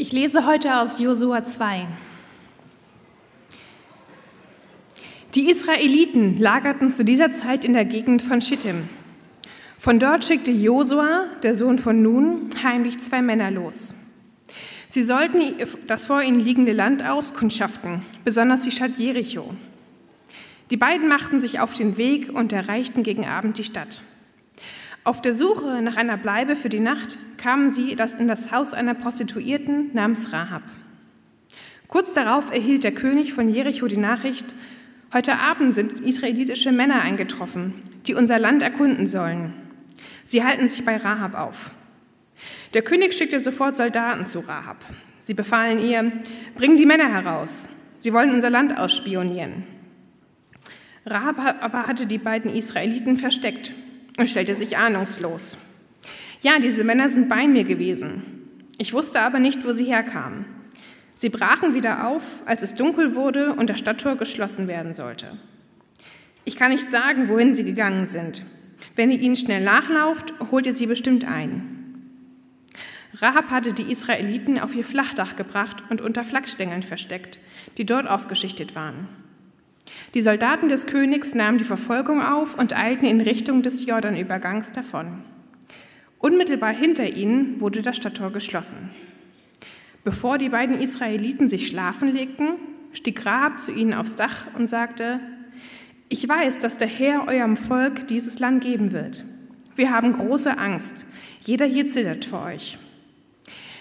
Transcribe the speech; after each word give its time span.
Ich 0.00 0.12
lese 0.12 0.46
heute 0.46 0.76
aus 0.76 0.98
Josua 0.98 1.44
2. 1.44 1.86
Die 5.34 5.50
Israeliten 5.50 6.38
lagerten 6.38 6.90
zu 6.90 7.04
dieser 7.04 7.32
Zeit 7.32 7.66
in 7.66 7.74
der 7.74 7.84
Gegend 7.84 8.22
von 8.22 8.40
Schittim. 8.40 8.88
Von 9.76 9.98
dort 9.98 10.24
schickte 10.24 10.52
Josua, 10.52 11.26
der 11.42 11.54
Sohn 11.54 11.78
von 11.78 12.00
Nun, 12.00 12.48
heimlich 12.62 12.98
zwei 13.00 13.20
Männer 13.20 13.50
los. 13.50 13.94
Sie 14.88 15.02
sollten 15.02 15.42
das 15.86 16.06
vor 16.06 16.22
ihnen 16.22 16.40
liegende 16.40 16.72
Land 16.72 17.06
auskundschaften, 17.06 18.02
besonders 18.24 18.62
die 18.62 18.72
Stadt 18.72 18.92
Jericho. 18.96 19.52
Die 20.70 20.78
beiden 20.78 21.08
machten 21.08 21.42
sich 21.42 21.60
auf 21.60 21.74
den 21.74 21.98
Weg 21.98 22.30
und 22.32 22.54
erreichten 22.54 23.02
gegen 23.02 23.26
Abend 23.26 23.58
die 23.58 23.64
Stadt. 23.64 24.00
Auf 25.02 25.22
der 25.22 25.32
Suche 25.32 25.80
nach 25.80 25.96
einer 25.96 26.18
Bleibe 26.18 26.56
für 26.56 26.68
die 26.68 26.80
Nacht 26.80 27.18
kamen 27.38 27.70
sie 27.70 27.92
in 27.92 28.28
das 28.28 28.52
Haus 28.52 28.74
einer 28.74 28.92
Prostituierten 28.92 29.94
namens 29.94 30.32
Rahab. 30.32 30.62
Kurz 31.88 32.12
darauf 32.12 32.52
erhielt 32.52 32.84
der 32.84 32.92
König 32.92 33.32
von 33.32 33.48
Jericho 33.48 33.86
die 33.86 33.96
Nachricht, 33.96 34.54
heute 35.14 35.38
Abend 35.38 35.74
sind 35.74 36.00
israelitische 36.00 36.70
Männer 36.70 37.00
eingetroffen, 37.00 37.72
die 38.06 38.14
unser 38.14 38.38
Land 38.38 38.62
erkunden 38.62 39.06
sollen. 39.06 39.54
Sie 40.26 40.44
halten 40.44 40.68
sich 40.68 40.84
bei 40.84 40.98
Rahab 40.98 41.34
auf. 41.34 41.70
Der 42.74 42.82
König 42.82 43.14
schickte 43.14 43.40
sofort 43.40 43.76
Soldaten 43.76 44.26
zu 44.26 44.40
Rahab. 44.40 44.84
Sie 45.20 45.34
befahlen 45.34 45.78
ihr, 45.78 46.12
bring 46.56 46.76
die 46.76 46.86
Männer 46.86 47.08
heraus. 47.08 47.70
Sie 47.96 48.12
wollen 48.12 48.34
unser 48.34 48.50
Land 48.50 48.76
ausspionieren. 48.78 49.64
Rahab 51.06 51.38
aber 51.62 51.86
hatte 51.86 52.04
die 52.04 52.18
beiden 52.18 52.54
Israeliten 52.54 53.16
versteckt 53.16 53.72
und 54.20 54.28
stellte 54.28 54.54
sich 54.54 54.76
ahnungslos. 54.76 55.56
Ja, 56.42 56.58
diese 56.58 56.84
Männer 56.84 57.08
sind 57.08 57.30
bei 57.30 57.48
mir 57.48 57.64
gewesen. 57.64 58.22
Ich 58.76 58.92
wusste 58.92 59.20
aber 59.20 59.38
nicht, 59.38 59.66
wo 59.66 59.72
sie 59.72 59.84
herkamen. 59.84 60.44
Sie 61.16 61.30
brachen 61.30 61.74
wieder 61.74 62.06
auf, 62.06 62.42
als 62.44 62.62
es 62.62 62.74
dunkel 62.74 63.14
wurde 63.14 63.54
und 63.54 63.70
das 63.70 63.78
Stadttor 63.78 64.16
geschlossen 64.16 64.68
werden 64.68 64.94
sollte. 64.94 65.38
Ich 66.44 66.56
kann 66.56 66.70
nicht 66.70 66.90
sagen, 66.90 67.28
wohin 67.28 67.54
sie 67.54 67.64
gegangen 67.64 68.06
sind. 68.06 68.42
Wenn 68.94 69.10
ihr 69.10 69.20
ihnen 69.20 69.36
schnell 69.36 69.62
nachlauft, 69.62 70.34
holt 70.50 70.66
ihr 70.66 70.74
sie 70.74 70.86
bestimmt 70.86 71.24
ein. 71.24 71.76
Rahab 73.14 73.50
hatte 73.50 73.72
die 73.72 73.90
Israeliten 73.90 74.58
auf 74.58 74.74
ihr 74.74 74.84
Flachdach 74.84 75.34
gebracht 75.36 75.82
und 75.88 76.02
unter 76.02 76.24
Flachsstängeln 76.24 76.82
versteckt, 76.82 77.38
die 77.78 77.86
dort 77.86 78.06
aufgeschichtet 78.08 78.74
waren. 78.74 79.08
Die 80.14 80.22
Soldaten 80.22 80.68
des 80.68 80.86
Königs 80.86 81.34
nahmen 81.34 81.58
die 81.58 81.64
Verfolgung 81.64 82.20
auf 82.22 82.58
und 82.58 82.76
eilten 82.76 83.06
in 83.06 83.20
Richtung 83.20 83.62
des 83.62 83.86
Jordanübergangs 83.86 84.72
davon. 84.72 85.22
Unmittelbar 86.18 86.72
hinter 86.72 87.16
ihnen 87.16 87.60
wurde 87.60 87.80
das 87.80 87.96
Stadttor 87.96 88.30
geschlossen. 88.30 88.90
Bevor 90.04 90.38
die 90.38 90.48
beiden 90.48 90.80
Israeliten 90.80 91.48
sich 91.48 91.66
schlafen 91.66 92.12
legten, 92.12 92.52
stieg 92.92 93.24
Rahab 93.24 93.60
zu 93.60 93.72
ihnen 93.72 93.94
aufs 93.94 94.16
Dach 94.16 94.46
und 94.56 94.66
sagte, 94.66 95.20
ich 96.08 96.28
weiß, 96.28 96.58
dass 96.58 96.76
der 96.76 96.88
Herr 96.88 97.28
eurem 97.28 97.56
Volk 97.56 98.08
dieses 98.08 98.38
Land 98.40 98.64
geben 98.64 98.92
wird. 98.92 99.24
Wir 99.76 99.92
haben 99.92 100.12
große 100.12 100.58
Angst. 100.58 101.06
Jeder 101.44 101.66
hier 101.66 101.86
zittert 101.86 102.24
vor 102.24 102.42
euch. 102.46 102.78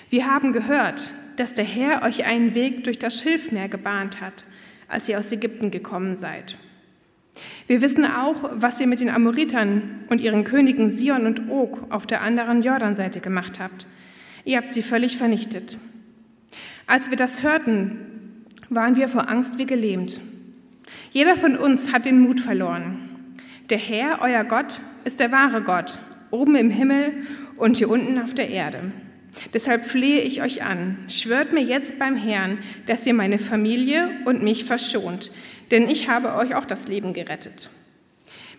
Wir 0.10 0.28
haben 0.28 0.54
gehört, 0.54 1.10
dass 1.38 1.54
der 1.56 1.66
Herr 1.66 2.04
euch 2.04 2.26
einen 2.26 2.54
Weg 2.54 2.84
durch 2.84 3.00
das 3.00 3.20
Schilfmeer 3.20 3.68
gebahnt 3.68 4.22
hat 4.22 4.46
als 4.90 5.08
ihr 5.08 5.20
aus 5.20 5.32
Ägypten 5.32 5.72
gekommen 5.72 6.16
seid. 6.16 6.58
Wir 7.68 7.82
wissen 7.82 8.06
auch, 8.06 8.50
was 8.54 8.80
ihr 8.80 8.88
mit 8.88 9.00
den 9.00 9.09
Amoritern 9.09 10.02
und 10.09 10.20
ihren 10.20 10.44
Königen 10.44 10.90
Sion 10.90 11.26
und 11.26 11.50
Og 11.50 11.86
auf 11.90 12.06
der 12.08 12.22
anderen 12.22 12.62
Jordanseite 12.62 13.20
gemacht 13.20 13.59
habt. 13.59 13.88
Ihr 14.44 14.58
habt 14.58 14.73
sie 14.73 14.81
völlig 14.81 15.18
vernichtet. 15.18 15.78
Als 16.88 17.09
wir 17.09 17.18
das 17.18 17.44
hörten, 17.44 18.46
waren 18.70 18.96
wir 18.96 19.08
vor 19.08 19.30
Angst 19.30 19.58
wie 19.58 19.66
gelähmt. 19.66 20.22
Jeder 21.12 21.38
von 21.38 21.56
uns 21.56 21.94
hat 21.94 22.06
den 22.06 22.19
Mut 22.19 22.40
verloren. 22.40 23.36
Der 23.69 23.78
Herr, 23.78 24.19
euer 24.22 24.44
Gott, 24.44 24.81
ist 25.06 25.19
der 25.19 25.31
wahre 25.31 25.62
Gott, 25.62 26.00
oben 26.31 26.56
im 26.56 26.72
Himmel 26.72 27.13
und 27.58 27.78
hier 27.78 27.90
unten 27.90 28.19
auf 28.19 28.34
der 28.34 28.50
Erde. 28.50 28.92
Deshalb 29.53 29.85
flehe 29.85 30.22
ich 30.22 30.41
euch 30.41 30.63
an, 30.63 30.97
schwört 31.07 31.53
mir 31.53 31.63
jetzt 31.63 32.00
beim 32.00 32.16
Herrn, 32.16 32.57
dass 32.88 33.06
ihr 33.06 33.13
meine 33.13 33.40
Familie 33.40 34.09
und 34.25 34.44
mich 34.44 34.66
verschont, 34.66 35.31
denn 35.72 35.90
ich 35.90 36.09
habe 36.09 36.35
euch 36.35 36.56
auch 36.56 36.66
das 36.66 36.88
Leben 36.88 37.13
gerettet. 37.13 37.69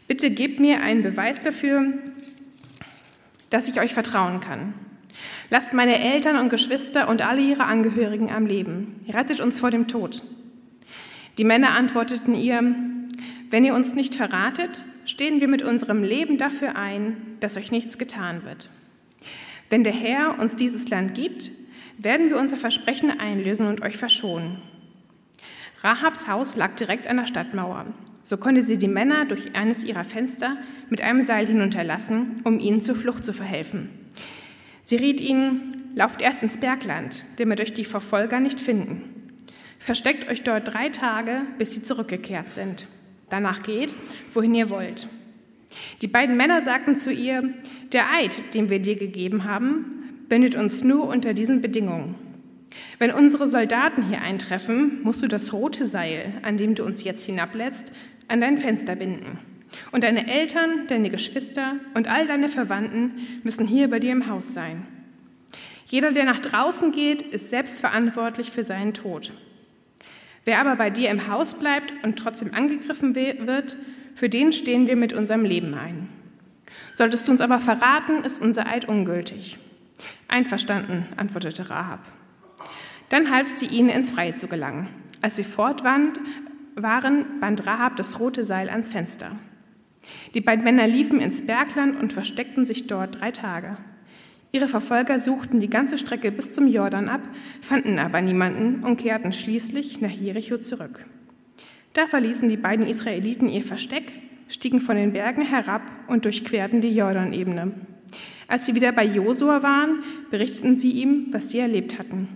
Bitte 0.09 0.31
gebt 0.31 0.59
mir 0.59 0.83
einen 0.83 1.03
Beweis 1.03 1.41
dafür, 1.41 1.93
dass 3.51 3.69
ich 3.69 3.81
euch 3.81 3.95
vertrauen 3.95 4.41
kann. 4.41 4.75
Lasst 5.51 5.73
meine 5.73 5.99
Eltern 5.99 6.37
und 6.37 6.49
Geschwister 6.49 7.09
und 7.09 7.27
alle 7.27 7.43
ihre 7.43 7.65
Angehörigen 7.65 8.31
am 8.31 8.47
Leben. 8.47 9.05
Rettet 9.09 9.41
uns 9.41 9.61
vor 9.61 9.71
dem 9.71 9.89
Tod. 9.89 10.23
Die 11.39 11.45
Männer 11.45 11.71
antworteten 11.71 12.35
ihr, 12.35 12.75
wenn 13.51 13.65
ihr 13.65 13.75
uns 13.75 13.95
nicht 13.95 14.15
verratet, 14.15 14.85
stehen 15.05 15.41
wir 15.41 15.49
mit 15.49 15.63
unserem 15.63 16.05
Leben 16.05 16.39
dafür 16.39 16.77
ein, 16.77 17.17
dass 17.41 17.57
euch 17.57 17.73
nichts 17.73 17.99
getan 17.99 18.45
wird. 18.45 18.71
Wenn 19.71 19.85
der 19.85 19.93
Herr 19.93 20.39
uns 20.41 20.57
dieses 20.57 20.89
Land 20.89 21.15
gibt, 21.15 21.53
werden 21.97 22.29
wir 22.29 22.39
unser 22.39 22.57
Versprechen 22.57 23.19
einlösen 23.19 23.67
und 23.67 23.83
euch 23.83 23.97
verschonen. 23.97 24.61
Rahabs 25.83 26.27
Haus 26.27 26.57
lag 26.57 26.75
direkt 26.75 27.07
an 27.07 27.17
der 27.17 27.27
Stadtmauer. 27.27 27.87
So 28.23 28.37
konnte 28.37 28.63
sie 28.63 28.77
die 28.77 28.89
Männer 28.89 29.25
durch 29.25 29.55
eines 29.57 29.85
ihrer 29.85 30.05
Fenster 30.05 30.59
mit 30.91 31.01
einem 31.01 31.23
Seil 31.23 31.47
hinunterlassen, 31.47 32.43
um 32.45 32.59
ihnen 32.59 32.81
zur 32.81 32.97
Flucht 32.97 33.25
zu 33.25 33.33
verhelfen. 33.33 33.89
Sie 34.83 34.97
riet 34.97 35.21
ihnen, 35.21 35.93
lauft 35.95 36.21
erst 36.21 36.43
ins 36.43 36.59
Bergland, 36.59 37.25
wir 37.39 37.57
durch 37.57 37.73
die 37.73 37.85
Verfolger 37.85 38.41
nicht 38.41 38.61
finden. 38.61 39.33
Versteckt 39.79 40.29
euch 40.31 40.43
dort 40.43 40.75
drei 40.75 40.91
Tage, 40.91 41.43
bis 41.59 41.73
sie 41.73 41.83
zurückgekehrt 41.83 42.51
sind. 42.51 42.87
Danach 43.31 43.63
geht, 43.63 43.95
wohin 44.33 44.55
ihr 44.55 44.69
wollt. 44.69 45.09
Die 46.03 46.09
beiden 46.09 46.37
Männer 46.37 46.63
sagten 46.63 46.97
zu 46.97 47.13
ihr, 47.13 47.55
der 47.93 48.13
Eid, 48.13 48.55
den 48.55 48.71
wir 48.71 48.81
dir 48.81 48.97
gegeben 48.97 49.45
haben, 49.45 50.25
bindet 50.29 50.55
uns 50.57 50.85
nur 50.85 51.09
unter 51.09 51.35
diesen 51.35 51.61
Bedingungen. 51.61 52.15
Wenn 52.99 53.11
unsere 53.13 53.49
Soldaten 53.49 54.09
hier 54.09 54.23
eintreffen, 54.23 55.03
musst 55.03 55.23
du 55.23 55.29
das 55.29 55.53
rote 55.53 55.85
Seil, 55.85 56.35
an 56.43 56.57
dem 56.57 56.75
du 56.75 56.85
uns 56.85 57.05
jetzt 57.05 57.25
hinablässt, 57.27 57.93
an 58.29 58.41
dein 58.41 58.59
Fenster 58.59 58.97
binden. 58.97 59.39
Und 59.93 60.05
deine 60.05 60.29
Eltern, 60.29 60.87
deine 60.89 61.11
Geschwister 61.11 61.77
und 61.95 62.09
all 62.09 62.27
deine 62.27 62.49
Verwandten 62.49 63.13
müssen 63.43 63.67
hier 63.67 63.89
bei 63.89 63.99
dir 63.99 64.13
im 64.13 64.29
Haus 64.29 64.53
sein. 64.53 64.87
Jeder, 65.87 66.13
der 66.13 66.25
nach 66.25 66.41
draußen 66.41 66.93
geht, 66.93 67.23
ist 67.23 67.51
selbst 67.51 67.81
verantwortlich 67.81 68.51
für 68.51 68.63
seinen 68.63 68.95
Tod. 68.95 69.33
Wer 70.45 70.61
aber 70.61 70.77
bei 70.77 70.91
dir 70.91 71.11
im 71.11 71.29
Haus 71.29 71.55
bleibt 71.55 71.93
und 72.05 72.19
trotzdem 72.19 72.55
angegriffen 72.55 73.15
wird, 73.15 73.77
für 74.21 74.29
den 74.29 74.53
stehen 74.53 74.87
wir 74.87 74.97
mit 74.97 75.15
unserem 75.15 75.47
Leben 75.47 75.73
ein. 75.73 76.07
Solltest 76.93 77.27
du 77.27 77.33
uns 77.33 77.41
aber 77.41 77.59
verraten, 77.59 78.23
ist 78.23 78.43
unser 78.43 78.67
Eid 78.67 78.87
ungültig. 78.87 79.57
Einverstanden, 80.29 81.07
antwortete 81.17 81.71
Rahab. 81.71 82.01
Dann 83.09 83.31
half 83.31 83.49
sie 83.49 83.65
ihnen 83.65 83.89
ins 83.89 84.11
Freie 84.11 84.35
zu 84.35 84.47
gelangen. 84.47 84.89
Als 85.23 85.37
sie 85.37 85.43
fort 85.43 85.85
waren, 85.85 86.13
band 86.77 87.67
Rahab 87.67 87.97
das 87.97 88.21
rote 88.21 88.45
Seil 88.45 88.69
ans 88.69 88.91
Fenster. 88.91 89.37
Die 90.35 90.43
beiden 90.43 90.65
Männer 90.65 90.87
liefen 90.87 91.23
ins 91.23 91.41
Bergland 91.41 91.99
und 91.99 92.13
versteckten 92.13 92.67
sich 92.67 92.87
dort 92.87 93.23
drei 93.23 93.31
Tage. 93.31 93.79
Ihre 94.53 94.69
Verfolger 94.69 95.19
suchten 95.19 95.61
die 95.61 95.71
ganze 95.71 95.97
Strecke 95.97 96.31
bis 96.31 96.55
zum 96.55 96.67
Jordan 96.67 97.09
ab, 97.09 97.23
fanden 97.63 97.99
aber 97.99 98.21
niemanden 98.21 98.85
und 98.85 98.99
kehrten 98.99 99.33
schließlich 99.33 100.03
nach 100.03 100.11
Jericho 100.11 100.59
zurück. 100.59 101.07
Da 101.93 102.07
verließen 102.07 102.49
die 102.49 102.57
beiden 102.57 102.87
Israeliten 102.87 103.49
ihr 103.49 103.63
Versteck, 103.65 104.13
stiegen 104.49 104.81
von 104.81 104.97
den 104.97 105.13
Bergen 105.13 105.43
herab 105.43 105.83
und 106.07 106.25
durchquerten 106.25 106.81
die 106.81 106.95
Jordanebene. 106.95 107.73
Als 108.47 108.67
sie 108.67 108.75
wieder 108.75 108.93
bei 108.93 109.05
Josua 109.05 109.63
waren, 109.63 110.03
berichteten 110.31 110.77
sie 110.77 110.91
ihm, 110.91 111.27
was 111.33 111.51
sie 111.51 111.59
erlebt 111.59 111.99
hatten. 111.99 112.29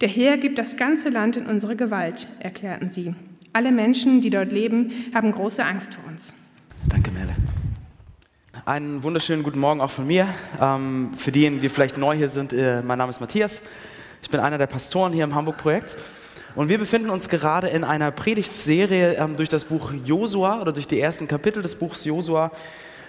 Der 0.00 0.08
Herr 0.08 0.38
gibt 0.38 0.58
das 0.58 0.76
ganze 0.78 1.10
Land 1.10 1.36
in 1.36 1.46
unsere 1.46 1.76
Gewalt, 1.76 2.28
erklärten 2.38 2.88
sie. 2.88 3.14
Alle 3.52 3.70
Menschen, 3.70 4.22
die 4.22 4.30
dort 4.30 4.52
leben, 4.52 4.92
haben 5.14 5.32
große 5.32 5.64
Angst 5.64 5.94
vor 5.94 6.10
uns. 6.10 6.34
Danke, 6.88 7.10
Merle. 7.10 7.34
Einen 8.64 9.02
wunderschönen 9.02 9.42
guten 9.42 9.58
Morgen 9.58 9.80
auch 9.80 9.90
von 9.90 10.06
mir. 10.06 10.28
Ähm, 10.60 11.10
für 11.14 11.32
diejenigen, 11.32 11.60
die 11.60 11.68
vielleicht 11.68 11.98
neu 11.98 12.16
hier 12.16 12.28
sind, 12.28 12.52
äh, 12.52 12.82
mein 12.82 12.98
Name 12.98 13.10
ist 13.10 13.20
Matthias. 13.20 13.62
Ich 14.22 14.30
bin 14.30 14.40
einer 14.40 14.58
der 14.58 14.66
Pastoren 14.66 15.12
hier 15.12 15.24
im 15.24 15.34
Hamburg-Projekt. 15.34 15.96
Und 16.54 16.68
wir 16.68 16.78
befinden 16.78 17.10
uns 17.10 17.28
gerade 17.28 17.68
in 17.68 17.84
einer 17.84 18.10
Predigtserie 18.10 19.14
ähm, 19.14 19.36
durch 19.36 19.48
das 19.48 19.64
Buch 19.64 19.92
Josua 20.04 20.60
oder 20.60 20.72
durch 20.72 20.88
die 20.88 21.00
ersten 21.00 21.28
Kapitel 21.28 21.62
des 21.62 21.76
Buchs 21.76 22.04
Josua. 22.04 22.50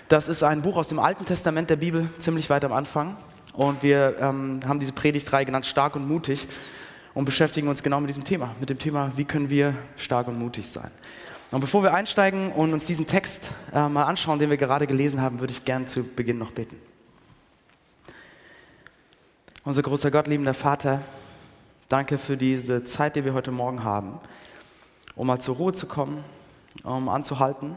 Das 0.10 0.28
ist 0.28 0.44
ein 0.44 0.62
Buch 0.62 0.78
aus 0.78 0.90
dem 0.90 1.00
Alten 1.00 1.26
Testament 1.26 1.70
der 1.70 1.78
Bibel, 1.78 2.10
ziemlich 2.20 2.50
weit 2.50 2.64
am 2.66 2.74
Anfang. 2.74 3.16
Und 3.54 3.82
wir 3.82 4.16
ähm, 4.20 4.60
haben 4.68 4.80
diese 4.80 4.94
Predigtreihe 4.94 5.46
genannt 5.46 5.66
Stark 5.66 5.96
und 5.96 6.08
Mutig 6.08 6.48
und 7.14 7.26
beschäftigen 7.26 7.68
uns 7.68 7.82
genau 7.82 8.00
mit 8.00 8.10
diesem 8.10 8.24
Thema, 8.24 8.56
mit 8.60 8.70
dem 8.70 8.80
Thema, 8.80 9.12
wie 9.16 9.26
können 9.26 9.50
wir 9.50 9.74
stark 9.98 10.28
und 10.28 10.38
mutig 10.38 10.70
sein. 10.70 10.92
Und 11.50 11.60
bevor 11.60 11.84
wir 11.84 11.94
einsteigen 11.94 12.52
und 12.52 12.72
uns 12.72 12.86
diesen 12.86 13.08
Text 13.08 13.52
äh, 13.74 13.90
mal 13.90 14.04
anschauen, 14.04 14.40
den 14.40 14.50
wir 14.50 14.58
gerade 14.58 14.88
gelesen 14.88 15.22
haben, 15.22 15.40
würde 15.40 15.52
ich 15.52 15.66
gern 15.66 15.88
zu 15.88 16.04
Beginn 16.04 16.38
noch 16.38 16.52
beten. 16.52 16.78
Unser 19.64 19.82
großer 19.82 20.12
Gott, 20.12 20.28
liebender 20.28 20.54
Vater, 20.54 21.02
Danke 21.92 22.18
für 22.18 22.38
diese 22.38 22.86
Zeit, 22.86 23.18
die 23.18 23.26
wir 23.26 23.34
heute 23.34 23.52
Morgen 23.52 23.84
haben, 23.84 24.22
um 25.14 25.28
mal 25.28 25.42
zur 25.42 25.58
Ruhe 25.58 25.74
zu 25.74 25.88
kommen, 25.88 26.24
um 26.86 27.10
anzuhalten 27.10 27.76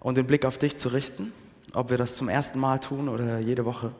und 0.00 0.16
den 0.16 0.26
Blick 0.26 0.46
auf 0.46 0.56
dich 0.56 0.78
zu 0.78 0.88
richten, 0.88 1.34
ob 1.74 1.90
wir 1.90 1.98
das 1.98 2.16
zum 2.16 2.30
ersten 2.30 2.58
Mal 2.58 2.78
tun 2.78 3.06
oder 3.06 3.38
jede 3.38 3.66
Woche. 3.66 3.92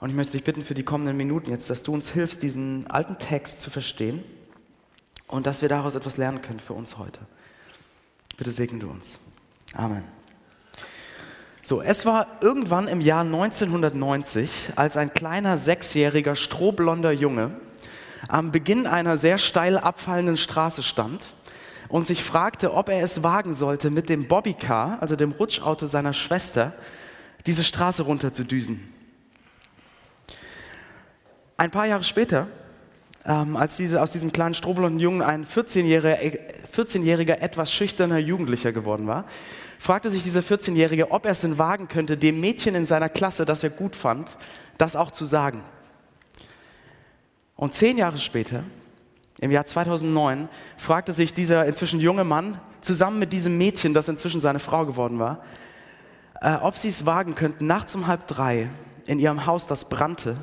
Und 0.00 0.10
ich 0.10 0.16
möchte 0.16 0.32
dich 0.32 0.42
bitten 0.42 0.62
für 0.62 0.74
die 0.74 0.82
kommenden 0.82 1.16
Minuten 1.16 1.50
jetzt, 1.50 1.70
dass 1.70 1.84
du 1.84 1.94
uns 1.94 2.10
hilfst, 2.10 2.42
diesen 2.42 2.90
alten 2.90 3.16
Text 3.16 3.60
zu 3.60 3.70
verstehen 3.70 4.24
und 5.28 5.46
dass 5.46 5.62
wir 5.62 5.68
daraus 5.68 5.94
etwas 5.94 6.16
lernen 6.16 6.42
können 6.42 6.58
für 6.58 6.72
uns 6.72 6.98
heute. 6.98 7.20
Bitte 8.36 8.50
segne 8.50 8.80
du 8.80 8.90
uns. 8.90 9.20
Amen. 9.72 10.02
So, 11.62 11.80
es 11.80 12.04
war 12.06 12.26
irgendwann 12.40 12.88
im 12.88 13.00
Jahr 13.00 13.20
1990, 13.20 14.72
als 14.74 14.96
ein 14.96 15.12
kleiner 15.12 15.58
sechsjähriger 15.58 16.34
strohblonder 16.34 17.12
Junge 17.12 17.52
am 18.28 18.52
Beginn 18.52 18.86
einer 18.86 19.16
sehr 19.16 19.38
steil 19.38 19.78
abfallenden 19.78 20.36
Straße 20.36 20.82
stand 20.82 21.34
und 21.88 22.06
sich 22.06 22.22
fragte, 22.24 22.72
ob 22.72 22.88
er 22.88 23.02
es 23.02 23.22
wagen 23.22 23.52
sollte, 23.52 23.90
mit 23.90 24.08
dem 24.08 24.26
Bobbycar, 24.26 24.98
also 25.00 25.16
dem 25.16 25.32
Rutschauto 25.32 25.86
seiner 25.86 26.12
Schwester, 26.12 26.72
diese 27.46 27.64
Straße 27.64 28.02
runter 28.02 28.32
zu 28.32 28.44
düsen. 28.44 28.92
Ein 31.56 31.70
paar 31.70 31.86
Jahre 31.86 32.02
später, 32.02 32.48
ähm, 33.26 33.56
als 33.56 33.76
diese, 33.76 34.02
aus 34.02 34.12
diesem 34.12 34.32
kleinen 34.32 34.54
strohblonden 34.54 34.98
Jungen 34.98 35.22
ein 35.22 35.46
14-jähriger, 35.46 36.16
14 36.72 37.06
etwas 37.06 37.72
schüchterner 37.72 38.18
Jugendlicher 38.18 38.72
geworden 38.72 39.06
war, 39.06 39.24
fragte 39.78 40.10
sich 40.10 40.22
dieser 40.24 40.40
14-Jährige, 40.40 41.10
ob 41.10 41.26
er 41.26 41.32
es 41.32 41.42
denn 41.42 41.58
wagen 41.58 41.88
könnte, 41.88 42.16
dem 42.16 42.40
Mädchen 42.40 42.74
in 42.74 42.86
seiner 42.86 43.08
Klasse, 43.08 43.44
das 43.44 43.62
er 43.62 43.70
gut 43.70 43.94
fand, 43.94 44.36
das 44.78 44.96
auch 44.96 45.10
zu 45.10 45.24
sagen. 45.24 45.62
Und 47.56 47.74
zehn 47.74 47.98
Jahre 47.98 48.18
später, 48.18 48.64
im 49.40 49.50
Jahr 49.50 49.66
2009, 49.66 50.48
fragte 50.76 51.12
sich 51.12 51.34
dieser 51.34 51.66
inzwischen 51.66 52.00
junge 52.00 52.24
Mann 52.24 52.60
zusammen 52.80 53.18
mit 53.18 53.32
diesem 53.32 53.58
Mädchen, 53.58 53.94
das 53.94 54.08
inzwischen 54.08 54.40
seine 54.40 54.58
Frau 54.58 54.86
geworden 54.86 55.18
war, 55.18 55.44
äh, 56.40 56.54
ob 56.56 56.76
sie 56.76 56.88
es 56.88 57.06
wagen 57.06 57.34
könnten, 57.34 57.66
nachts 57.66 57.94
um 57.94 58.06
halb 58.06 58.26
drei 58.26 58.68
in 59.06 59.18
ihrem 59.18 59.46
Haus, 59.46 59.66
das 59.66 59.88
brannte, 59.88 60.36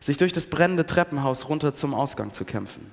sich 0.00 0.16
durch 0.16 0.32
das 0.32 0.46
brennende 0.46 0.86
Treppenhaus 0.86 1.48
runter 1.48 1.74
zum 1.74 1.94
Ausgang 1.94 2.32
zu 2.32 2.44
kämpfen. 2.44 2.90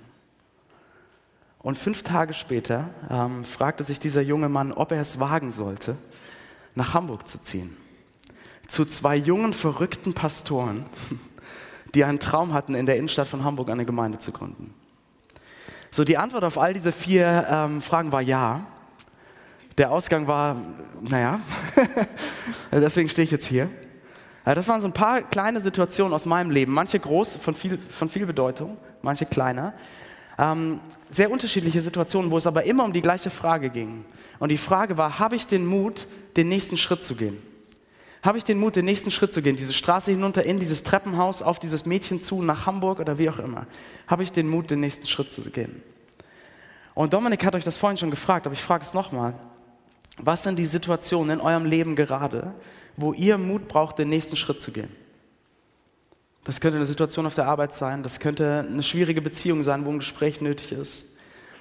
Und 1.60 1.78
fünf 1.78 2.04
Tage 2.04 2.34
später 2.34 2.90
ähm, 3.10 3.44
fragte 3.44 3.84
sich 3.84 4.00
dieser 4.00 4.22
junge 4.22 4.48
Mann, 4.48 4.72
ob 4.72 4.92
er 4.92 5.02
es 5.02 5.20
wagen 5.20 5.52
sollte, 5.52 5.98
nach 6.76 6.94
Hamburg 6.94 7.28
zu 7.28 7.42
ziehen. 7.42 7.76
Zu 8.68 8.86
zwei 8.86 9.16
jungen, 9.16 9.54
verrückten 9.54 10.14
Pastoren, 10.14 10.86
die 11.96 12.04
einen 12.04 12.20
Traum 12.20 12.54
hatten, 12.54 12.76
in 12.76 12.86
der 12.86 12.98
Innenstadt 12.98 13.28
von 13.28 13.44
Hamburg 13.44 13.70
eine 13.70 13.86
Gemeinde 13.86 14.20
zu 14.20 14.32
gründen. 14.32 14.74
So, 15.92 16.04
die 16.04 16.18
Antwort 16.18 16.44
auf 16.44 16.58
all 16.58 16.74
diese 16.74 16.92
vier 16.92 17.48
ähm, 17.50 17.82
Fragen 17.82 18.12
war 18.12 18.22
ja. 18.22 18.66
Der 19.78 19.92
Ausgang 19.92 20.28
war, 20.28 20.58
naja, 21.02 21.40
deswegen 22.72 23.10
stehe 23.10 23.24
ich 23.24 23.32
jetzt 23.32 23.48
hier. 23.48 23.70
Das 24.44 24.68
waren 24.68 24.82
so 24.82 24.88
ein 24.88 24.94
paar 24.94 25.22
kleine 25.22 25.60
Situationen 25.60 26.14
aus 26.14 26.26
meinem 26.26 26.52
Leben, 26.52 26.74
manche 26.74 27.00
groß, 27.00 27.36
von 27.38 27.54
viel, 27.56 27.78
von 27.78 28.10
viel 28.10 28.26
Bedeutung, 28.26 28.78
manche 29.02 29.26
kleiner. 29.26 29.74
Ähm, 30.38 30.80
sehr 31.10 31.32
unterschiedliche 31.32 31.82
Situationen, 31.82 32.32
wo 32.32 32.38
es 32.38 32.48
aber 32.48 32.64
immer 32.64 32.86
um 32.86 32.94
die 32.94 33.02
gleiche 33.02 33.30
Frage 33.30 33.70
ging. 33.70 34.06
Und 34.40 34.50
die 34.50 34.58
Frage 34.58 34.98
war, 34.98 35.20
habe 35.20 35.36
ich 35.36 35.48
den 35.48 35.66
Mut, 35.66 36.08
den 36.38 36.50
nächsten 36.50 36.78
Schritt 36.78 37.04
zu 37.04 37.16
gehen? 37.16 37.38
Habe 38.22 38.38
ich 38.38 38.44
den 38.44 38.60
Mut, 38.60 38.76
den 38.76 38.86
nächsten 38.86 39.12
Schritt 39.12 39.32
zu 39.32 39.42
gehen, 39.42 39.56
diese 39.56 39.72
Straße 39.72 40.12
hinunter 40.12 40.44
in 40.44 40.60
dieses 40.60 40.84
Treppenhaus, 40.84 41.42
auf 41.42 41.58
dieses 41.58 41.86
Mädchen 41.86 42.22
zu, 42.22 42.42
nach 42.42 42.66
Hamburg 42.66 43.00
oder 43.00 43.18
wie 43.18 43.30
auch 43.30 43.40
immer? 43.40 43.66
Habe 44.08 44.24
ich 44.24 44.32
den 44.32 44.48
Mut, 44.48 44.70
den 44.72 44.82
nächsten 44.82 45.08
Schritt 45.08 45.32
zu 45.32 45.42
gehen? 45.50 45.82
Und 46.96 47.14
Dominik 47.14 47.46
hat 47.46 47.56
euch 47.56 47.64
das 47.64 47.78
vorhin 47.78 47.98
schon 47.98 48.12
gefragt, 48.12 48.46
aber 48.46 48.54
ich 48.54 48.62
frage 48.62 48.84
es 48.84 48.94
nochmal. 48.94 49.34
Was 50.18 50.44
sind 50.44 50.60
die 50.60 50.66
Situationen 50.66 51.40
in 51.40 51.46
eurem 51.46 51.64
Leben 51.64 51.96
gerade, 51.96 52.54
wo 52.98 53.14
ihr 53.14 53.38
Mut 53.38 53.70
braucht, 53.70 54.00
den 54.00 54.10
nächsten 54.10 54.36
Schritt 54.36 54.60
zu 54.60 54.72
gehen? 54.72 54.90
Das 56.44 56.60
könnte 56.60 56.76
eine 56.76 56.86
Situation 56.86 57.26
auf 57.26 57.36
der 57.36 57.48
Arbeit 57.48 57.74
sein, 57.74 58.04
das 58.04 58.20
könnte 58.20 58.66
eine 58.68 58.84
schwierige 58.84 59.22
Beziehung 59.22 59.64
sein, 59.64 59.86
wo 59.86 59.92
ein 59.92 60.00
Gespräch 60.00 60.42
nötig 60.42 60.74
ist. 60.74 61.06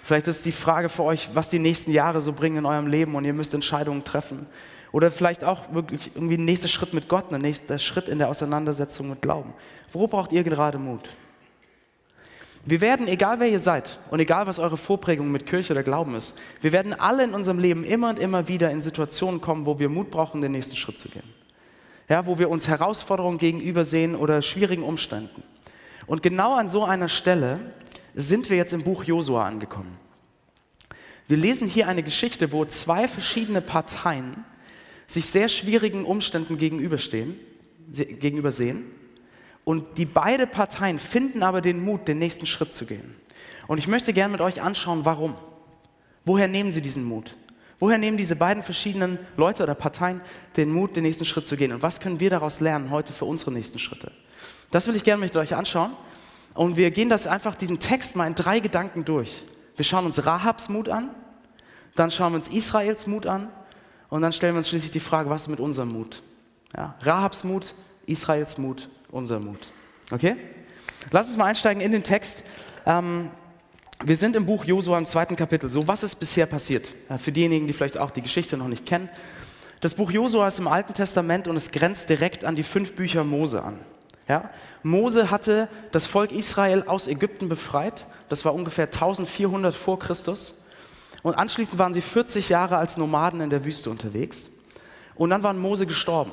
Vielleicht 0.03 0.27
ist 0.27 0.47
die 0.47 0.53
Frage 0.53 0.89
für 0.89 1.03
euch, 1.03 1.31
was 1.35 1.49
die 1.51 1.59
nächsten 1.59 1.93
Jahre 1.93 2.21
so 2.21 2.33
bringen 2.33 2.57
in 2.57 2.67
eurem 2.67 2.87
Leben 2.87 3.15
und 3.15 3.25
ihr 3.25 3.35
müsst 3.35 3.55
Entscheidungen 3.55 4.05
treffen. 4.05 4.47
Oder 4.93 5.11
vielleicht 5.11 5.45
auch 5.45 5.73
wirklich 5.73 6.13
irgendwie 6.15 6.37
ein 6.37 6.45
nächster 6.45 6.69
Schritt 6.69 6.95
mit 6.95 7.09
Gott, 7.09 7.33
ein 7.33 7.41
nächster 7.41 7.79
Schritt 7.79 8.09
in 8.09 8.19
der 8.19 8.29
Auseinandersetzung 8.29 9.11
mit 9.11 9.23
Glauben. 9.23 9.53
Wo 9.93 10.07
braucht 10.07 10.33
ihr 10.33 10.43
gerade 10.43 10.79
Mut? 10.79 11.09
Wir 12.65 12.81
werden, 12.81 13.07
egal 13.09 13.41
wer 13.41 13.49
ihr 13.49 13.61
seid 13.61 13.99
und 14.11 14.21
egal 14.21 14.47
was 14.47 14.59
eure 14.59 14.77
Vorprägung 14.77 15.31
mit 15.31 15.47
Kirche 15.47 15.73
oder 15.73 15.83
Glauben 15.83 16.15
ist, 16.15 16.37
wir 16.61 16.73
werden 16.73 16.93
alle 16.93 17.25
in 17.25 17.33
unserem 17.33 17.59
Leben 17.59 17.85
immer 17.85 18.11
und 18.11 18.19
immer 18.19 18.49
wieder 18.49 18.71
in 18.71 18.81
Situationen 18.83 19.41
kommen, 19.41 19.65
wo 19.65 19.79
wir 19.79 19.89
Mut 19.89 20.11
brauchen, 20.11 20.41
den 20.41 20.53
nächsten 20.53 20.77
Schritt 20.77 20.99
zu 20.99 21.09
gehen. 21.09 21.23
Ja, 22.09 22.27
wo 22.27 22.39
wir 22.39 22.51
uns 22.51 22.69
Herausforderungen 22.69 23.39
gegenüber 23.39 23.85
sehen 23.85 24.15
oder 24.15 24.43
schwierigen 24.43 24.83
Umständen. 24.83 25.43
Und 26.07 26.23
genau 26.23 26.55
an 26.55 26.69
so 26.69 26.85
einer 26.85 27.09
Stelle 27.09 27.61
sind 28.15 28.51
wir 28.51 28.57
jetzt 28.57 28.73
im 28.73 28.83
Buch 28.83 29.05
Josua 29.05 29.47
angekommen. 29.47 29.97
Wir 31.27 31.37
lesen 31.37 31.69
hier 31.69 31.87
eine 31.89 32.03
Geschichte, 32.03 32.53
wo 32.53 32.65
zwei 32.65 33.07
verschiedene 33.07 33.61
Parteien 33.61 34.45
sich 35.09 35.27
sehr 35.27 35.49
schwierigen 35.49 36.05
Umständen 36.05 36.59
gegenüberstehen, 36.59 37.35
gegenübersehen 37.91 38.85
und 39.65 39.99
die 39.99 40.07
beide 40.07 40.47
Parteien 40.47 40.99
finden 40.99 41.43
aber 41.43 41.61
den 41.61 41.83
Mut, 41.83 42.07
den 42.07 42.19
nächsten 42.19 42.47
Schritt 42.47 42.75
zu 42.75 42.87
gehen. 42.87 43.17
Und 43.67 43.79
ich 43.79 43.89
möchte 43.89 44.13
gerne 44.13 44.33
mit 44.33 44.41
euch 44.41 44.63
anschauen, 44.63 45.05
warum. 45.05 45.35
Woher 46.25 46.47
nehmen 46.47 46.73
sie 46.73 46.83
diesen 46.83 47.05
Mut? 47.05 47.37
Woher 47.81 47.97
nehmen 47.97 48.17
diese 48.17 48.37
beiden 48.37 48.63
verschiedenen 48.63 49.19
Leute 49.37 49.63
oder 49.63 49.75
Parteien 49.75 50.21
den 50.57 50.71
Mut, 50.71 50.97
den 50.97 51.05
nächsten 51.05 51.25
Schritt 51.25 51.47
zu 51.47 51.57
gehen? 51.57 51.73
Und 51.73 51.83
was 51.83 52.01
können 52.01 52.21
wir 52.21 52.29
daraus 52.29 52.61
lernen 52.61 52.91
heute 52.91 53.13
für 53.13 53.25
unsere 53.25 53.53
nächsten 53.53 53.79
Schritte? 53.79 54.13
Das 54.71 54.87
will 54.87 54.97
ich 54.97 55.05
gerne 55.05 55.21
mit 55.21 55.35
euch 55.37 55.55
anschauen. 55.55 55.93
Und 56.55 56.77
wir 56.77 56.91
gehen 56.91 57.09
das 57.09 57.27
einfach, 57.27 57.55
diesen 57.55 57.79
Text 57.79 58.17
mal 58.17 58.27
in 58.27 58.35
drei 58.35 58.61
Gedanken 58.61 59.05
durch. 59.05 59.45
Wir 59.77 59.85
schauen 59.85 60.07
uns 60.07 60.27
Rahabs 60.27 60.69
Mut 60.69 60.89
an, 60.89 61.11
dann 61.95 62.11
schauen 62.11 62.33
wir 62.33 62.39
uns 62.39 62.49
Israels 62.49 63.07
Mut 63.07 63.27
an 63.27 63.49
und 64.11 64.23
dann 64.23 64.33
stellen 64.33 64.55
wir 64.55 64.59
uns 64.59 64.69
schließlich 64.69 64.91
die 64.91 65.01
Frage, 65.01 65.31
was 65.31 65.43
ist 65.43 65.49
mit 65.49 65.61
unserem 65.61 65.91
Mut? 65.91 66.23
Ja, 66.77 66.97
Rahabs 67.03 67.45
Mut, 67.45 67.75
Israels 68.07 68.59
Mut 68.59 68.89
unser 69.11 69.41
Mut. 69.41 69.73
Okay? 70.11 70.37
Lass 71.11 71.29
uns 71.29 71.37
mal 71.37 71.47
einsteigen 71.47 71.83
in 71.83 71.93
den 71.93 72.03
Text. 72.03 72.45
Ähm, 72.87 73.31
wir 74.05 74.17
sind 74.17 74.37
im 74.37 74.47
Buch 74.47 74.65
Josua 74.65 74.97
im 74.99 75.07
zweiten 75.07 75.35
Kapitel. 75.35 75.71
So, 75.71 75.89
was 75.89 76.03
ist 76.03 76.17
bisher 76.17 76.47
passiert? 76.47 76.95
Für 77.19 77.33
diejenigen, 77.33 77.67
die 77.67 77.73
vielleicht 77.73 77.99
auch 77.99 78.11
die 78.11 78.23
Geschichte 78.23 78.57
noch 78.57 78.69
nicht 78.69 78.87
kennen. 78.87 79.09
Das 79.81 79.95
Buch 79.95 80.11
Josua 80.11 80.49
ist 80.49 80.59
im 80.59 80.69
Alten 80.69 80.95
Testament 80.95 81.49
und 81.49 81.57
es 81.57 81.71
grenzt 81.71 82.09
direkt 82.09 82.45
an 82.45 82.55
die 82.55 82.63
fünf 82.63 82.95
Bücher 82.95 83.25
Mose 83.25 83.63
an. 83.63 83.79
Ja? 84.29 84.51
Mose 84.83 85.31
hatte 85.31 85.69
das 85.91 86.07
Volk 86.07 86.33
Israel 86.33 86.85
aus 86.87 87.07
Ägypten 87.07 87.49
befreit. 87.49 88.07
Das 88.29 88.45
war 88.45 88.55
ungefähr 88.55 88.87
1400 88.87 89.75
vor 89.75 89.99
Christus. 89.99 90.63
Und 91.23 91.35
anschließend 91.35 91.79
waren 91.79 91.93
sie 91.93 92.01
40 92.01 92.49
Jahre 92.49 92.77
als 92.77 92.97
Nomaden 92.97 93.41
in 93.41 93.51
der 93.51 93.65
Wüste 93.65 93.91
unterwegs. 93.91 94.51
Und 95.15 95.31
dann 95.31 95.43
war 95.43 95.53
Mose 95.53 95.87
gestorben. 95.87 96.33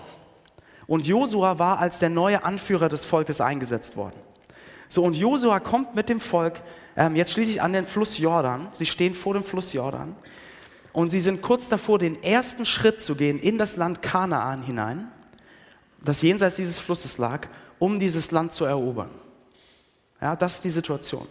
Und 0.88 1.08
Josua 1.08 1.58
war 1.58 1.80
als 1.80 2.00
der 2.00 2.10
neue 2.10 2.44
Anführer 2.44 2.90
des 2.90 3.06
Volkes 3.06 3.42
eingesetzt 3.42 3.98
worden. 3.98 4.20
So, 4.88 5.04
und 5.04 5.16
Josua 5.16 5.60
kommt 5.60 5.96
mit 5.96 6.10
dem 6.10 6.20
Volk 6.20 6.62
ähm, 6.96 7.16
jetzt 7.16 7.34
schließlich 7.34 7.62
an 7.62 7.74
den 7.74 7.86
Fluss 7.86 8.18
Jordan. 8.18 8.68
Sie 8.74 8.86
stehen 8.86 9.16
vor 9.16 9.34
dem 9.34 9.44
Fluss 9.44 9.74
Jordan. 9.74 10.16
Und 10.94 11.10
sie 11.10 11.20
sind 11.20 11.42
kurz 11.42 11.68
davor, 11.68 12.00
den 12.00 12.24
ersten 12.24 12.66
Schritt 12.66 13.02
zu 13.02 13.16
gehen 13.16 13.40
in 13.40 13.58
das 13.58 13.76
Land 13.76 14.02
Kanaan 14.02 14.64
hinein, 14.64 15.12
das 16.02 16.22
jenseits 16.22 16.56
dieses 16.56 16.80
Flusses 16.80 17.18
lag, 17.18 17.48
um 17.80 18.00
dieses 18.00 18.32
Land 18.32 18.54
zu 18.54 18.64
erobern. 18.64 19.10
Ja, 20.22 20.36
das 20.36 20.56
ist 20.56 20.64
die 20.64 20.70
Situation. 20.70 21.28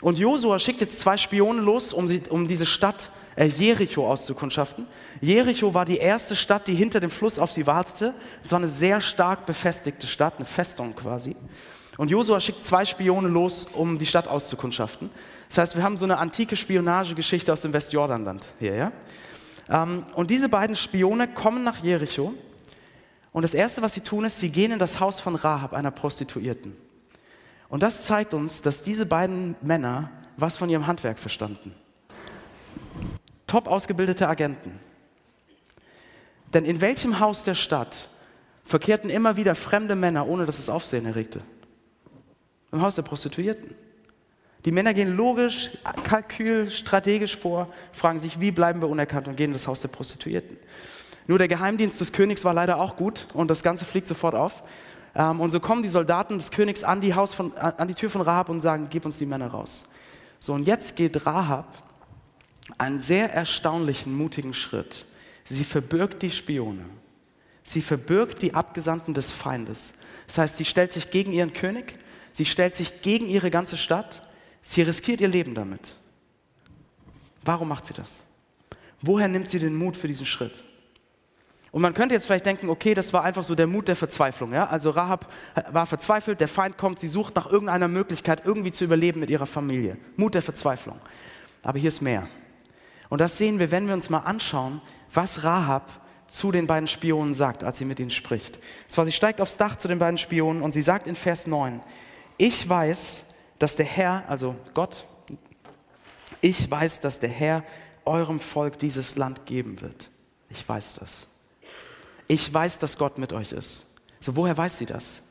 Und 0.00 0.18
Josua 0.18 0.58
schickt 0.58 0.80
jetzt 0.80 1.00
zwei 1.00 1.16
Spione 1.16 1.60
los, 1.60 1.92
um, 1.92 2.06
sie, 2.06 2.22
um 2.28 2.46
diese 2.46 2.66
Stadt 2.66 3.10
äh, 3.34 3.46
Jericho 3.46 4.08
auszukundschaften. 4.08 4.86
Jericho 5.20 5.74
war 5.74 5.84
die 5.84 5.96
erste 5.96 6.36
Stadt, 6.36 6.68
die 6.68 6.74
hinter 6.74 7.00
dem 7.00 7.10
Fluss 7.10 7.38
auf 7.38 7.50
sie 7.50 7.66
wartete. 7.66 8.14
Es 8.42 8.52
war 8.52 8.58
eine 8.58 8.68
sehr 8.68 9.00
stark 9.00 9.46
befestigte 9.46 10.06
Stadt, 10.06 10.34
eine 10.36 10.44
Festung 10.44 10.94
quasi. 10.94 11.34
Und 11.96 12.10
Josua 12.10 12.38
schickt 12.38 12.64
zwei 12.64 12.84
Spione 12.84 13.28
los, 13.28 13.66
um 13.72 13.98
die 13.98 14.06
Stadt 14.06 14.28
auszukundschaften. 14.28 15.10
Das 15.48 15.58
heißt, 15.58 15.76
wir 15.76 15.82
haben 15.82 15.96
so 15.96 16.04
eine 16.04 16.18
antike 16.18 16.54
Spionagegeschichte 16.54 17.52
aus 17.52 17.62
dem 17.62 17.72
Westjordanland 17.72 18.48
hier. 18.60 18.74
Ja? 18.76 18.92
Ähm, 19.68 20.04
und 20.14 20.30
diese 20.30 20.48
beiden 20.48 20.76
Spione 20.76 21.26
kommen 21.26 21.64
nach 21.64 21.82
Jericho. 21.82 22.34
Und 23.32 23.42
das 23.42 23.54
Erste, 23.54 23.82
was 23.82 23.94
sie 23.94 24.00
tun, 24.00 24.24
ist, 24.24 24.38
sie 24.38 24.50
gehen 24.50 24.70
in 24.70 24.78
das 24.78 25.00
Haus 25.00 25.18
von 25.18 25.34
Rahab, 25.34 25.72
einer 25.72 25.90
Prostituierten. 25.90 26.76
Und 27.68 27.82
das 27.82 28.04
zeigt 28.04 28.34
uns, 28.34 28.62
dass 28.62 28.82
diese 28.82 29.06
beiden 29.06 29.56
Männer 29.60 30.10
was 30.36 30.56
von 30.56 30.70
ihrem 30.70 30.86
Handwerk 30.86 31.18
verstanden. 31.18 31.74
Top 33.46 33.66
ausgebildete 33.66 34.28
Agenten. 34.28 34.78
Denn 36.54 36.64
in 36.64 36.80
welchem 36.80 37.20
Haus 37.20 37.44
der 37.44 37.54
Stadt 37.54 38.08
verkehrten 38.64 39.10
immer 39.10 39.36
wieder 39.36 39.54
fremde 39.54 39.96
Männer, 39.96 40.26
ohne 40.28 40.46
dass 40.46 40.58
es 40.58 40.70
Aufsehen 40.70 41.06
erregte? 41.06 41.42
Im 42.72 42.82
Haus 42.82 42.94
der 42.94 43.02
Prostituierten. 43.02 43.74
Die 44.64 44.72
Männer 44.72 44.92
gehen 44.92 45.16
logisch, 45.16 45.70
kalkül, 46.04 46.70
strategisch 46.70 47.36
vor, 47.36 47.68
fragen 47.92 48.18
sich, 48.18 48.40
wie 48.40 48.50
bleiben 48.50 48.80
wir 48.80 48.88
unerkannt 48.88 49.28
und 49.28 49.36
gehen 49.36 49.46
in 49.46 49.52
das 49.52 49.66
Haus 49.66 49.80
der 49.80 49.88
Prostituierten. 49.88 50.56
Nur 51.26 51.38
der 51.38 51.48
Geheimdienst 51.48 52.00
des 52.00 52.12
Königs 52.12 52.44
war 52.44 52.54
leider 52.54 52.80
auch 52.80 52.96
gut 52.96 53.26
und 53.34 53.48
das 53.50 53.62
Ganze 53.62 53.84
fliegt 53.84 54.08
sofort 54.08 54.34
auf. 54.34 54.62
Ähm, 55.14 55.40
und 55.40 55.50
so 55.50 55.60
kommen 55.60 55.82
die 55.82 55.88
Soldaten 55.88 56.38
des 56.38 56.50
Königs 56.50 56.84
an 56.84 57.00
die, 57.00 57.14
Haus 57.14 57.34
von, 57.34 57.52
an 57.56 57.88
die 57.88 57.94
Tür 57.94 58.10
von 58.10 58.20
Rahab 58.20 58.48
und 58.48 58.60
sagen, 58.60 58.88
gib 58.90 59.04
uns 59.04 59.18
die 59.18 59.26
Männer 59.26 59.48
raus. 59.48 59.86
So, 60.40 60.54
und 60.54 60.66
jetzt 60.66 60.96
geht 60.96 61.26
Rahab 61.26 61.82
einen 62.76 62.98
sehr 62.98 63.32
erstaunlichen, 63.32 64.14
mutigen 64.14 64.54
Schritt. 64.54 65.06
Sie 65.44 65.64
verbirgt 65.64 66.22
die 66.22 66.30
Spione. 66.30 66.84
Sie 67.62 67.80
verbirgt 67.80 68.42
die 68.42 68.54
Abgesandten 68.54 69.14
des 69.14 69.32
Feindes. 69.32 69.92
Das 70.26 70.38
heißt, 70.38 70.56
sie 70.58 70.64
stellt 70.64 70.92
sich 70.92 71.10
gegen 71.10 71.32
ihren 71.32 71.52
König, 71.52 71.98
sie 72.32 72.44
stellt 72.44 72.76
sich 72.76 73.00
gegen 73.02 73.26
ihre 73.26 73.50
ganze 73.50 73.76
Stadt, 73.76 74.22
sie 74.62 74.82
riskiert 74.82 75.20
ihr 75.20 75.28
Leben 75.28 75.54
damit. 75.54 75.96
Warum 77.42 77.68
macht 77.68 77.86
sie 77.86 77.94
das? 77.94 78.24
Woher 79.00 79.28
nimmt 79.28 79.48
sie 79.48 79.58
den 79.58 79.76
Mut 79.76 79.96
für 79.96 80.08
diesen 80.08 80.26
Schritt? 80.26 80.64
Und 81.70 81.82
man 81.82 81.92
könnte 81.94 82.14
jetzt 82.14 82.26
vielleicht 82.26 82.46
denken, 82.46 82.70
okay, 82.70 82.94
das 82.94 83.12
war 83.12 83.24
einfach 83.24 83.44
so 83.44 83.54
der 83.54 83.66
Mut 83.66 83.88
der 83.88 83.96
Verzweiflung. 83.96 84.52
Ja? 84.52 84.68
Also 84.68 84.90
Rahab 84.90 85.30
war 85.70 85.86
verzweifelt, 85.86 86.40
der 86.40 86.48
Feind 86.48 86.78
kommt, 86.78 86.98
sie 86.98 87.08
sucht 87.08 87.36
nach 87.36 87.50
irgendeiner 87.50 87.88
Möglichkeit, 87.88 88.42
irgendwie 88.44 88.72
zu 88.72 88.84
überleben 88.84 89.20
mit 89.20 89.28
ihrer 89.30 89.46
Familie. 89.46 89.98
Mut 90.16 90.34
der 90.34 90.42
Verzweiflung. 90.42 90.98
Aber 91.62 91.78
hier 91.78 91.88
ist 91.88 92.00
mehr. 92.00 92.26
Und 93.10 93.20
das 93.20 93.36
sehen 93.38 93.58
wir, 93.58 93.70
wenn 93.70 93.86
wir 93.86 93.94
uns 93.94 94.10
mal 94.10 94.20
anschauen, 94.20 94.80
was 95.12 95.44
Rahab 95.44 95.90
zu 96.26 96.52
den 96.52 96.66
beiden 96.66 96.88
Spionen 96.88 97.34
sagt, 97.34 97.64
als 97.64 97.78
sie 97.78 97.84
mit 97.84 98.00
ihnen 98.00 98.10
spricht. 98.10 98.56
Und 98.56 98.90
zwar, 98.90 99.04
sie 99.04 99.12
steigt 99.12 99.40
aufs 99.40 99.56
Dach 99.56 99.76
zu 99.76 99.88
den 99.88 99.98
beiden 99.98 100.18
Spionen 100.18 100.62
und 100.62 100.72
sie 100.72 100.82
sagt 100.82 101.06
in 101.06 101.14
Vers 101.14 101.46
9, 101.46 101.80
ich 102.36 102.68
weiß, 102.68 103.24
dass 103.58 103.76
der 103.76 103.86
Herr, 103.86 104.24
also 104.28 104.54
Gott, 104.74 105.06
ich 106.40 106.70
weiß, 106.70 107.00
dass 107.00 107.18
der 107.18 107.30
Herr 107.30 107.64
eurem 108.04 108.38
Volk 108.38 108.78
dieses 108.78 109.16
Land 109.16 109.46
geben 109.46 109.80
wird. 109.80 110.10
Ich 110.50 110.66
weiß 110.66 110.98
das. 111.00 111.26
Ich 112.28 112.52
weiß, 112.52 112.78
dass 112.78 112.98
Gott 112.98 113.18
mit 113.18 113.32
euch 113.32 113.52
ist. 113.52 113.86
So, 114.20 114.36
woher 114.36 114.56
weiß 114.56 114.78
sie 114.78 114.86
das? 114.86 115.22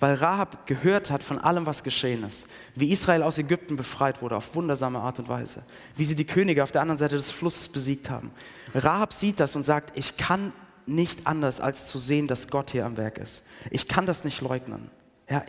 Weil 0.00 0.14
Rahab 0.14 0.66
gehört 0.66 1.10
hat 1.10 1.22
von 1.22 1.38
allem, 1.38 1.66
was 1.66 1.82
geschehen 1.82 2.24
ist. 2.24 2.46
Wie 2.74 2.90
Israel 2.90 3.22
aus 3.22 3.38
Ägypten 3.38 3.76
befreit 3.76 4.22
wurde, 4.22 4.36
auf 4.36 4.54
wundersame 4.54 4.98
Art 4.98 5.18
und 5.18 5.28
Weise. 5.28 5.62
Wie 5.94 6.06
sie 6.06 6.14
die 6.14 6.24
Könige 6.24 6.62
auf 6.62 6.72
der 6.72 6.80
anderen 6.80 6.96
Seite 6.96 7.16
des 7.16 7.30
Flusses 7.30 7.68
besiegt 7.68 8.08
haben. 8.08 8.30
Rahab 8.74 9.12
sieht 9.12 9.38
das 9.40 9.56
und 9.56 9.62
sagt, 9.62 9.96
ich 9.96 10.16
kann 10.16 10.52
nicht 10.86 11.26
anders, 11.26 11.60
als 11.60 11.86
zu 11.86 11.98
sehen, 11.98 12.26
dass 12.26 12.48
Gott 12.48 12.70
hier 12.70 12.86
am 12.86 12.96
Werk 12.96 13.18
ist. 13.18 13.42
Ich 13.70 13.88
kann 13.88 14.06
das 14.06 14.24
nicht 14.24 14.40
leugnen. 14.40 14.90
Ja. 15.28 15.44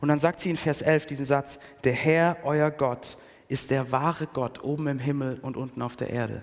Und 0.00 0.08
dann 0.08 0.18
sagt 0.18 0.40
sie 0.40 0.50
in 0.50 0.56
Vers 0.56 0.80
11 0.80 1.06
diesen 1.06 1.26
Satz, 1.26 1.58
der 1.84 1.92
Herr, 1.92 2.38
euer 2.42 2.70
Gott, 2.70 3.18
ist 3.48 3.70
der 3.70 3.92
wahre 3.92 4.26
Gott 4.26 4.64
oben 4.64 4.86
im 4.86 4.98
Himmel 4.98 5.38
und 5.42 5.58
unten 5.58 5.82
auf 5.82 5.96
der 5.96 6.08
Erde. 6.08 6.42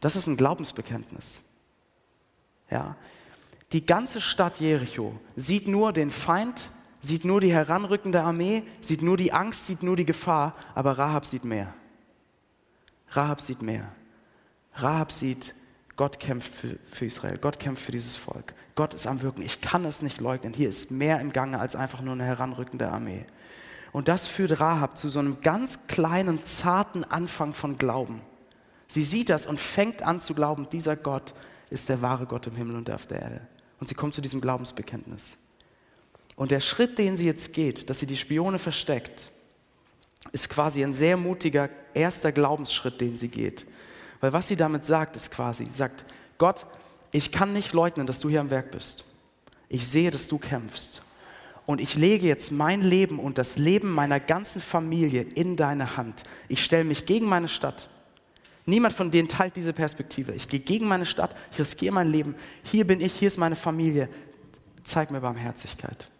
Das 0.00 0.14
ist 0.14 0.28
ein 0.28 0.36
Glaubensbekenntnis. 0.36 1.42
Ja, 2.70 2.96
die 3.72 3.84
ganze 3.84 4.20
Stadt 4.20 4.60
Jericho 4.60 5.18
sieht 5.36 5.68
nur 5.68 5.92
den 5.92 6.10
Feind, 6.10 6.70
sieht 7.00 7.24
nur 7.24 7.40
die 7.40 7.52
heranrückende 7.52 8.22
Armee, 8.22 8.62
sieht 8.80 9.02
nur 9.02 9.16
die 9.16 9.32
Angst, 9.32 9.66
sieht 9.66 9.82
nur 9.82 9.96
die 9.96 10.06
Gefahr, 10.06 10.54
aber 10.74 10.98
Rahab 10.98 11.26
sieht 11.26 11.44
mehr. 11.44 11.74
Rahab 13.10 13.40
sieht 13.40 13.62
mehr. 13.62 13.92
Rahab 14.74 15.12
sieht, 15.12 15.54
Gott 15.96 16.18
kämpft 16.20 16.54
für, 16.54 16.78
für, 16.90 17.06
Israel, 17.06 17.38
Gott 17.38 17.58
kämpft 17.58 17.82
für 17.84 17.92
dieses 17.92 18.16
Volk. 18.16 18.54
Gott 18.74 18.94
ist 18.94 19.06
am 19.06 19.22
Wirken. 19.22 19.42
Ich 19.42 19.60
kann 19.60 19.84
es 19.84 20.02
nicht 20.02 20.20
leugnen. 20.20 20.54
Hier 20.54 20.68
ist 20.68 20.90
mehr 20.90 21.20
im 21.20 21.32
Gange 21.32 21.58
als 21.58 21.74
einfach 21.74 22.00
nur 22.00 22.14
eine 22.14 22.24
heranrückende 22.24 22.88
Armee. 22.88 23.26
Und 23.90 24.08
das 24.08 24.26
führt 24.26 24.60
Rahab 24.60 24.96
zu 24.96 25.08
so 25.08 25.18
einem 25.18 25.40
ganz 25.40 25.80
kleinen, 25.88 26.44
zarten 26.44 27.04
Anfang 27.04 27.52
von 27.52 27.78
Glauben. 27.78 28.20
Sie 28.86 29.02
sieht 29.02 29.28
das 29.28 29.46
und 29.46 29.58
fängt 29.58 30.02
an 30.02 30.20
zu 30.20 30.34
glauben, 30.34 30.68
dieser 30.70 30.96
Gott 30.96 31.34
ist 31.70 31.88
der 31.88 32.00
wahre 32.00 32.26
Gott 32.26 32.46
im 32.46 32.54
Himmel 32.54 32.76
und 32.76 32.90
auf 32.90 33.06
der 33.06 33.20
Erde. 33.20 33.40
Und 33.80 33.88
sie 33.88 33.94
kommt 33.94 34.14
zu 34.14 34.20
diesem 34.20 34.40
Glaubensbekenntnis. 34.40 35.36
Und 36.36 36.50
der 36.50 36.60
Schritt, 36.60 36.98
den 36.98 37.16
sie 37.16 37.26
jetzt 37.26 37.52
geht, 37.52 37.90
dass 37.90 38.00
sie 38.00 38.06
die 38.06 38.16
Spione 38.16 38.58
versteckt, 38.58 39.30
ist 40.32 40.48
quasi 40.48 40.82
ein 40.82 40.92
sehr 40.92 41.16
mutiger 41.16 41.68
erster 41.94 42.32
Glaubensschritt, 42.32 43.00
den 43.00 43.16
sie 43.16 43.28
geht. 43.28 43.66
Weil 44.20 44.32
was 44.32 44.48
sie 44.48 44.56
damit 44.56 44.84
sagt, 44.84 45.16
ist 45.16 45.30
quasi, 45.30 45.66
sagt, 45.72 46.04
Gott, 46.38 46.66
ich 47.10 47.32
kann 47.32 47.52
nicht 47.52 47.72
leugnen, 47.72 48.06
dass 48.06 48.20
du 48.20 48.28
hier 48.28 48.40
am 48.40 48.50
Werk 48.50 48.70
bist. 48.70 49.04
Ich 49.68 49.88
sehe, 49.88 50.10
dass 50.10 50.28
du 50.28 50.38
kämpfst. 50.38 51.02
Und 51.66 51.80
ich 51.80 51.96
lege 51.96 52.26
jetzt 52.26 52.50
mein 52.50 52.80
Leben 52.80 53.18
und 53.18 53.36
das 53.36 53.58
Leben 53.58 53.90
meiner 53.92 54.20
ganzen 54.20 54.60
Familie 54.60 55.22
in 55.22 55.56
deine 55.56 55.96
Hand. 55.96 56.22
Ich 56.48 56.64
stelle 56.64 56.84
mich 56.84 57.04
gegen 57.04 57.26
meine 57.26 57.48
Stadt. 57.48 57.90
Niemand 58.68 58.92
von 58.92 59.10
denen 59.10 59.28
teilt 59.28 59.56
diese 59.56 59.72
Perspektive. 59.72 60.32
Ich 60.32 60.46
gehe 60.46 60.60
gegen 60.60 60.86
meine 60.86 61.06
Stadt, 61.06 61.34
ich 61.52 61.58
riskiere 61.58 61.94
mein 61.94 62.12
Leben. 62.12 62.34
Hier 62.62 62.86
bin 62.86 63.00
ich, 63.00 63.14
hier 63.14 63.28
ist 63.28 63.38
meine 63.38 63.56
Familie. 63.56 64.10
Zeig 64.84 65.10
mir 65.10 65.22
Barmherzigkeit. 65.22 66.10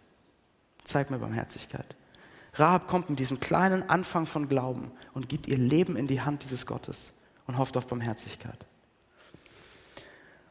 Zeig 0.83 1.11
mir 1.11 1.19
Barmherzigkeit. 1.19 1.85
Rahab 2.55 2.87
kommt 2.87 3.07
mit 3.11 3.19
diesem 3.19 3.39
kleinen 3.39 3.87
Anfang 3.87 4.25
von 4.25 4.49
Glauben 4.49 4.89
und 5.13 5.29
gibt 5.29 5.47
ihr 5.47 5.59
Leben 5.59 5.95
in 5.95 6.07
die 6.07 6.21
Hand 6.21 6.41
dieses 6.41 6.65
Gottes 6.65 7.13
und 7.45 7.59
hofft 7.59 7.77
auf 7.77 7.85
Barmherzigkeit. 7.85 8.65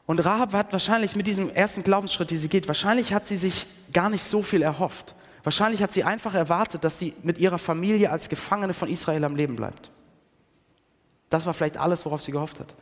Und 0.07 0.25
Rahab 0.25 0.53
hat 0.53 0.73
wahrscheinlich 0.73 1.17
mit 1.17 1.27
diesem 1.27 1.51
ersten 1.51 1.83
Glaubensschritt, 1.83 2.31
die 2.31 2.37
sie 2.37 2.49
geht, 2.49 2.69
wahrscheinlich 2.69 3.13
hat 3.13 3.27
sie 3.27 3.37
sich 3.37 3.67
gar 3.93 4.09
nicht 4.09 4.23
so 4.23 4.45
viel 4.45 4.63
erhofft. 4.63 5.17
Wahrscheinlich 5.43 5.83
hat 5.83 5.93
sie 5.93 6.05
einfach 6.05 6.35
erwartet, 6.35 6.85
dass 6.85 7.01
sie 7.01 7.15
mit 7.25 7.39
ihrer 7.39 7.59
Familie 7.59 8.13
als 8.13 8.29
Gefangene 8.29 8.73
von 8.73 8.89
Israel 8.89 9.25
am 9.25 9.35
Leben 9.35 9.57
bleibt. 9.57 9.91
Das 11.31 11.47
war 11.47 11.55
vielleicht 11.55 11.77
alles, 11.77 12.05
worauf 12.05 12.23
sie 12.23 12.33
gehofft 12.33 12.61
hat. 12.61 12.75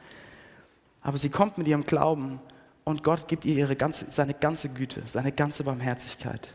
Aber 1.03 1.19
sie 1.19 1.31
kommt 1.31 1.59
mit 1.59 1.69
ihrem 1.69 1.85
Glauben 1.85 2.41
und 2.85 3.03
Gott 3.03 3.29
gibt 3.29 3.45
ihr 3.45 3.57
ihre 3.57 3.77
ganze, 3.77 4.07
seine 4.11 4.35
ganze 4.35 4.69
Güte, 4.69 5.03
seine 5.07 5.33
ganze 5.33 5.65
Barmherzigkeit. 5.65 6.49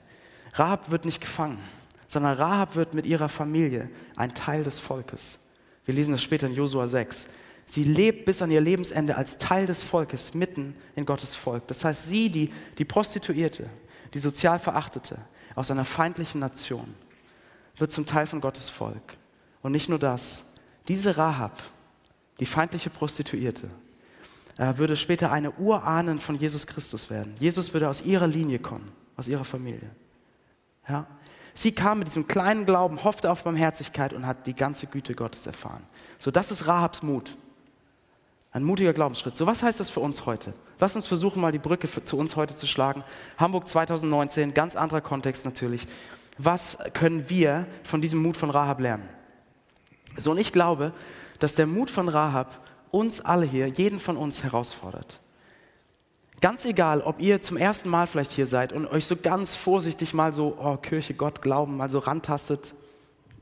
Rahab 0.53 0.91
wird 0.91 1.05
nicht 1.05 1.21
gefangen, 1.21 1.59
sondern 2.07 2.37
Rahab 2.37 2.75
wird 2.75 2.93
mit 2.93 3.05
ihrer 3.05 3.29
Familie 3.29 3.89
ein 4.15 4.33
Teil 4.33 4.63
des 4.63 4.79
Volkes. 4.79 5.39
Wir 5.85 5.93
lesen 5.93 6.11
das 6.11 6.21
später 6.21 6.47
in 6.47 6.53
Josua 6.53 6.87
6. 6.87 7.27
Sie 7.65 7.83
lebt 7.83 8.25
bis 8.25 8.41
an 8.41 8.51
ihr 8.51 8.61
Lebensende 8.61 9.15
als 9.15 9.37
Teil 9.37 9.65
des 9.65 9.81
Volkes 9.83 10.33
mitten 10.33 10.75
in 10.95 11.05
Gottes 11.05 11.35
Volk. 11.35 11.67
Das 11.67 11.85
heißt, 11.85 12.09
sie, 12.09 12.29
die, 12.29 12.49
die 12.77 12.85
Prostituierte, 12.85 13.69
die 14.13 14.19
sozial 14.19 14.59
Verachtete 14.59 15.17
aus 15.55 15.71
einer 15.71 15.85
feindlichen 15.85 16.41
Nation, 16.41 16.93
wird 17.77 17.91
zum 17.91 18.05
Teil 18.05 18.25
von 18.25 18.41
Gottes 18.41 18.69
Volk. 18.69 19.15
Und 19.61 19.71
nicht 19.71 19.89
nur 19.89 19.99
das, 19.99 20.43
diese 20.87 21.17
Rahab 21.17 21.57
die 22.41 22.45
feindliche 22.47 22.89
Prostituierte, 22.89 23.69
äh, 24.57 24.73
würde 24.77 24.95
später 24.97 25.31
eine 25.31 25.51
Urahnen 25.51 26.19
von 26.19 26.37
Jesus 26.37 26.65
Christus 26.65 27.09
werden. 27.11 27.35
Jesus 27.39 27.71
würde 27.71 27.87
aus 27.87 28.01
ihrer 28.01 28.25
Linie 28.25 28.57
kommen, 28.57 28.91
aus 29.15 29.27
ihrer 29.27 29.45
Familie. 29.45 29.91
Ja? 30.89 31.05
Sie 31.53 31.71
kam 31.71 31.99
mit 31.99 32.07
diesem 32.07 32.27
kleinen 32.27 32.65
Glauben, 32.65 33.03
hoffte 33.03 33.29
auf 33.29 33.43
Barmherzigkeit 33.43 34.11
und 34.11 34.25
hat 34.25 34.47
die 34.47 34.55
ganze 34.55 34.87
Güte 34.87 35.13
Gottes 35.13 35.45
erfahren. 35.45 35.83
So, 36.17 36.31
das 36.31 36.49
ist 36.49 36.65
Rahabs 36.65 37.03
Mut. 37.03 37.37
Ein 38.51 38.63
mutiger 38.63 38.93
Glaubensschritt. 38.93 39.35
So, 39.35 39.45
was 39.45 39.61
heißt 39.61 39.79
das 39.79 39.91
für 39.91 39.99
uns 39.99 40.25
heute? 40.25 40.53
Lass 40.79 40.95
uns 40.95 41.07
versuchen, 41.07 41.41
mal 41.41 41.51
die 41.51 41.59
Brücke 41.59 41.87
für, 41.87 42.03
zu 42.03 42.17
uns 42.17 42.35
heute 42.35 42.55
zu 42.55 42.65
schlagen. 42.65 43.03
Hamburg 43.37 43.67
2019, 43.67 44.55
ganz 44.55 44.75
anderer 44.75 45.01
Kontext 45.01 45.45
natürlich. 45.45 45.87
Was 46.39 46.79
können 46.93 47.29
wir 47.29 47.67
von 47.83 48.01
diesem 48.01 48.19
Mut 48.19 48.35
von 48.35 48.49
Rahab 48.49 48.79
lernen? 48.79 49.07
So, 50.17 50.31
und 50.31 50.39
ich 50.39 50.51
glaube, 50.51 50.91
dass 51.41 51.55
der 51.55 51.65
Mut 51.65 51.89
von 51.89 52.07
Rahab 52.07 52.61
uns 52.91 53.19
alle 53.19 53.45
hier, 53.45 53.67
jeden 53.67 53.99
von 53.99 54.15
uns 54.15 54.43
herausfordert. 54.43 55.19
Ganz 56.39 56.65
egal, 56.65 57.01
ob 57.01 57.19
ihr 57.19 57.41
zum 57.41 57.57
ersten 57.57 57.89
Mal 57.89 58.05
vielleicht 58.05 58.31
hier 58.31 58.45
seid 58.45 58.73
und 58.73 58.85
euch 58.87 59.05
so 59.05 59.15
ganz 59.15 59.55
vorsichtig 59.55 60.13
mal 60.13 60.33
so, 60.33 60.57
oh, 60.59 60.77
Kirche, 60.77 61.15
Gott, 61.15 61.41
Glauben, 61.41 61.77
mal 61.77 61.89
so 61.89 61.99
rantastet. 61.99 62.75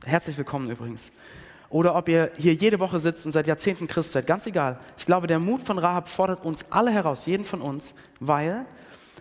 Herzlich 0.05 0.37
willkommen 0.37 0.69
übrigens. 0.69 1.11
Oder 1.69 1.93
ob 1.93 2.07
ihr 2.07 2.31
hier 2.37 2.53
jede 2.53 2.79
Woche 2.79 2.99
sitzt 2.99 3.25
und 3.25 3.33
seit 3.33 3.47
Jahrzehnten 3.47 3.87
Christ 3.87 4.13
seid. 4.13 4.27
Ganz 4.27 4.47
egal. 4.47 4.79
Ich 4.97 5.05
glaube, 5.05 5.27
der 5.27 5.39
Mut 5.39 5.61
von 5.63 5.77
Rahab 5.77 6.07
fordert 6.07 6.45
uns 6.45 6.65
alle 6.69 6.91
heraus, 6.91 7.25
jeden 7.25 7.43
von 7.43 7.61
uns, 7.61 7.95
weil 8.21 8.65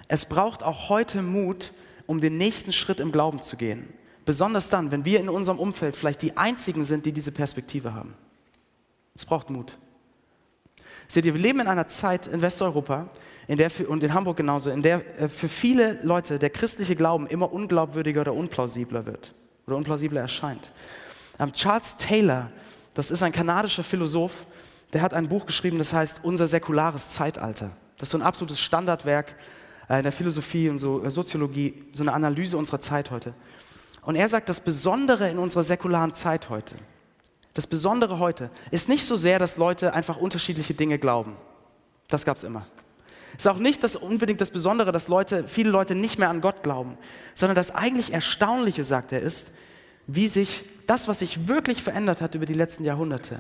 es 0.07 0.25
braucht 0.25 0.63
auch 0.63 0.89
heute 0.89 1.23
Mut, 1.23 1.73
um 2.07 2.21
den 2.21 2.39
nächsten 2.39 2.73
Schritt 2.73 3.01
im 3.01 3.11
Glauben 3.11 3.43
zu 3.43 3.57
gehen. 3.57 3.93
Besonders 4.25 4.71
dann, 4.71 4.93
wenn 4.93 5.05
wir 5.05 5.19
in 5.19 5.29
unserem 5.29 5.59
Umfeld 5.59 5.97
vielleicht 5.97 6.23
die 6.23 6.37
Einzigen 6.37 6.85
sind, 6.85 7.07
die 7.07 7.13
diese 7.13 7.33
Perspektive 7.33 7.93
haben. 7.93 8.15
Es 9.19 9.27
braucht 9.27 9.51
Mut. 9.51 9.77
Seht 11.09 11.27
ihr, 11.27 11.35
wir 11.35 11.41
leben 11.41 11.61
in 11.61 11.67
einer 11.67 11.89
Zeit 11.89 12.29
in 12.29 12.41
Westeuropa 12.41 13.11
in 13.49 13.57
der 13.57 13.71
und 13.89 14.03
in 14.03 14.15
Hamburg 14.15 14.37
genauso, 14.37 14.71
in 14.71 14.83
der 14.83 15.21
äh, 15.21 15.29
für 15.29 15.49
viele 15.49 15.99
Leute 16.03 16.39
der 16.39 16.51
christliche 16.51 16.95
Glauben 16.95 17.27
immer 17.27 17.53
unglaubwürdiger 17.53 18.21
oder 18.21 18.35
unplausibler 18.35 19.07
wird 19.07 19.35
oder 19.67 19.77
unplausibler 19.77 20.21
erscheint. 20.21 20.71
Ähm, 21.39 21.53
Charles 21.53 21.97
Taylor, 21.97 22.53
das 22.95 23.11
ist 23.11 23.23
ein 23.23 23.33
kanadischer 23.33 23.83
Philosoph, 23.83 24.47
der 24.93 25.03
hat 25.03 25.15
ein 25.15 25.29
Buch 25.29 25.47
geschrieben, 25.47 25.79
das 25.79 25.93
heißt 25.93 26.21
Unser 26.23 26.47
säkulares 26.47 27.11
Zeitalter. 27.11 27.71
Das 27.97 28.09
ist 28.09 28.13
so 28.13 28.19
ein 28.19 28.23
absolutes 28.23 28.61
Standardwerk 28.61 29.35
äh, 29.89 29.97
in 29.97 30.03
der 30.03 30.13
Philosophie 30.13 30.69
und 30.69 30.79
so, 30.79 31.03
äh, 31.03 31.11
Soziologie, 31.11 31.87
so 31.93 32.05
eine 32.05 32.13
Analyse 32.13 32.57
unserer 32.57 32.81
Zeit 32.81 33.11
heute. 33.11 33.35
Und 34.03 34.15
er 34.15 34.29
sagt, 34.29 34.49
das 34.49 34.61
Besondere 34.61 35.29
in 35.29 35.39
unserer 35.39 35.65
säkularen 35.65 36.15
Zeit 36.15 36.51
heute, 36.51 36.77
das 37.55 37.67
Besondere 37.67 38.19
heute 38.19 38.51
ist 38.71 38.89
nicht 38.89 39.05
so 39.05 39.17
sehr, 39.17 39.39
dass 39.39 39.57
Leute 39.57 39.95
einfach 39.95 40.17
unterschiedliche 40.17 40.75
Dinge 40.75 40.99
glauben. 40.99 41.37
Das 42.09 42.25
gab 42.25 42.37
es 42.37 42.45
immer. 42.45 42.67
Es 43.33 43.45
ist 43.45 43.47
auch 43.47 43.59
nicht 43.59 43.85
das 43.85 43.97
unbedingt 43.97 44.41
das 44.41 44.51
Besondere, 44.51 44.93
dass 44.93 45.09
Leute, 45.09 45.47
viele 45.47 45.71
Leute 45.71 45.95
nicht 45.95 46.19
mehr 46.19 46.31
an 46.31 46.41
Gott 46.41 46.63
glauben, 46.63 46.97
sondern 47.35 47.57
das 47.57 47.75
eigentlich 47.75 48.13
Erstaunliche, 48.13 48.85
sagt 48.85 49.13
er, 49.13 49.21
ist, 49.21 49.53
wie 50.07 50.29
sich 50.29 50.65
das, 50.87 51.07
was 51.07 51.19
sich 51.19 51.47
wirklich 51.47 51.83
verändert 51.83 52.21
hat 52.21 52.35
über 52.35 52.47
die 52.47 52.55
letzten 52.55 52.85
Jahrhunderte, 52.85 53.39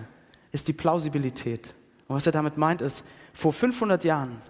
ist 0.52 0.68
die 0.68 0.72
Plausibilität. 0.72 1.74
Und 2.06 2.16
was 2.16 2.26
er 2.26 2.32
damit 2.32 2.56
meint, 2.56 2.82
ist, 2.82 3.04
vor 3.32 3.52
500 3.52 4.04
Jahren 4.04 4.40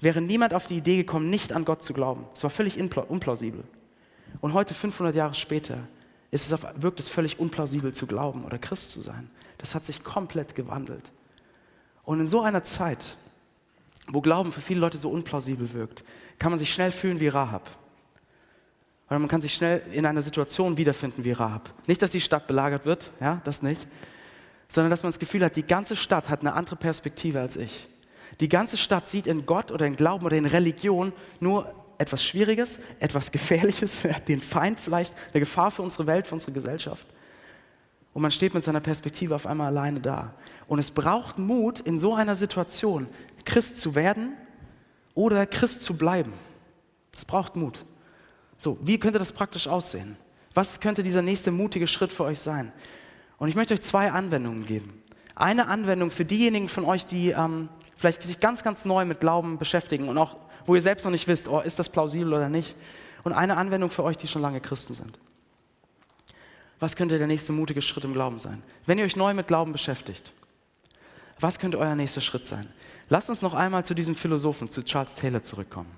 wäre 0.00 0.20
niemand 0.20 0.54
auf 0.54 0.66
die 0.66 0.78
Idee 0.78 0.96
gekommen, 0.96 1.30
nicht 1.30 1.52
an 1.52 1.64
Gott 1.64 1.82
zu 1.82 1.92
glauben. 1.92 2.26
Es 2.34 2.42
war 2.42 2.50
völlig 2.50 2.78
unplausibel. 2.78 3.64
Und 4.40 4.52
heute, 4.52 4.74
500 4.74 5.14
Jahre 5.14 5.34
später, 5.34 5.78
ist 6.36 6.46
es 6.46 6.52
auf, 6.52 6.66
wirkt 6.76 7.00
es 7.00 7.08
völlig 7.08 7.38
unplausibel 7.38 7.92
zu 7.92 8.06
glauben 8.06 8.44
oder 8.44 8.58
Christ 8.58 8.90
zu 8.92 9.00
sein. 9.00 9.30
Das 9.58 9.74
hat 9.74 9.84
sich 9.84 10.04
komplett 10.04 10.54
gewandelt. 10.54 11.10
Und 12.04 12.20
in 12.20 12.28
so 12.28 12.42
einer 12.42 12.62
Zeit, 12.64 13.16
wo 14.08 14.20
Glauben 14.20 14.52
für 14.52 14.60
viele 14.60 14.80
Leute 14.80 14.98
so 14.98 15.10
unplausibel 15.10 15.72
wirkt, 15.72 16.04
kann 16.38 16.50
man 16.52 16.58
sich 16.58 16.72
schnell 16.72 16.92
fühlen 16.92 17.20
wie 17.20 17.28
Rahab. 17.28 17.68
Oder 19.08 19.18
man 19.18 19.28
kann 19.28 19.42
sich 19.42 19.54
schnell 19.54 19.82
in 19.92 20.04
einer 20.06 20.22
Situation 20.22 20.76
wiederfinden 20.76 21.24
wie 21.24 21.32
Rahab. 21.32 21.72
Nicht, 21.86 22.02
dass 22.02 22.10
die 22.10 22.20
Stadt 22.20 22.46
belagert 22.46 22.84
wird, 22.86 23.10
ja, 23.20 23.40
das 23.44 23.62
nicht, 23.62 23.86
sondern 24.68 24.90
dass 24.90 25.02
man 25.02 25.08
das 25.08 25.18
Gefühl 25.18 25.44
hat, 25.44 25.56
die 25.56 25.66
ganze 25.66 25.96
Stadt 25.96 26.28
hat 26.28 26.40
eine 26.40 26.54
andere 26.54 26.76
Perspektive 26.76 27.40
als 27.40 27.56
ich. 27.56 27.88
Die 28.40 28.48
ganze 28.48 28.76
Stadt 28.76 29.08
sieht 29.08 29.26
in 29.26 29.46
Gott 29.46 29.70
oder 29.70 29.86
in 29.86 29.96
Glauben 29.96 30.26
oder 30.26 30.36
in 30.36 30.46
Religion 30.46 31.12
nur 31.40 31.72
etwas 31.98 32.22
Schwieriges, 32.24 32.78
etwas 33.00 33.32
Gefährliches, 33.32 34.02
den 34.28 34.40
Feind 34.40 34.78
vielleicht, 34.78 35.14
eine 35.32 35.40
Gefahr 35.40 35.70
für 35.70 35.82
unsere 35.82 36.06
Welt, 36.06 36.26
für 36.26 36.34
unsere 36.34 36.52
Gesellschaft. 36.52 37.06
Und 38.12 38.22
man 38.22 38.30
steht 38.30 38.54
mit 38.54 38.64
seiner 38.64 38.80
Perspektive 38.80 39.34
auf 39.34 39.46
einmal 39.46 39.66
alleine 39.66 40.00
da. 40.00 40.34
Und 40.68 40.78
es 40.78 40.90
braucht 40.90 41.38
Mut, 41.38 41.80
in 41.80 41.98
so 41.98 42.14
einer 42.14 42.34
Situation 42.34 43.08
Christ 43.44 43.80
zu 43.80 43.94
werden 43.94 44.32
oder 45.14 45.46
Christ 45.46 45.82
zu 45.82 45.96
bleiben. 45.96 46.32
Es 47.14 47.24
braucht 47.24 47.56
Mut. 47.56 47.84
So, 48.58 48.78
wie 48.80 48.98
könnte 48.98 49.18
das 49.18 49.32
praktisch 49.32 49.68
aussehen? 49.68 50.16
Was 50.54 50.80
könnte 50.80 51.02
dieser 51.02 51.20
nächste 51.20 51.50
mutige 51.50 51.86
Schritt 51.86 52.12
für 52.12 52.24
euch 52.24 52.40
sein? 52.40 52.72
Und 53.36 53.48
ich 53.48 53.54
möchte 53.54 53.74
euch 53.74 53.82
zwei 53.82 54.10
Anwendungen 54.10 54.64
geben. 54.64 55.02
Eine 55.34 55.68
Anwendung 55.68 56.10
für 56.10 56.24
diejenigen 56.24 56.68
von 56.68 56.86
euch, 56.86 57.04
die 57.04 57.30
ähm, 57.30 57.68
vielleicht 57.96 58.22
sich 58.22 58.40
ganz, 58.40 58.62
ganz 58.62 58.86
neu 58.86 59.04
mit 59.04 59.20
Glauben 59.20 59.58
beschäftigen 59.58 60.08
und 60.08 60.16
auch 60.16 60.36
wo 60.66 60.74
ihr 60.74 60.82
selbst 60.82 61.04
noch 61.04 61.12
nicht 61.12 61.26
wisst, 61.28 61.48
oh, 61.48 61.60
ist 61.60 61.78
das 61.78 61.88
plausibel 61.88 62.34
oder 62.34 62.48
nicht. 62.48 62.74
Und 63.24 63.32
eine 63.32 63.56
Anwendung 63.56 63.90
für 63.90 64.04
euch, 64.04 64.16
die 64.16 64.28
schon 64.28 64.42
lange 64.42 64.60
Christen 64.60 64.94
sind. 64.94 65.18
Was 66.78 66.94
könnte 66.94 67.18
der 67.18 67.26
nächste 67.26 67.52
mutige 67.52 67.80
Schritt 67.80 68.04
im 68.04 68.12
Glauben 68.12 68.38
sein? 68.38 68.62
Wenn 68.84 68.98
ihr 68.98 69.04
euch 69.04 69.16
neu 69.16 69.32
mit 69.32 69.46
Glauben 69.46 69.72
beschäftigt, 69.72 70.32
was 71.40 71.58
könnte 71.58 71.78
euer 71.78 71.94
nächster 71.94 72.20
Schritt 72.20 72.46
sein? 72.46 72.68
Lasst 73.08 73.30
uns 73.30 73.42
noch 73.42 73.54
einmal 73.54 73.84
zu 73.84 73.94
diesem 73.94 74.14
Philosophen, 74.14 74.68
zu 74.68 74.82
Charles 74.82 75.14
Taylor 75.14 75.42
zurückkommen. 75.42 75.90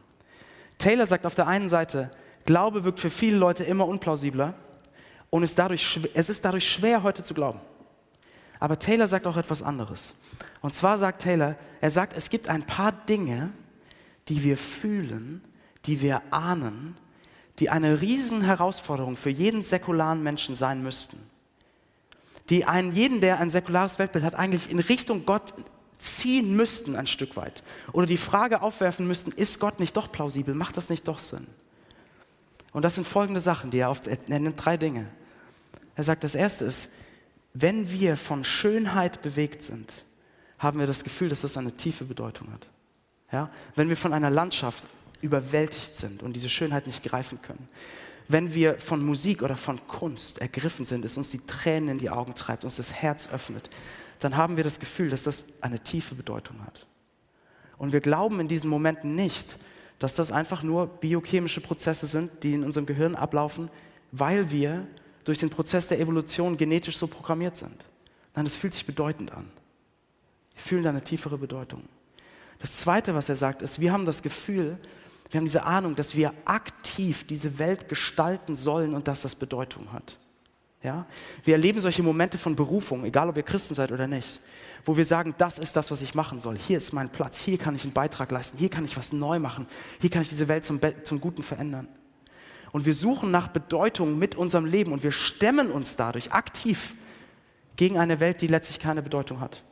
Taylor 0.78 1.06
sagt 1.06 1.26
auf 1.26 1.34
der 1.34 1.46
einen 1.46 1.68
Seite, 1.68 2.10
Glaube 2.44 2.84
wirkt 2.84 3.00
für 3.00 3.10
viele 3.10 3.36
Leute 3.36 3.64
immer 3.64 3.86
unplausibler 3.86 4.54
und 5.30 5.42
ist 5.42 5.58
dadurch, 5.58 6.00
es 6.14 6.28
ist 6.28 6.44
dadurch 6.44 6.68
schwer, 6.68 7.02
heute 7.02 7.22
zu 7.22 7.34
glauben. 7.34 7.60
Aber 8.60 8.78
Taylor 8.78 9.06
sagt 9.06 9.26
auch 9.26 9.36
etwas 9.36 9.62
anderes. 9.62 10.14
Und 10.60 10.74
zwar 10.74 10.98
sagt 10.98 11.22
Taylor, 11.22 11.56
er 11.80 11.90
sagt, 11.90 12.16
es 12.16 12.30
gibt 12.30 12.48
ein 12.48 12.64
paar 12.64 12.92
Dinge, 12.92 13.50
die 14.28 14.42
wir 14.42 14.56
fühlen, 14.56 15.42
die 15.86 16.00
wir 16.00 16.22
ahnen, 16.32 16.96
die 17.58 17.70
eine 17.70 18.00
Riesenherausforderung 18.00 19.16
für 19.16 19.30
jeden 19.30 19.62
säkularen 19.62 20.22
Menschen 20.22 20.54
sein 20.54 20.82
müssten. 20.82 21.18
Die 22.50 22.64
einen, 22.64 22.92
jeden, 22.92 23.20
der 23.20 23.40
ein 23.40 23.50
säkulares 23.50 23.98
Weltbild 23.98 24.24
hat, 24.24 24.34
eigentlich 24.34 24.70
in 24.70 24.78
Richtung 24.78 25.26
Gott 25.26 25.54
ziehen 25.98 26.56
müssten 26.56 26.96
ein 26.96 27.06
Stück 27.06 27.36
weit. 27.36 27.62
Oder 27.92 28.06
die 28.06 28.16
Frage 28.16 28.62
aufwerfen 28.62 29.06
müssten, 29.06 29.32
ist 29.32 29.58
Gott 29.58 29.80
nicht 29.80 29.96
doch 29.96 30.10
plausibel? 30.12 30.54
Macht 30.54 30.76
das 30.76 30.90
nicht 30.90 31.08
doch 31.08 31.18
Sinn? 31.18 31.46
Und 32.72 32.82
das 32.82 32.94
sind 32.94 33.06
folgende 33.06 33.40
Sachen, 33.40 33.70
die 33.70 33.78
er 33.78 33.90
oft 33.90 34.06
er 34.06 34.18
nennt 34.28 34.64
drei 34.64 34.76
Dinge. 34.76 35.06
Er 35.96 36.04
sagt, 36.04 36.22
das 36.22 36.34
erste 36.34 36.64
ist, 36.64 36.90
wenn 37.54 37.90
wir 37.90 38.16
von 38.16 38.44
Schönheit 38.44 39.20
bewegt 39.20 39.64
sind, 39.64 40.04
haben 40.58 40.78
wir 40.78 40.86
das 40.86 41.02
Gefühl, 41.02 41.28
dass 41.28 41.40
das 41.40 41.56
eine 41.56 41.72
tiefe 41.72 42.04
Bedeutung 42.04 42.52
hat. 42.52 42.68
Ja? 43.32 43.50
Wenn 43.74 43.88
wir 43.88 43.96
von 43.96 44.12
einer 44.12 44.30
Landschaft 44.30 44.84
überwältigt 45.20 45.94
sind 45.94 46.22
und 46.22 46.34
diese 46.34 46.48
Schönheit 46.48 46.86
nicht 46.86 47.02
greifen 47.02 47.40
können. 47.42 47.68
Wenn 48.28 48.54
wir 48.54 48.78
von 48.78 49.04
Musik 49.04 49.42
oder 49.42 49.56
von 49.56 49.84
Kunst 49.88 50.38
ergriffen 50.38 50.84
sind, 50.84 51.04
es 51.04 51.16
uns 51.16 51.30
die 51.30 51.40
Tränen 51.40 51.88
in 51.88 51.98
die 51.98 52.10
Augen 52.10 52.34
treibt, 52.34 52.64
uns 52.64 52.76
das 52.76 52.92
Herz 52.92 53.28
öffnet, 53.28 53.70
dann 54.20 54.36
haben 54.36 54.56
wir 54.56 54.64
das 54.64 54.80
Gefühl, 54.80 55.08
dass 55.10 55.24
das 55.24 55.46
eine 55.60 55.80
tiefe 55.80 56.14
Bedeutung 56.14 56.64
hat. 56.64 56.86
Und 57.78 57.92
wir 57.92 58.00
glauben 58.00 58.40
in 58.40 58.48
diesen 58.48 58.68
Momenten 58.68 59.14
nicht, 59.14 59.58
dass 59.98 60.14
das 60.14 60.30
einfach 60.30 60.62
nur 60.62 60.86
biochemische 60.86 61.60
Prozesse 61.60 62.06
sind, 62.06 62.42
die 62.42 62.54
in 62.54 62.64
unserem 62.64 62.86
Gehirn 62.86 63.14
ablaufen, 63.14 63.70
weil 64.12 64.50
wir 64.50 64.86
durch 65.24 65.38
den 65.38 65.50
Prozess 65.50 65.88
der 65.88 66.00
Evolution 66.00 66.56
genetisch 66.56 66.96
so 66.96 67.06
programmiert 67.06 67.56
sind. 67.56 67.84
Nein, 68.34 68.46
es 68.46 68.56
fühlt 68.56 68.74
sich 68.74 68.86
bedeutend 68.86 69.32
an. 69.32 69.50
Wir 70.54 70.62
fühlen 70.62 70.82
da 70.82 70.90
eine 70.90 71.02
tiefere 71.02 71.38
Bedeutung. 71.38 71.82
Das 72.58 72.78
Zweite, 72.78 73.14
was 73.14 73.28
er 73.28 73.36
sagt, 73.36 73.62
ist, 73.62 73.80
wir 73.80 73.92
haben 73.92 74.04
das 74.04 74.22
Gefühl, 74.22 74.78
wir 75.30 75.38
haben 75.38 75.46
diese 75.46 75.64
Ahnung, 75.64 75.94
dass 75.94 76.16
wir 76.16 76.32
aktiv 76.44 77.26
diese 77.26 77.58
Welt 77.58 77.88
gestalten 77.88 78.54
sollen 78.54 78.94
und 78.94 79.08
dass 79.08 79.22
das 79.22 79.36
Bedeutung 79.36 79.92
hat. 79.92 80.18
Ja? 80.82 81.06
Wir 81.44 81.54
erleben 81.54 81.80
solche 81.80 82.02
Momente 82.02 82.38
von 82.38 82.56
Berufung, 82.56 83.04
egal 83.04 83.28
ob 83.28 83.36
ihr 83.36 83.42
Christen 83.42 83.74
seid 83.74 83.92
oder 83.92 84.06
nicht, 84.06 84.40
wo 84.84 84.96
wir 84.96 85.04
sagen, 85.04 85.34
das 85.36 85.58
ist 85.58 85.76
das, 85.76 85.90
was 85.90 86.02
ich 86.02 86.14
machen 86.14 86.40
soll. 86.40 86.56
Hier 86.58 86.78
ist 86.78 86.92
mein 86.92 87.10
Platz, 87.10 87.40
hier 87.40 87.58
kann 87.58 87.74
ich 87.74 87.84
einen 87.84 87.92
Beitrag 87.92 88.30
leisten, 88.30 88.58
hier 88.58 88.70
kann 88.70 88.84
ich 88.84 88.96
was 88.96 89.12
neu 89.12 89.38
machen, 89.38 89.66
hier 90.00 90.10
kann 90.10 90.22
ich 90.22 90.28
diese 90.28 90.48
Welt 90.48 90.64
zum, 90.64 90.80
zum 91.04 91.20
Guten 91.20 91.42
verändern. 91.42 91.88
Und 92.72 92.86
wir 92.86 92.94
suchen 92.94 93.30
nach 93.30 93.48
Bedeutung 93.48 94.18
mit 94.18 94.34
unserem 94.34 94.64
Leben 94.64 94.92
und 94.92 95.02
wir 95.02 95.12
stemmen 95.12 95.70
uns 95.70 95.96
dadurch 95.96 96.32
aktiv 96.32 96.94
gegen 97.76 97.98
eine 97.98 98.20
Welt, 98.20 98.40
die 98.40 98.46
letztlich 98.46 98.78
keine 98.78 99.02
Bedeutung 99.02 99.40
hat 99.40 99.62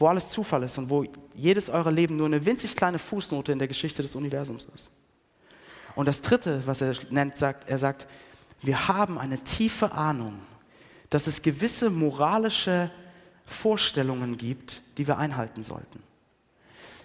wo 0.00 0.08
alles 0.08 0.30
Zufall 0.30 0.62
ist 0.62 0.78
und 0.78 0.88
wo 0.88 1.04
jedes 1.34 1.68
eurer 1.68 1.92
Leben 1.92 2.16
nur 2.16 2.26
eine 2.26 2.44
winzig 2.44 2.74
kleine 2.74 2.98
Fußnote 2.98 3.52
in 3.52 3.58
der 3.58 3.68
Geschichte 3.68 4.00
des 4.00 4.16
Universums 4.16 4.64
ist. 4.74 4.90
Und 5.94 6.06
das 6.06 6.22
Dritte, 6.22 6.62
was 6.64 6.80
er 6.80 6.94
nennt, 7.10 7.36
sagt, 7.36 7.68
er 7.68 7.76
sagt, 7.76 8.06
wir 8.62 8.88
haben 8.88 9.18
eine 9.18 9.38
tiefe 9.44 9.92
Ahnung, 9.92 10.40
dass 11.10 11.26
es 11.26 11.42
gewisse 11.42 11.90
moralische 11.90 12.90
Vorstellungen 13.44 14.38
gibt, 14.38 14.82
die 14.96 15.06
wir 15.06 15.18
einhalten 15.18 15.62
sollten. 15.62 16.02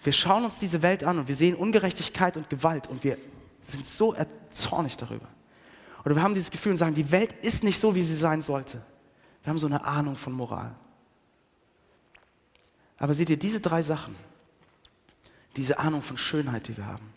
Wir 0.03 0.13
schauen 0.13 0.45
uns 0.45 0.57
diese 0.57 0.81
Welt 0.81 1.03
an 1.03 1.19
und 1.19 1.27
wir 1.27 1.35
sehen 1.35 1.55
Ungerechtigkeit 1.55 2.37
und 2.37 2.49
Gewalt 2.49 2.87
und 2.87 3.03
wir 3.03 3.17
sind 3.59 3.85
so 3.85 4.15
zornig 4.51 4.95
darüber. 4.95 5.27
Oder 6.05 6.15
wir 6.15 6.23
haben 6.23 6.33
dieses 6.33 6.51
Gefühl 6.51 6.73
und 6.73 6.77
sagen, 6.77 6.95
die 6.95 7.11
Welt 7.11 7.33
ist 7.41 7.63
nicht 7.63 7.79
so, 7.79 7.93
wie 7.93 8.03
sie 8.03 8.15
sein 8.15 8.41
sollte. 8.41 8.81
Wir 9.43 9.49
haben 9.49 9.57
so 9.57 9.67
eine 9.67 9.83
Ahnung 9.83 10.15
von 10.15 10.31
Moral. 10.31 10.75
Aber 12.97 13.13
seht 13.13 13.29
ihr, 13.29 13.37
diese 13.37 13.59
drei 13.59 13.81
Sachen, 13.81 14.15
diese 15.57 15.79
Ahnung 15.79 16.01
von 16.01 16.17
Schönheit, 16.17 16.67
die 16.67 16.77
wir 16.77 16.85
haben, 16.85 17.09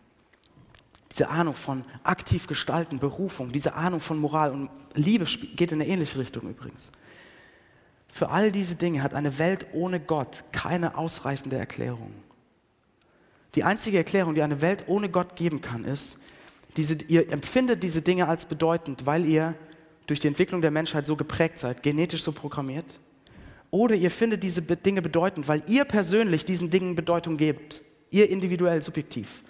diese 1.10 1.28
Ahnung 1.28 1.54
von 1.54 1.84
aktiv 2.04 2.46
gestalten, 2.46 2.98
Berufung, 2.98 3.50
diese 3.50 3.74
Ahnung 3.74 4.00
von 4.00 4.18
Moral 4.18 4.52
und 4.52 4.70
Liebe 4.94 5.24
geht 5.24 5.72
in 5.72 5.80
eine 5.80 5.88
ähnliche 5.88 6.18
Richtung 6.18 6.48
übrigens. 6.48 6.92
Für 8.08 8.30
all 8.30 8.52
diese 8.52 8.76
Dinge 8.76 9.02
hat 9.02 9.14
eine 9.14 9.38
Welt 9.38 9.66
ohne 9.72 10.00
Gott 10.00 10.44
keine 10.52 10.96
ausreichende 10.96 11.56
Erklärung. 11.56 12.12
Die 13.54 13.64
einzige 13.64 13.96
Erklärung, 13.96 14.34
die 14.34 14.42
eine 14.42 14.60
Welt 14.60 14.84
ohne 14.86 15.08
Gott 15.08 15.36
geben 15.36 15.60
kann, 15.60 15.84
ist, 15.84 16.18
diese, 16.76 16.94
ihr 16.94 17.30
empfindet 17.32 17.82
diese 17.82 18.02
Dinge 18.02 18.28
als 18.28 18.46
bedeutend, 18.46 19.06
weil 19.06 19.24
ihr 19.24 19.54
durch 20.06 20.20
die 20.20 20.28
Entwicklung 20.28 20.60
der 20.60 20.70
Menschheit 20.70 21.06
so 21.06 21.16
geprägt 21.16 21.58
seid, 21.58 21.82
genetisch 21.82 22.22
so 22.22 22.32
programmiert 22.32 22.98
oder 23.70 23.94
ihr 23.94 24.10
findet 24.10 24.42
diese 24.42 24.62
Dinge 24.62 25.02
bedeutend, 25.02 25.48
weil 25.48 25.62
ihr 25.66 25.84
persönlich 25.84 26.44
diesen 26.44 26.70
Dingen 26.70 26.94
Bedeutung 26.94 27.36
gebt. 27.36 27.82
Ihr 28.10 28.30
individuell, 28.30 28.82
subjektiv. 28.82 29.42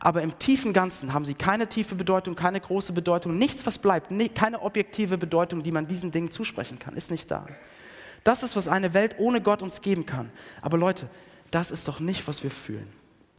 Aber 0.00 0.22
im 0.22 0.38
tiefen 0.38 0.72
Ganzen 0.72 1.12
haben 1.12 1.24
sie 1.24 1.34
keine 1.34 1.68
tiefe 1.68 1.94
Bedeutung, 1.94 2.34
keine 2.34 2.60
große 2.60 2.92
Bedeutung, 2.92 3.38
nichts, 3.38 3.64
was 3.66 3.78
bleibt, 3.78 4.12
keine 4.34 4.62
objektive 4.62 5.18
Bedeutung, 5.18 5.62
die 5.62 5.72
man 5.72 5.86
diesen 5.86 6.10
Dingen 6.10 6.30
zusprechen 6.30 6.78
kann, 6.78 6.96
ist 6.96 7.10
nicht 7.10 7.30
da. 7.30 7.46
Das 8.24 8.42
ist, 8.42 8.56
was 8.56 8.68
eine 8.68 8.94
Welt 8.94 9.16
ohne 9.18 9.40
Gott 9.40 9.62
uns 9.62 9.82
geben 9.82 10.06
kann. 10.06 10.30
Aber 10.62 10.78
Leute, 10.78 11.08
das 11.50 11.70
ist 11.70 11.86
doch 11.86 12.00
nicht, 12.00 12.26
was 12.26 12.42
wir 12.42 12.50
fühlen, 12.50 12.88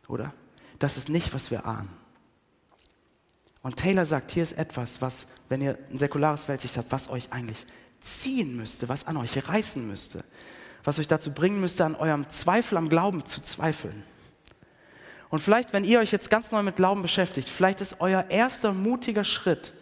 oder? 0.08 0.34
Das 0.80 0.98
ist 0.98 1.10
nicht, 1.10 1.34
was 1.34 1.52
wir 1.52 1.66
ahnen. 1.66 1.90
Und 3.62 3.78
Taylor 3.78 4.06
sagt, 4.06 4.32
hier 4.32 4.44
ist 4.44 4.54
etwas, 4.54 5.02
was, 5.02 5.26
wenn 5.50 5.60
ihr 5.60 5.78
ein 5.92 5.98
säkulares 5.98 6.48
Weltsicht 6.48 6.78
habt, 6.78 6.92
was 6.92 7.10
euch 7.10 7.34
eigentlich 7.34 7.66
ziehen 8.06 8.56
müsste, 8.56 8.90
was 8.90 9.06
an 9.06 9.18
euch 9.18 9.48
reißen 9.48 9.86
müsste, 9.86 10.24
was 10.84 11.00
euch 11.00 11.08
dazu 11.08 11.32
bringen 11.32 11.60
müsste, 11.60 11.86
an 11.86 11.96
eurem 11.96 12.30
Zweifel 12.30 12.78
am 12.78 12.90
Glauben 12.90 13.26
zu 13.26 13.42
zweifeln. 13.42 14.04
Und 15.30 15.40
vielleicht, 15.40 15.74
wenn 15.74 15.84
ihr 15.84 16.00
euch 16.00 16.12
jetzt 16.12 16.30
ganz 16.30 16.52
neu 16.52 16.64
mit 16.64 16.76
Glauben 16.76 17.02
beschäftigt, 17.02 17.50
vielleicht 17.50 17.82
ist 17.82 18.00
euer 18.00 18.26
erster 18.30 18.74
mutiger 18.74 19.24
Schritt 19.24 19.74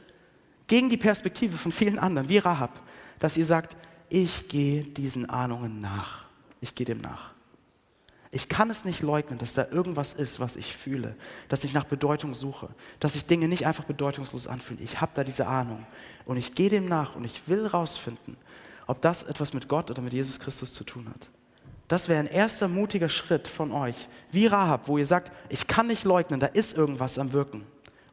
Gegen 0.68 0.90
die 0.90 0.98
Perspektive 0.98 1.58
von 1.58 1.72
vielen 1.72 2.00
anderen, 2.00 2.30
wie 2.30 2.38
Rahab, 2.38 2.82
dass 3.20 3.38
ihr 3.38 3.46
sagt, 3.46 3.76
ich 4.10 4.48
gehe 4.48 4.84
diesen 4.84 5.30
Ahnungen 5.30 5.82
nach. 5.82 6.26
Ich 6.62 6.74
gehe 6.74 6.86
dem 6.86 7.02
nach. 7.02 7.34
Ich 8.36 8.50
kann 8.50 8.72
es 8.72 8.84
nicht 8.84 9.04
leugnen, 9.04 9.38
dass 9.38 9.54
da 9.54 9.68
irgendwas 9.70 10.16
ist, 10.16 10.40
was 10.40 10.56
ich 10.56 10.76
fühle, 10.76 11.16
dass 11.50 11.64
ich 11.64 11.72
nach 11.72 11.84
Bedeutung 11.84 12.34
suche, 12.34 12.68
dass 13.00 13.14
sich 13.14 13.28
Dinge 13.28 13.48
nicht 13.48 13.68
einfach 13.68 13.84
bedeutungslos 13.84 14.48
anfühlen. 14.48 14.84
Ich 14.84 15.02
habe 15.02 15.12
da 15.14 15.24
diese 15.24 15.46
Ahnung 15.46 15.86
und 16.26 16.38
ich 16.38 16.56
gehe 16.56 16.70
dem 16.70 16.86
nach 16.86 17.16
und 17.16 17.26
ich 17.26 17.48
will 17.48 17.68
rausfinden, 17.68 18.36
ob 18.88 19.04
das 19.04 19.22
etwas 19.22 19.54
mit 19.54 19.68
Gott 19.68 19.92
oder 19.92 20.02
mit 20.02 20.14
Jesus 20.14 20.40
Christus 20.40 20.74
zu 20.74 20.84
tun 20.84 21.08
hat. 21.14 21.30
Das 21.88 22.10
wäre 22.10 22.22
ein 22.22 22.26
erster 22.26 22.68
mutiger 22.68 23.08
Schritt 23.08 23.48
von 23.48 23.72
euch, 23.72 24.10
wie 24.32 24.48
Rahab, 24.48 24.88
wo 24.88 24.98
ihr 24.98 25.06
sagt, 25.06 25.32
ich 25.50 25.68
kann 25.68 25.86
nicht 25.86 26.04
leugnen, 26.04 26.40
da 26.40 26.48
ist 26.48 26.76
irgendwas 26.76 27.20
am 27.20 27.34
Wirken 27.34 27.64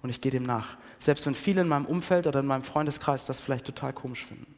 und 0.03 0.11
ich 0.11 0.21
gehe 0.21 0.33
dem 0.33 0.43
nach. 0.43 0.77
Selbst 0.99 1.25
wenn 1.25 1.35
viele 1.35 1.63
in 1.63 1.69
meinem 1.69 1.87
Umfeld 1.87 2.27
oder 2.27 2.41
in 2.41 2.47
meinem 2.47 2.63
Freundeskreis 2.63 3.25
das 3.25 3.41
vielleicht 3.41 3.65
total 3.65 3.95
komisch 3.95 4.27
finden. 4.27 4.55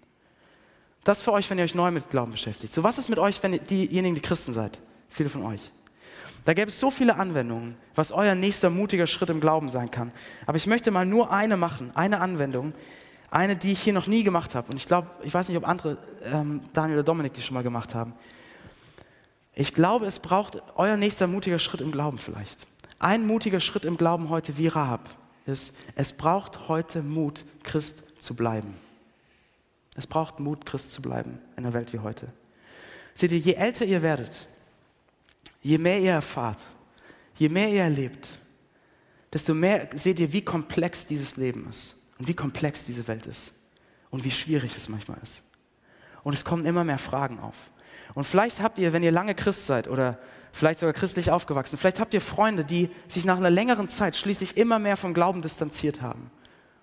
Das 1.04 1.22
für 1.22 1.30
euch, 1.30 1.48
wenn 1.50 1.58
ihr 1.58 1.64
euch 1.64 1.76
neu 1.76 1.92
mit 1.92 2.10
Glauben 2.10 2.32
beschäftigt. 2.32 2.72
So, 2.72 2.82
was 2.82 2.98
ist 2.98 3.08
mit 3.08 3.20
euch, 3.20 3.40
wenn 3.44 3.52
ihr 3.52 3.60
diejenigen, 3.60 4.16
die 4.16 4.20
Christen 4.20 4.52
seid? 4.52 4.80
Viele 5.12 5.28
von 5.28 5.42
euch. 5.44 5.72
Da 6.44 6.54
gäbe 6.54 6.68
es 6.68 6.80
so 6.80 6.90
viele 6.90 7.16
Anwendungen, 7.16 7.76
was 7.94 8.10
euer 8.10 8.34
nächster 8.34 8.70
mutiger 8.70 9.06
Schritt 9.06 9.30
im 9.30 9.40
Glauben 9.40 9.68
sein 9.68 9.90
kann. 9.90 10.10
Aber 10.46 10.56
ich 10.56 10.66
möchte 10.66 10.90
mal 10.90 11.06
nur 11.06 11.30
eine 11.30 11.56
machen, 11.56 11.92
eine 11.94 12.20
Anwendung, 12.20 12.72
eine, 13.30 13.54
die 13.54 13.72
ich 13.72 13.80
hier 13.80 13.92
noch 13.92 14.08
nie 14.08 14.24
gemacht 14.24 14.54
habe. 14.54 14.70
Und 14.70 14.76
ich 14.76 14.86
glaube, 14.86 15.08
ich 15.22 15.32
weiß 15.32 15.48
nicht, 15.48 15.56
ob 15.56 15.68
andere, 15.68 15.98
ähm, 16.24 16.62
Daniel 16.72 16.98
oder 16.98 17.04
Dominik, 17.04 17.34
die 17.34 17.42
schon 17.42 17.54
mal 17.54 17.62
gemacht 17.62 17.94
haben. 17.94 18.14
Ich 19.54 19.74
glaube, 19.74 20.06
es 20.06 20.18
braucht 20.18 20.62
euer 20.76 20.96
nächster 20.96 21.26
mutiger 21.26 21.58
Schritt 21.58 21.80
im 21.80 21.92
Glauben 21.92 22.18
vielleicht. 22.18 22.66
Ein 22.98 23.26
mutiger 23.26 23.60
Schritt 23.60 23.84
im 23.84 23.96
Glauben 23.96 24.28
heute 24.28 24.56
wie 24.58 24.68
Rahab 24.68 25.10
ist, 25.46 25.74
es 25.94 26.12
braucht 26.12 26.68
heute 26.68 27.02
Mut, 27.02 27.44
Christ 27.62 28.02
zu 28.18 28.34
bleiben. 28.34 28.74
Es 29.94 30.06
braucht 30.06 30.40
Mut, 30.40 30.64
Christ 30.64 30.92
zu 30.92 31.02
bleiben 31.02 31.38
in 31.56 31.64
einer 31.64 31.74
Welt 31.74 31.92
wie 31.92 31.98
heute. 31.98 32.28
Seht 33.14 33.32
ihr, 33.32 33.38
je 33.38 33.54
älter 33.54 33.84
ihr 33.84 34.02
werdet, 34.02 34.46
je 35.62 35.78
mehr 35.78 35.98
ihr 35.98 36.12
erfahrt, 36.12 36.58
je 37.34 37.48
mehr 37.48 37.68
ihr 37.68 37.82
erlebt, 37.82 38.28
desto 39.32 39.54
mehr 39.54 39.88
seht 39.94 40.20
ihr, 40.20 40.32
wie 40.32 40.42
komplex 40.42 41.06
dieses 41.06 41.36
Leben 41.36 41.66
ist 41.70 41.96
und 42.18 42.28
wie 42.28 42.34
komplex 42.34 42.84
diese 42.84 43.08
Welt 43.08 43.26
ist 43.26 43.54
und 44.10 44.24
wie 44.24 44.30
schwierig 44.30 44.76
es 44.76 44.88
manchmal 44.88 45.18
ist. 45.22 45.42
Und 46.22 46.34
es 46.34 46.44
kommen 46.44 46.66
immer 46.66 46.84
mehr 46.84 46.98
Fragen 46.98 47.40
auf. 47.40 47.56
Und 48.14 48.26
vielleicht 48.26 48.60
habt 48.62 48.78
ihr, 48.78 48.92
wenn 48.92 49.02
ihr 49.02 49.12
lange 49.12 49.34
Christ 49.34 49.66
seid 49.66 49.88
oder 49.88 50.18
vielleicht 50.52 50.80
sogar 50.80 50.92
christlich 50.92 51.30
aufgewachsen, 51.30 51.78
vielleicht 51.78 51.98
habt 51.98 52.12
ihr 52.12 52.20
Freunde, 52.20 52.64
die 52.64 52.90
sich 53.08 53.24
nach 53.24 53.38
einer 53.38 53.50
längeren 53.50 53.88
Zeit 53.88 54.16
schließlich 54.16 54.56
immer 54.56 54.78
mehr 54.78 54.96
vom 54.96 55.14
Glauben 55.14 55.40
distanziert 55.40 56.02
haben 56.02 56.30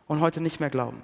und 0.08 0.22
heute 0.22 0.42
nicht 0.42 0.60
mehr 0.60 0.72
glauben. 0.72 1.04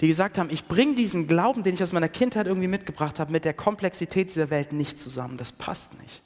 Die 0.00 0.08
gesagt 0.08 0.38
haben, 0.38 0.50
ich 0.50 0.66
bringe 0.66 0.96
diesen 0.96 1.26
Glauben, 1.26 1.62
den 1.62 1.74
ich 1.74 1.82
aus 1.82 1.92
meiner 1.92 2.08
Kindheit 2.08 2.46
irgendwie 2.46 2.68
mitgebracht 2.68 3.18
habe, 3.18 3.32
mit 3.32 3.44
der 3.44 3.54
Komplexität 3.54 4.28
dieser 4.28 4.50
Welt 4.50 4.72
nicht 4.72 4.98
zusammen. 4.98 5.38
Das 5.38 5.52
passt 5.52 5.98
nicht. 6.00 6.22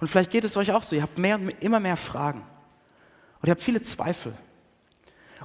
Und 0.00 0.08
vielleicht 0.08 0.30
geht 0.30 0.44
es 0.44 0.56
euch 0.56 0.72
auch 0.72 0.82
so, 0.82 0.96
ihr 0.96 1.02
habt 1.02 1.18
mehr 1.18 1.36
und 1.36 1.50
immer 1.62 1.80
mehr 1.80 1.96
Fragen. 1.96 2.40
Und 3.40 3.48
ihr 3.48 3.52
habt 3.52 3.62
viele 3.62 3.82
Zweifel. 3.82 4.34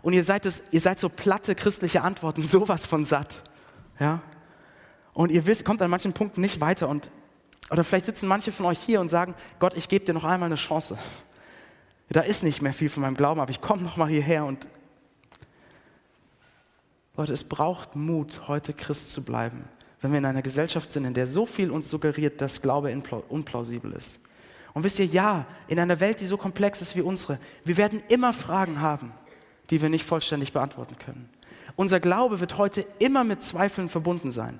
Und 0.02 0.13
ihr 0.13 0.24
seid, 0.24 0.46
es, 0.46 0.63
ihr 0.72 0.80
seid 0.80 1.00
so 1.00 1.10
platte 1.10 1.56
christliche 1.56 2.02
Antworten, 2.02 2.44
sowas 2.46 2.86
von 2.86 3.06
satt. 3.06 3.44
Ja? 4.00 4.22
Und 5.13 5.32
ihr 5.32 5.46
wisst, 5.46 5.65
kommt 5.65 5.82
an 5.82 5.89
manchen 5.89 6.13
Punkten 6.13 6.41
nicht 6.41 6.62
weiter. 6.62 6.88
Und, 6.88 7.12
oder 7.70 7.84
vielleicht 7.84 8.06
sitzen 8.06 8.28
manche 8.28 8.52
von 8.52 8.65
euch 8.65 8.80
hier 8.80 9.02
und 9.02 9.10
sagen, 9.10 9.36
Gott, 9.60 9.76
ich 9.76 9.88
gebe 9.88 10.06
dir 10.06 10.13
noch 10.13 10.24
einmal 10.24 10.48
eine 10.48 10.56
Chance. 10.56 10.98
Da 12.10 12.22
ist 12.22 12.44
nicht 12.44 12.62
mehr 12.62 12.74
viel 12.74 12.89
von 12.89 13.02
meinem 13.02 13.15
Glauben, 13.15 13.39
aber 13.41 13.52
ich 13.52 13.62
komme 13.62 13.82
noch 13.82 13.98
mal 13.98 14.08
hierher 14.08 14.46
und 14.46 14.68
Leute, 17.18 17.34
es 17.34 17.46
braucht 17.46 17.96
Mut, 17.96 18.41
heute 18.48 18.74
Christ 18.74 19.12
zu 19.12 19.24
bleiben, 19.24 19.63
wenn 20.02 20.12
wir 20.12 20.18
in 20.18 20.26
einer 20.26 20.41
Gesellschaft 20.41 20.91
sind, 20.91 21.06
in 21.06 21.13
der 21.13 21.28
so 21.28 21.46
viel 21.46 21.72
uns 21.72 21.89
suggeriert, 21.89 22.41
dass 22.41 22.62
Glaube 22.62 22.96
unplausibel 23.30 23.94
ist. 23.94 24.20
Und 24.76 24.84
wisst 24.84 25.00
ihr, 25.00 25.06
ja, 25.06 25.46
in 25.68 25.80
einer 25.80 26.02
Welt, 26.02 26.20
die 26.20 26.26
so 26.26 26.38
komplex 26.38 26.82
ist 26.82 26.96
wie 26.98 27.02
unsere, 27.02 27.40
wir 27.64 27.78
werden 27.78 28.04
immer 28.10 28.34
Fragen 28.34 28.82
haben, 28.82 29.14
die 29.70 29.82
wir 29.82 29.90
nicht 29.90 30.06
vollständig 30.06 30.52
beantworten 30.52 30.98
können. 31.00 31.30
Unser 31.78 32.02
Glaube 32.02 32.42
wird 32.42 32.58
heute 32.58 32.86
immer 33.00 33.24
mit 33.24 33.42
Zweifeln 33.42 33.90
verbunden 33.90 34.32
sein. 34.32 34.60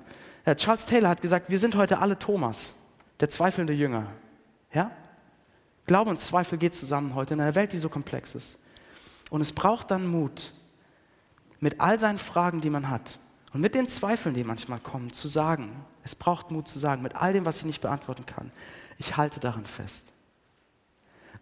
Charles 0.56 0.86
Taylor 0.86 1.10
hat 1.10 1.20
gesagt, 1.20 1.50
wir 1.50 1.58
sind 1.58 1.76
heute 1.76 1.98
alle 1.98 2.18
Thomas, 2.18 2.74
der 3.20 3.28
zweifelnde 3.28 3.74
Jünger. 3.74 4.06
Ja? 4.72 4.90
Glaube 5.86 6.10
und 6.10 6.18
Zweifel 6.18 6.56
geht 6.56 6.74
zusammen 6.74 7.14
heute 7.14 7.34
in 7.34 7.40
einer 7.40 7.54
Welt, 7.54 7.72
die 7.72 7.78
so 7.78 7.90
komplex 7.90 8.34
ist. 8.34 8.58
Und 9.28 9.42
es 9.42 9.52
braucht 9.52 9.90
dann 9.90 10.06
Mut, 10.06 10.54
mit 11.60 11.80
all 11.80 11.98
seinen 11.98 12.18
Fragen, 12.18 12.62
die 12.62 12.70
man 12.70 12.88
hat 12.88 13.18
und 13.52 13.60
mit 13.60 13.74
den 13.74 13.88
Zweifeln, 13.88 14.34
die 14.34 14.44
manchmal 14.44 14.78
kommen, 14.78 15.12
zu 15.12 15.28
sagen, 15.28 15.84
es 16.04 16.14
braucht 16.14 16.50
Mut 16.50 16.68
zu 16.68 16.78
sagen, 16.78 17.02
mit 17.02 17.16
all 17.16 17.32
dem, 17.32 17.44
was 17.44 17.58
ich 17.58 17.64
nicht 17.64 17.80
beantworten 17.82 18.24
kann, 18.24 18.50
ich 18.98 19.16
halte 19.16 19.40
daran 19.40 19.66
fest. 19.66 20.12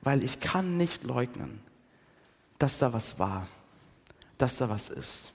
Weil 0.02 0.22
ich 0.22 0.40
kann 0.40 0.76
nicht 0.76 1.04
leugnen, 1.04 1.60
dass 2.58 2.78
da 2.78 2.92
was 2.92 3.18
war, 3.18 3.48
dass 4.38 4.58
da 4.58 4.68
was 4.68 4.88
ist, 4.88 5.32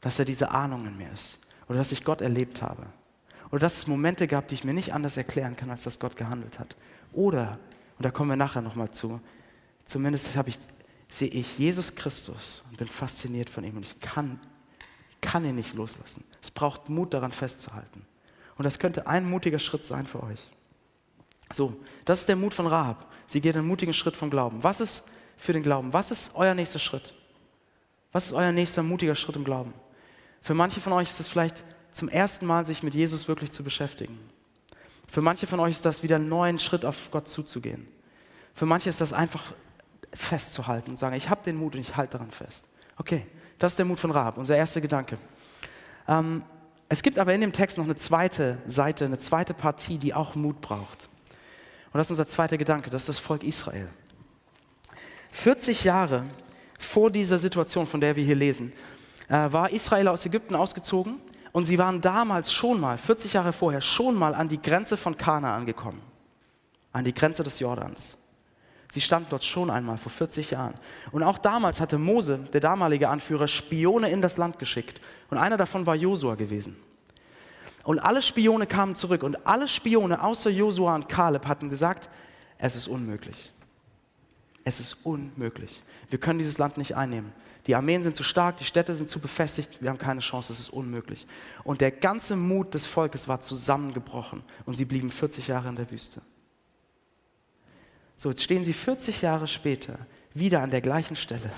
dass 0.00 0.16
da 0.16 0.24
diese 0.24 0.50
Ahnung 0.50 0.86
in 0.86 0.96
mir 0.96 1.10
ist 1.12 1.38
oder 1.68 1.78
dass 1.78 1.92
ich 1.92 2.04
Gott 2.04 2.20
erlebt 2.20 2.62
habe 2.62 2.86
oder 3.50 3.60
dass 3.60 3.78
es 3.78 3.86
Momente 3.86 4.26
gab, 4.26 4.48
die 4.48 4.54
ich 4.54 4.64
mir 4.64 4.74
nicht 4.74 4.92
anders 4.92 5.16
erklären 5.16 5.56
kann, 5.56 5.70
als 5.70 5.84
dass 5.84 5.98
Gott 5.98 6.16
gehandelt 6.16 6.58
hat. 6.58 6.76
Oder, 7.12 7.58
und 7.96 8.04
da 8.04 8.10
kommen 8.10 8.30
wir 8.30 8.36
nachher 8.36 8.62
nochmal 8.62 8.90
zu, 8.90 9.20
zumindest 9.84 10.28
ich, 10.46 10.58
sehe 11.08 11.28
ich 11.28 11.58
Jesus 11.58 11.94
Christus 11.94 12.62
und 12.68 12.76
bin 12.76 12.88
fasziniert 12.88 13.48
von 13.48 13.64
ihm 13.64 13.76
und 13.76 13.84
ich 13.84 13.98
kann, 14.00 14.38
kann 15.20 15.44
ihn 15.44 15.54
nicht 15.54 15.74
loslassen. 15.74 16.24
Es 16.42 16.50
braucht 16.50 16.88
Mut 16.88 17.14
daran 17.14 17.32
festzuhalten. 17.32 18.04
Und 18.56 18.64
das 18.64 18.78
könnte 18.78 19.06
ein 19.06 19.28
mutiger 19.28 19.58
Schritt 19.58 19.86
sein 19.86 20.06
für 20.06 20.22
euch. 20.22 20.48
So, 21.52 21.74
das 22.04 22.20
ist 22.20 22.28
der 22.28 22.36
Mut 22.36 22.54
von 22.54 22.66
Rahab. 22.66 23.06
Sie 23.26 23.40
geht 23.40 23.56
einen 23.56 23.66
mutigen 23.66 23.94
Schritt 23.94 24.16
vom 24.16 24.30
Glauben. 24.30 24.62
Was 24.62 24.80
ist 24.80 25.04
für 25.36 25.52
den 25.52 25.62
Glauben? 25.62 25.92
Was 25.92 26.10
ist 26.10 26.32
euer 26.34 26.54
nächster 26.54 26.78
Schritt? 26.78 27.14
Was 28.12 28.26
ist 28.26 28.32
euer 28.32 28.52
nächster 28.52 28.82
mutiger 28.82 29.14
Schritt 29.14 29.36
im 29.36 29.44
Glauben? 29.44 29.72
Für 30.40 30.54
manche 30.54 30.80
von 30.80 30.92
euch 30.92 31.10
ist 31.10 31.20
es 31.20 31.28
vielleicht 31.28 31.64
zum 31.92 32.08
ersten 32.08 32.46
Mal, 32.46 32.64
sich 32.64 32.82
mit 32.82 32.94
Jesus 32.94 33.28
wirklich 33.28 33.50
zu 33.50 33.62
beschäftigen. 33.62 34.18
Für 35.06 35.22
manche 35.22 35.46
von 35.46 35.60
euch 35.60 35.72
ist 35.72 35.84
das 35.84 36.02
wieder 36.02 36.16
einen 36.16 36.28
neuen 36.28 36.58
Schritt 36.58 36.84
auf 36.84 37.10
Gott 37.10 37.28
zuzugehen. 37.28 37.88
Für 38.54 38.66
manche 38.66 38.90
ist 38.90 39.00
das 39.00 39.12
einfach 39.12 39.52
festzuhalten 40.12 40.90
und 40.90 40.96
sagen, 40.96 41.16
ich 41.16 41.30
habe 41.30 41.42
den 41.44 41.56
Mut 41.56 41.74
und 41.74 41.80
ich 41.80 41.96
halte 41.96 42.12
daran 42.12 42.30
fest. 42.30 42.64
Okay, 42.96 43.26
das 43.58 43.72
ist 43.72 43.78
der 43.78 43.86
Mut 43.86 44.00
von 44.00 44.10
Rahab, 44.10 44.38
unser 44.38 44.56
erster 44.56 44.80
Gedanke. 44.80 45.18
Ähm, 46.06 46.42
es 46.88 47.02
gibt 47.02 47.18
aber 47.18 47.34
in 47.34 47.40
dem 47.40 47.52
Text 47.52 47.78
noch 47.78 47.84
eine 47.84 47.96
zweite 47.96 48.58
Seite, 48.66 49.04
eine 49.04 49.18
zweite 49.18 49.54
Partie, 49.54 49.98
die 49.98 50.14
auch 50.14 50.34
Mut 50.34 50.60
braucht. 50.60 51.08
Und 51.92 51.98
das 51.98 52.08
ist 52.08 52.12
unser 52.12 52.26
zweiter 52.26 52.58
Gedanke, 52.58 52.90
das 52.90 53.02
ist 53.02 53.08
das 53.08 53.18
Volk 53.18 53.42
Israel. 53.42 53.88
40 55.32 55.84
Jahre 55.84 56.24
vor 56.78 57.10
dieser 57.10 57.38
Situation, 57.38 57.86
von 57.86 58.00
der 58.00 58.16
wir 58.16 58.24
hier 58.24 58.34
lesen, 58.34 58.72
äh, 59.28 59.52
war 59.52 59.70
Israel 59.70 60.08
aus 60.08 60.24
Ägypten 60.26 60.54
ausgezogen 60.54 61.18
und 61.52 61.64
sie 61.64 61.78
waren 61.78 62.00
damals 62.00 62.52
schon 62.52 62.80
mal, 62.80 62.98
40 62.98 63.32
Jahre 63.32 63.52
vorher, 63.52 63.80
schon 63.80 64.14
mal 64.14 64.34
an 64.34 64.48
die 64.48 64.60
Grenze 64.60 64.96
von 64.96 65.16
Kana 65.16 65.54
angekommen, 65.54 66.00
an 66.92 67.04
die 67.04 67.14
Grenze 67.14 67.42
des 67.42 67.58
Jordans. 67.58 68.16
Sie 68.90 69.00
standen 69.00 69.28
dort 69.30 69.44
schon 69.44 69.70
einmal 69.70 69.98
vor 69.98 70.10
40 70.10 70.52
Jahren. 70.52 70.74
Und 71.12 71.22
auch 71.22 71.36
damals 71.36 71.80
hatte 71.80 71.98
Mose, 71.98 72.38
der 72.52 72.60
damalige 72.60 73.08
Anführer, 73.08 73.46
Spione 73.46 74.08
in 74.08 74.22
das 74.22 74.38
Land 74.38 74.58
geschickt. 74.58 75.00
Und 75.28 75.36
einer 75.36 75.58
davon 75.58 75.84
war 75.84 75.94
Josua 75.94 76.36
gewesen. 76.36 76.76
Und 77.84 77.98
alle 77.98 78.22
Spione 78.22 78.66
kamen 78.66 78.94
zurück 78.94 79.22
und 79.22 79.46
alle 79.46 79.68
Spione 79.68 80.22
außer 80.22 80.50
Josua 80.50 80.94
und 80.94 81.08
Kaleb 81.08 81.46
hatten 81.46 81.68
gesagt, 81.68 82.08
es 82.58 82.76
ist 82.76 82.88
unmöglich. 82.88 83.52
Es 84.64 84.80
ist 84.80 84.98
unmöglich. 85.04 85.82
Wir 86.10 86.18
können 86.18 86.38
dieses 86.38 86.58
Land 86.58 86.76
nicht 86.76 86.96
einnehmen. 86.96 87.32
Die 87.66 87.74
Armeen 87.74 88.02
sind 88.02 88.16
zu 88.16 88.22
stark, 88.22 88.56
die 88.56 88.64
Städte 88.64 88.94
sind 88.94 89.10
zu 89.10 89.20
befestigt, 89.20 89.82
wir 89.82 89.90
haben 89.90 89.98
keine 89.98 90.20
Chance, 90.20 90.52
es 90.52 90.60
ist 90.60 90.70
unmöglich. 90.70 91.26
Und 91.64 91.80
der 91.80 91.90
ganze 91.90 92.34
Mut 92.34 92.72
des 92.74 92.86
Volkes 92.86 93.28
war 93.28 93.40
zusammengebrochen 93.40 94.42
und 94.64 94.74
sie 94.74 94.84
blieben 94.84 95.10
40 95.10 95.48
Jahre 95.48 95.68
in 95.68 95.76
der 95.76 95.90
Wüste. 95.90 96.22
So, 98.16 98.30
jetzt 98.30 98.42
stehen 98.42 98.64
sie 98.64 98.72
40 98.72 99.22
Jahre 99.22 99.46
später 99.46 99.98
wieder 100.34 100.60
an 100.60 100.70
der 100.70 100.80
gleichen 100.80 101.14
Stelle. 101.14 101.50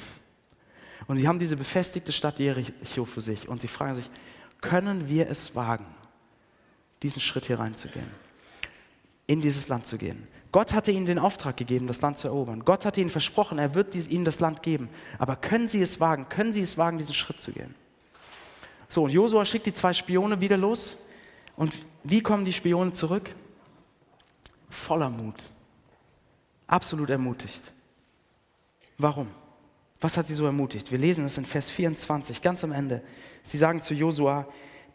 Und 1.07 1.17
sie 1.17 1.27
haben 1.27 1.39
diese 1.39 1.57
befestigte 1.57 2.13
Stadt 2.13 2.39
Jericho 2.39 3.05
für 3.05 3.21
sich. 3.21 3.49
Und 3.49 3.61
sie 3.61 3.69
fragen 3.69 3.95
sich, 3.95 4.11
können 4.61 5.09
wir 5.09 5.29
es 5.29 5.55
wagen, 5.55 5.87
diesen 7.03 7.21
Schritt 7.21 7.47
hier 7.47 7.59
reinzugehen? 7.59 8.07
In 9.27 9.41
dieses 9.41 9.69
Land 9.69 9.87
zu 9.87 9.97
gehen. 9.99 10.27
Gott 10.53 10.73
hatte 10.73 10.91
ihnen 10.91 11.07
den 11.07 11.19
Auftrag 11.19 11.57
gegeben, 11.57 11.87
das 11.87 12.03
Land 12.03 12.19
zu 12.19 12.27
erobern. 12.29 12.65
Gott 12.65 12.85
hatte 12.85 13.01
ihnen 13.01 13.11
versprochen, 13.11 13.59
er 13.59 13.75
wird 13.75 13.95
ihnen 13.95 14.25
das 14.25 14.41
Land 14.41 14.63
geben. 14.63 14.89
Aber 15.19 15.37
können 15.37 15.69
sie 15.69 15.81
es 15.81 16.01
wagen? 16.01 16.29
Können 16.29 16.53
sie 16.53 16.63
es 16.63 16.77
wagen, 16.77 16.99
diesen 16.99 17.15
Schritt 17.15 17.41
zu 17.41 17.53
gehen? 17.53 17.75
So, 18.89 19.05
und 19.05 19.11
Josua 19.11 19.45
schickt 19.45 19.67
die 19.67 19.73
zwei 19.73 19.93
Spione 19.93 20.41
wieder 20.41 20.57
los. 20.57 20.97
Und 21.55 21.75
wie 22.03 22.21
kommen 22.21 22.45
die 22.45 22.53
Spione 22.53 22.93
zurück? 22.93 23.35
Voller 24.69 25.11
Mut 25.11 25.37
absolut 26.71 27.11
ermutigt. 27.11 27.73
Warum? 28.97 29.29
Was 30.01 30.17
hat 30.17 30.27
sie 30.27 30.35
so 30.35 30.47
ermutigt? 30.47 30.91
Wir 30.91 30.99
lesen 30.99 31.25
es 31.27 31.37
in 31.37 31.45
Vers 31.45 31.69
24, 31.69 32.41
ganz 32.41 32.65
am 32.65 32.73
Ende. 32.73 33.03
Sie 33.43 33.59
sagen 33.59 33.83
zu 33.83 33.93
Josua, 33.93 34.47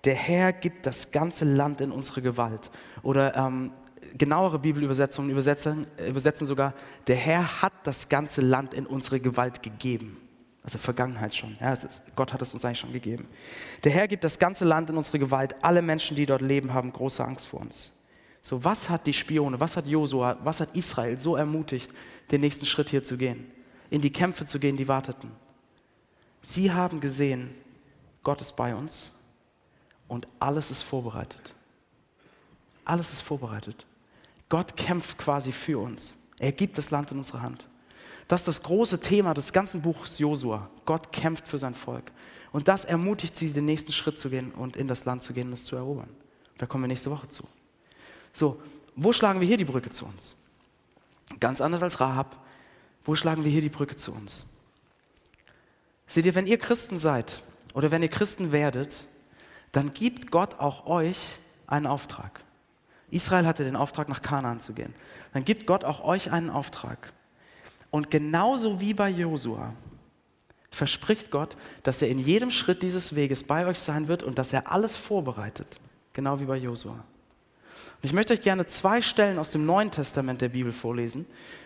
der 0.06 0.16
Herr 0.16 0.54
gibt 0.54 0.86
das 0.86 1.12
ganze 1.12 1.46
Land 1.46 1.82
in 1.82 1.92
unsere 1.92 2.22
Gewalt. 2.22 2.70
Oder 3.02 3.36
ähm, 3.36 3.72
genauere 4.18 4.60
Bibelübersetzungen 4.60 5.32
übersetzen, 5.32 5.88
übersetzen 6.08 6.46
sogar, 6.46 6.74
der 7.08 7.16
Herr 7.16 7.62
hat 7.62 7.74
das 7.84 8.08
ganze 8.08 8.42
Land 8.42 8.74
in 8.74 8.86
unsere 8.86 9.20
Gewalt 9.20 9.64
gegeben. 9.64 10.18
Also 10.64 10.78
Vergangenheit 10.78 11.36
schon. 11.36 11.56
Ja, 11.60 11.74
ist, 11.74 12.02
Gott 12.16 12.34
hat 12.34 12.42
es 12.42 12.54
uns 12.54 12.66
eigentlich 12.66 12.80
schon 12.80 12.94
gegeben. 12.94 13.28
Der 13.84 13.92
Herr 13.92 14.08
gibt 14.08 14.24
das 14.24 14.40
ganze 14.40 14.66
Land 14.66 14.90
in 14.90 14.98
unsere 14.98 15.20
Gewalt. 15.20 15.56
Alle 15.64 15.82
Menschen, 15.82 16.16
die 16.16 16.26
dort 16.26 16.42
leben, 16.42 16.74
haben 16.74 16.92
große 16.92 17.24
Angst 17.24 17.46
vor 17.46 17.62
uns. 17.62 17.94
So, 18.42 18.64
was 18.64 18.90
hat 18.90 19.08
die 19.08 19.14
Spione, 19.14 19.60
was 19.60 19.76
hat 19.76 19.88
Josua, 19.88 20.38
was 20.44 20.60
hat 20.60 20.76
Israel 20.76 21.18
so 21.18 21.36
ermutigt, 21.36 21.92
den 22.32 22.42
nächsten 22.42 22.66
Schritt 22.66 22.90
hier 22.90 23.04
zu 23.04 23.18
gehen? 23.18 23.52
In 23.90 24.02
die 24.02 24.12
Kämpfe 24.12 24.46
zu 24.46 24.60
gehen, 24.60 24.78
die 24.78 24.88
warteten. 24.88 25.32
Sie 26.42 26.72
haben 26.72 27.00
gesehen, 27.00 27.56
Gott 28.24 28.42
ist 28.42 28.56
bei 28.56 28.76
uns 28.76 29.15
und 30.08 30.28
alles 30.40 30.72
ist 30.72 30.84
vorbereitet. 30.84 31.54
Alles 32.84 33.12
ist 33.12 33.22
vorbereitet. 33.22 33.86
Gott 34.50 34.78
kämpft 34.78 35.18
quasi 35.18 35.52
für 35.52 35.80
uns. 35.80 36.18
Er 36.40 36.52
gibt 36.52 36.78
das 36.78 36.92
Land 36.92 37.12
in 37.12 37.18
unsere 37.18 37.42
Hand. 37.42 37.66
Das 38.28 38.42
ist 38.42 38.48
das 38.48 38.64
große 38.64 39.00
Thema 39.00 39.34
des 39.34 39.54
ganzen 39.54 39.82
Buches 39.82 40.20
Josua. 40.20 40.70
Gott 40.86 41.12
kämpft 41.12 41.48
für 41.48 41.58
sein 41.58 41.74
Volk. 41.74 42.12
Und 42.52 42.68
das 42.68 42.86
ermutigt 42.86 43.36
sie, 43.38 43.52
den 43.52 43.66
nächsten 43.66 43.92
Schritt 43.92 44.20
zu 44.20 44.30
gehen 44.30 44.52
und 44.52 44.76
in 44.76 44.88
das 44.88 45.06
Land 45.06 45.24
zu 45.24 45.34
gehen 45.34 45.48
und 45.48 45.54
es 45.54 45.66
zu 45.66 45.76
erobern. 45.76 46.10
Da 46.58 46.66
kommen 46.66 46.84
wir 46.84 46.88
nächste 46.88 47.12
Woche 47.12 47.28
zu. 47.28 47.44
So, 48.32 48.62
wo 48.96 49.14
schlagen 49.14 49.40
wir 49.40 49.48
hier 49.48 49.58
die 49.58 49.66
Brücke 49.66 49.90
zu 49.90 50.06
uns? 50.06 50.36
Ganz 51.40 51.60
anders 51.62 51.84
als 51.84 52.00
Rahab. 52.00 52.38
Wo 53.04 53.16
schlagen 53.16 53.44
wir 53.44 53.52
hier 53.52 53.62
die 53.62 53.70
Brücke 53.70 53.96
zu 53.96 54.12
uns? 54.12 54.46
Seht 56.08 56.26
ihr, 56.26 56.36
wenn 56.36 56.48
ihr 56.48 56.58
Christen 56.58 56.98
seid 56.98 57.44
oder 57.74 57.92
wenn 57.92 58.02
ihr 58.02 58.10
Christen 58.10 58.52
werdet, 58.52 59.08
dann 59.76 59.92
gibt 59.92 60.32
Gott 60.32 60.60
auch 60.62 60.86
euch 60.86 61.38
einen 61.68 61.86
Auftrag. 61.86 62.40
Israel 63.12 63.46
hatte 63.46 63.66
den 63.66 63.76
Auftrag, 63.76 64.08
nach 64.08 64.22
Kanaan 64.22 64.62
zu 64.62 64.72
gehen. 64.72 64.96
Dann 65.34 65.44
gibt 65.44 65.68
Gott 65.68 65.84
auch 65.84 66.02
euch 66.06 66.32
einen 66.32 66.50
Auftrag. 66.50 67.12
Und 67.92 68.10
genauso 68.10 68.80
wie 68.80 68.94
bei 68.94 69.10
Josua 69.10 69.74
verspricht 70.72 71.30
Gott, 71.30 71.58
dass 71.84 72.02
er 72.02 72.08
in 72.08 72.20
jedem 72.20 72.52
Schritt 72.52 72.84
dieses 72.84 73.16
Weges 73.16 73.44
bei 73.44 73.68
euch 73.68 73.80
sein 73.80 74.08
wird 74.08 74.24
und 74.24 74.38
dass 74.38 74.54
er 74.54 74.72
alles 74.72 74.96
vorbereitet. 74.96 75.82
Genau 76.14 76.40
wie 76.40 76.46
bei 76.46 76.56
Josua. 76.56 76.94
Und 76.94 78.04
ich 78.04 78.14
möchte 78.14 78.34
euch 78.34 78.42
gerne 78.42 78.66
zwei 78.68 79.02
Stellen 79.02 79.38
aus 79.38 79.52
dem 79.52 79.66
Neuen 79.66 79.92
Testament 79.92 80.40
der 80.40 80.50
Bibel 80.50 80.72
vorlesen, 80.72 81.26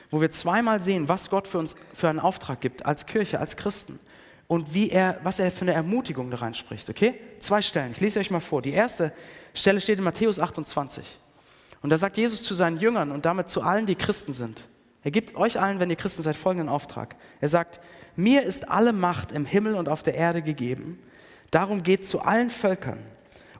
wo 0.10 0.20
wir 0.20 0.32
zweimal 0.32 0.82
sehen, 0.82 1.10
was 1.10 1.30
Gott 1.30 1.46
für 1.46 1.60
uns 1.60 1.76
für 1.94 2.10
einen 2.10 2.20
Auftrag 2.20 2.60
gibt 2.60 2.88
als 2.88 3.06
Kirche, 3.06 3.40
als 3.40 3.56
Christen 3.56 4.00
und 4.50 4.74
wie 4.74 4.90
er, 4.90 5.20
was 5.22 5.40
er 5.40 5.52
für 5.52 5.62
eine 5.62 5.74
Ermutigung 5.74 6.32
da 6.32 6.38
reinspricht. 6.38 6.90
Okay? 6.90 7.14
Zwei 7.38 7.62
Stellen. 7.62 7.92
Ich 7.92 8.00
lese 8.02 8.20
euch 8.20 8.32
mal 8.32 8.40
vor. 8.40 8.64
Die 8.64 8.74
erste 8.74 9.14
Stelle 9.54 9.80
steht 9.80 10.00
in 10.00 10.04
Matthäus 10.04 10.40
28. 10.40 11.06
Und 11.84 11.92
da 11.92 12.00
sagt 12.00 12.18
Jesus 12.18 12.42
zu 12.42 12.56
seinen 12.56 12.78
Jüngern 12.78 13.12
und 13.12 13.26
damit 13.26 13.50
zu 13.50 13.62
allen, 13.62 13.86
die 13.86 13.94
Christen 13.94 14.34
sind. 14.34 14.68
Er 15.04 15.12
gibt 15.12 15.36
euch 15.36 15.60
allen, 15.60 15.80
wenn 15.80 15.92
ihr 15.92 15.96
Christen 15.96 16.24
seid, 16.24 16.36
folgenden 16.36 16.68
Auftrag. 16.68 17.16
Er 17.40 17.48
sagt, 17.48 17.80
mir 18.16 18.42
ist 18.42 18.68
alle 18.70 18.92
Macht 18.92 19.32
im 19.32 19.46
Himmel 19.46 19.76
und 19.76 19.88
auf 19.88 20.02
der 20.02 20.16
Erde 20.16 20.42
gegeben. 20.42 20.98
Darum 21.52 21.84
geht 21.84 22.10
zu 22.10 22.20
allen 22.22 22.50
Völkern 22.50 22.98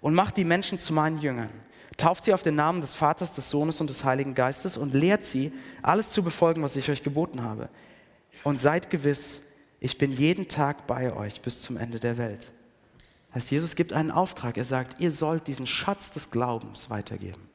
und 0.02 0.16
macht 0.16 0.38
die 0.38 0.44
Menschen 0.44 0.80
zu 0.80 0.92
meinen 0.92 1.20
Jüngern. 1.20 1.52
Tauft 1.98 2.24
sie 2.24 2.34
auf 2.34 2.42
den 2.42 2.56
Namen 2.56 2.82
des 2.82 2.96
Vaters, 2.96 3.34
des 3.34 3.48
Sohnes 3.48 3.80
und 3.80 3.92
des 3.92 4.04
Heiligen 4.04 4.34
Geistes 4.34 4.76
und 4.76 4.96
lehrt 4.96 5.24
sie, 5.24 5.54
alles 5.84 6.10
zu 6.10 6.24
befolgen, 6.24 6.64
was 6.64 6.76
ich 6.76 6.90
euch 6.90 7.04
geboten 7.04 7.44
habe. 7.44 7.70
Und 8.44 8.60
seid 8.60 8.90
gewiss, 8.90 9.44
ich 9.80 9.98
bin 9.98 10.12
jeden 10.12 10.48
Tag 10.48 10.88
bei 10.88 11.14
euch 11.14 11.42
bis 11.42 11.62
zum 11.62 11.78
Ende 11.78 12.00
der 12.00 12.18
Welt. 12.18 12.52
Heißt, 13.34 13.52
Jesus 13.52 13.76
gibt 13.76 13.94
einen 13.94 14.12
Auftrag. 14.12 14.58
Er 14.58 14.66
sagt, 14.66 15.00
ihr 15.00 15.12
sollt 15.12 15.48
diesen 15.48 15.68
Schatz 15.68 16.12
des 16.12 16.32
Glaubens 16.32 16.90
weitergeben. 16.90 17.48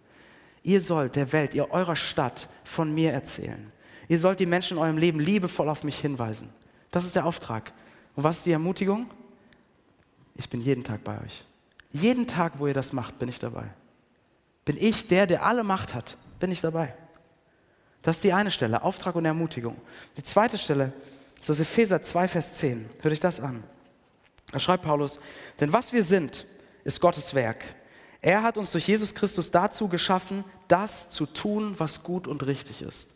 Ihr 0.63 0.81
sollt 0.81 1.17
der 1.17 1.33
Welt, 1.33 1.55
ihr 1.55 1.71
eurer 1.71 1.97
Stadt 1.97 2.49
von 2.65 2.95
mir 2.95 3.13
erzählen. 3.13 3.71
Ihr 4.09 4.19
sollt 4.19 4.41
die 4.41 4.47
Menschen 4.47 4.77
in 4.77 4.83
eurem 4.83 4.99
Leben 4.99 5.21
liebevoll 5.21 5.69
auf 5.69 5.85
mich 5.85 5.99
hinweisen. 5.99 6.49
Das 6.91 7.05
ist 7.05 7.17
der 7.17 7.27
Auftrag. 7.27 7.73
Und 8.15 8.25
was 8.25 8.39
ist 8.39 8.47
die 8.47 8.53
Ermutigung? 8.53 9.11
Ich 10.37 10.49
bin 10.49 10.61
jeden 10.61 10.85
Tag 10.85 11.05
bei 11.05 11.21
euch. 11.21 11.45
Jeden 11.93 12.27
Tag, 12.27 12.59
wo 12.59 12.67
ihr 12.67 12.75
das 12.75 12.93
macht, 12.93 13.19
bin 13.19 13.29
ich 13.29 13.39
dabei. 13.39 13.65
Bin 14.65 14.77
ich 14.79 15.07
der, 15.07 15.27
der 15.27 15.45
alle 15.45 15.65
Macht 15.65 15.95
hat, 15.95 16.17
bin 16.41 16.51
ich 16.51 16.61
dabei. 16.61 16.95
Das 18.03 18.17
ist 18.17 18.25
die 18.25 18.33
eine 18.33 18.51
Stelle, 18.51 18.83
Auftrag 18.83 19.15
und 19.15 19.25
Ermutigung. 19.25 19.77
Die 20.17 20.23
zweite 20.23 20.59
Stelle 20.59 20.93
ist 21.45 21.51
aus 21.51 21.61
Epheser 21.61 22.03
2, 22.03 22.29
Vers 22.29 22.55
10. 22.55 22.89
Hört 23.01 23.13
euch 23.13 23.21
das 23.21 23.39
an. 23.39 23.63
Da 24.51 24.59
schreibt 24.59 24.85
Paulus, 24.85 25.21
denn 25.61 25.73
was 25.73 25.93
wir 25.93 26.03
sind, 26.03 26.47
ist 26.85 27.01
Gottes 27.01 27.35
Werk. 27.35 27.65
Er 28.23 28.43
hat 28.43 28.57
uns 28.57 28.73
durch 28.73 28.89
Jesus 28.89 29.15
Christus 29.15 29.51
dazu 29.51 29.89
geschaffen, 29.89 30.45
das 30.69 31.09
zu 31.11 31.27
tun, 31.27 31.75
was 31.79 32.03
gut 32.03 32.27
und 32.27 32.47
richtig 32.47 32.81
ist. 32.81 33.11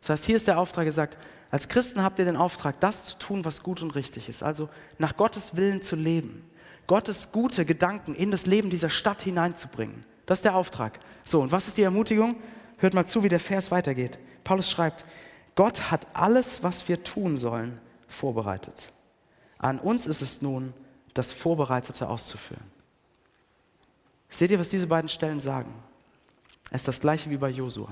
Das 0.00 0.10
heißt, 0.10 0.24
hier 0.24 0.36
ist 0.36 0.46
der 0.46 0.58
Auftrag 0.58 0.84
gesagt, 0.84 1.18
als 1.50 1.68
Christen 1.68 2.02
habt 2.02 2.18
ihr 2.18 2.24
den 2.24 2.36
Auftrag, 2.36 2.78
das 2.78 3.04
zu 3.04 3.18
tun, 3.18 3.44
was 3.44 3.62
gut 3.62 3.82
und 3.82 3.94
richtig 3.96 4.28
ist. 4.28 4.42
Also 4.42 4.68
nach 4.98 5.16
Gottes 5.16 5.56
Willen 5.56 5.82
zu 5.82 5.96
leben. 5.96 6.48
Gottes 6.86 7.32
gute 7.32 7.64
Gedanken 7.64 8.14
in 8.14 8.30
das 8.30 8.46
Leben 8.46 8.70
dieser 8.70 8.90
Stadt 8.90 9.22
hineinzubringen. 9.22 10.04
Das 10.26 10.38
ist 10.38 10.44
der 10.44 10.54
Auftrag. 10.54 11.00
So, 11.24 11.40
und 11.40 11.50
was 11.50 11.68
ist 11.68 11.76
die 11.76 11.82
Ermutigung? 11.82 12.36
Hört 12.78 12.94
mal 12.94 13.06
zu, 13.06 13.22
wie 13.22 13.28
der 13.28 13.40
Vers 13.40 13.70
weitergeht. 13.70 14.18
Paulus 14.44 14.70
schreibt, 14.70 15.04
Gott 15.54 15.90
hat 15.90 16.06
alles, 16.14 16.62
was 16.62 16.88
wir 16.88 17.02
tun 17.04 17.36
sollen, 17.36 17.78
vorbereitet. 18.08 18.92
An 19.58 19.78
uns 19.78 20.06
ist 20.06 20.22
es 20.22 20.42
nun, 20.42 20.72
das 21.14 21.32
Vorbereitete 21.32 22.08
auszuführen. 22.08 22.64
Seht 24.30 24.50
ihr, 24.50 24.58
was 24.58 24.70
diese 24.70 24.86
beiden 24.86 25.08
Stellen 25.08 25.40
sagen? 25.40 25.72
Es 26.70 26.82
ist 26.82 26.88
das 26.88 27.00
gleiche 27.00 27.28
wie 27.28 27.36
bei 27.36 27.50
Josua. 27.50 27.90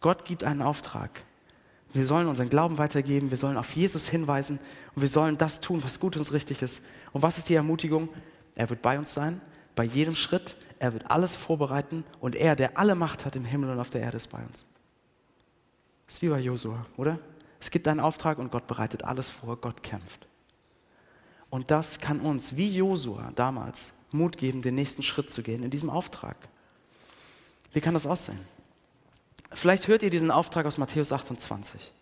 Gott 0.00 0.24
gibt 0.24 0.42
einen 0.42 0.62
Auftrag. 0.62 1.22
Wir 1.92 2.06
sollen 2.06 2.26
unseren 2.26 2.48
Glauben 2.48 2.78
weitergeben, 2.78 3.30
wir 3.30 3.36
sollen 3.36 3.56
auf 3.56 3.76
Jesus 3.76 4.08
hinweisen 4.08 4.58
und 4.94 5.02
wir 5.02 5.08
sollen 5.08 5.38
das 5.38 5.60
tun, 5.60 5.84
was 5.84 6.00
gut 6.00 6.16
und 6.16 6.32
richtig 6.32 6.62
ist. 6.62 6.82
Und 7.12 7.22
was 7.22 7.38
ist 7.38 7.48
die 7.48 7.54
Ermutigung? 7.54 8.08
Er 8.54 8.68
wird 8.70 8.82
bei 8.82 8.98
uns 8.98 9.14
sein, 9.14 9.40
bei 9.76 9.84
jedem 9.84 10.14
Schritt. 10.14 10.56
Er 10.78 10.92
wird 10.92 11.10
alles 11.10 11.36
vorbereiten 11.36 12.04
und 12.20 12.34
er, 12.34 12.56
der 12.56 12.78
alle 12.78 12.94
Macht 12.94 13.24
hat 13.24 13.36
im 13.36 13.44
Himmel 13.44 13.70
und 13.70 13.78
auf 13.78 13.90
der 13.90 14.00
Erde, 14.00 14.16
ist 14.16 14.26
bei 14.28 14.42
uns. 14.42 14.66
Das 16.06 16.16
ist 16.16 16.22
wie 16.22 16.28
bei 16.28 16.40
Josua, 16.40 16.86
oder? 16.96 17.18
Es 17.60 17.70
gibt 17.70 17.88
einen 17.88 18.00
Auftrag 18.00 18.38
und 18.38 18.52
Gott 18.52 18.66
bereitet 18.66 19.04
alles 19.04 19.30
vor, 19.30 19.56
Gott 19.56 19.82
kämpft. 19.82 20.26
Und 21.50 21.70
das 21.70 21.98
kann 21.98 22.20
uns, 22.20 22.56
wie 22.56 22.76
Josua 22.76 23.32
damals, 23.36 23.92
Mut 24.10 24.36
geben, 24.36 24.62
den 24.62 24.74
nächsten 24.74 25.02
Schritt 25.02 25.30
zu 25.30 25.42
gehen 25.42 25.62
in 25.62 25.70
diesem 25.70 25.90
Auftrag. 25.90 26.36
Wie 27.72 27.80
kann 27.80 27.94
das 27.94 28.06
aussehen? 28.06 28.40
Vielleicht 29.52 29.88
hört 29.88 30.02
ihr 30.02 30.10
diesen 30.10 30.30
Auftrag 30.30 30.66
aus 30.66 30.78
Matthäus 30.78 31.12
28. 31.12 31.92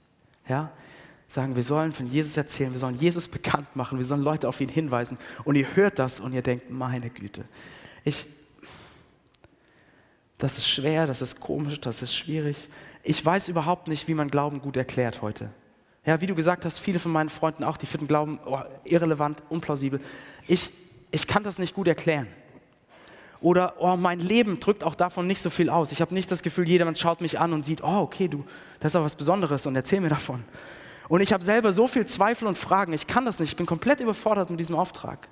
Ja? 0.49 0.71
Sagen, 1.29 1.57
wir 1.57 1.65
sollen 1.65 1.93
von 1.93 2.07
Jesus 2.07 2.37
erzählen, 2.37 2.73
wir 2.73 2.79
sollen 2.79 2.97
Jesus 2.97 3.29
bekannt 3.29 3.75
machen, 3.77 3.99
wir 3.99 4.05
sollen 4.05 4.23
Leute 4.23 4.49
auf 4.49 4.61
ihn 4.61 4.69
hinweisen. 4.69 5.19
Und 5.45 5.57
ihr 5.57 5.77
hört 5.77 5.99
das 5.99 6.21
und 6.21 6.33
ihr 6.33 6.43
denkt, 6.43 6.71
meine 6.71 7.11
Güte, 7.11 7.45
ich, 8.05 8.27
das 10.39 10.59
ist 10.59 10.69
schwer, 10.69 11.07
das 11.07 11.23
ist 11.23 11.41
komisch, 11.41 11.81
das 11.81 12.03
ist 12.03 12.15
schwierig. 12.15 12.57
Ich 13.03 13.25
weiß 13.25 13.49
überhaupt 13.49 13.89
nicht, 13.89 14.09
wie 14.09 14.15
man 14.15 14.29
Glauben 14.31 14.61
gut 14.61 14.77
erklärt 14.77 15.23
heute. 15.23 15.51
Ja, 16.05 16.21
wie 16.21 16.27
du 16.27 16.35
gesagt 16.35 16.65
hast, 16.65 16.79
viele 16.79 16.99
von 16.99 17.13
meinen 17.13 17.29
Freunden 17.29 17.65
auch, 17.65 17.77
die 17.77 17.87
finden 17.87 18.09
Glauben 18.09 18.41
oh, 18.45 18.59
irrelevant, 18.85 19.43
unplausibel. 19.49 20.01
Ich, 20.49 20.73
ich 21.11 21.27
kann 21.27 21.45
das 21.45 21.59
nicht 21.59 21.75
gut 21.75 21.87
erklären. 21.87 22.27
Oder, 23.41 23.75
oh, 23.81 23.97
mein 23.97 24.21
Leben 24.21 24.61
drückt 24.61 24.85
auch 24.85 24.95
davon 24.95 25.27
nicht 25.27 25.43
so 25.43 25.51
viel 25.51 25.69
aus. 25.69 25.91
Ich 25.91 26.01
habe 26.01 26.15
nicht 26.15 26.31
das 26.31 26.43
Gefühl, 26.43 26.69
jedermann 26.69 26.95
schaut 26.95 27.21
mich 27.21 27.41
an 27.41 27.53
und 27.53 27.65
sieht, 27.65 27.83
oh, 27.83 28.01
okay, 28.01 28.29
du, 28.29 28.45
das 28.79 28.93
ist 28.93 28.97
aber 28.97 29.05
was 29.05 29.17
Besonderes 29.17 29.67
und 29.67 29.75
erzähl 29.75 30.01
mir 30.01 30.09
davon. 30.09 30.45
Und 31.09 31.21
ich 31.21 31.33
habe 31.33 31.43
selber 31.43 31.73
so 31.73 31.89
viel 31.89 32.07
Zweifel 32.07 32.47
und 32.47 32.57
Fragen, 32.57 32.93
ich 32.93 33.07
kann 33.09 33.25
das 33.25 33.41
nicht, 33.41 33.51
ich 33.51 33.57
bin 33.57 33.67
komplett 33.67 34.01
überfordert 34.01 34.51
mit 34.51 34.61
diesem 34.61 34.77
Auftrag. 34.77 35.29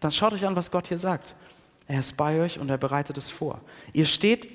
Dann 0.00 0.12
schaut 0.12 0.32
euch 0.32 0.46
an, 0.46 0.56
was 0.56 0.70
Gott 0.70 0.86
hier 0.86 0.98
sagt. 0.98 1.36
Er 1.86 1.98
ist 1.98 2.16
bei 2.16 2.40
euch 2.40 2.58
und 2.58 2.70
er 2.70 2.78
bereitet 2.78 3.18
es 3.18 3.28
vor. 3.28 3.60
Ihr 3.92 4.06
steht, 4.06 4.48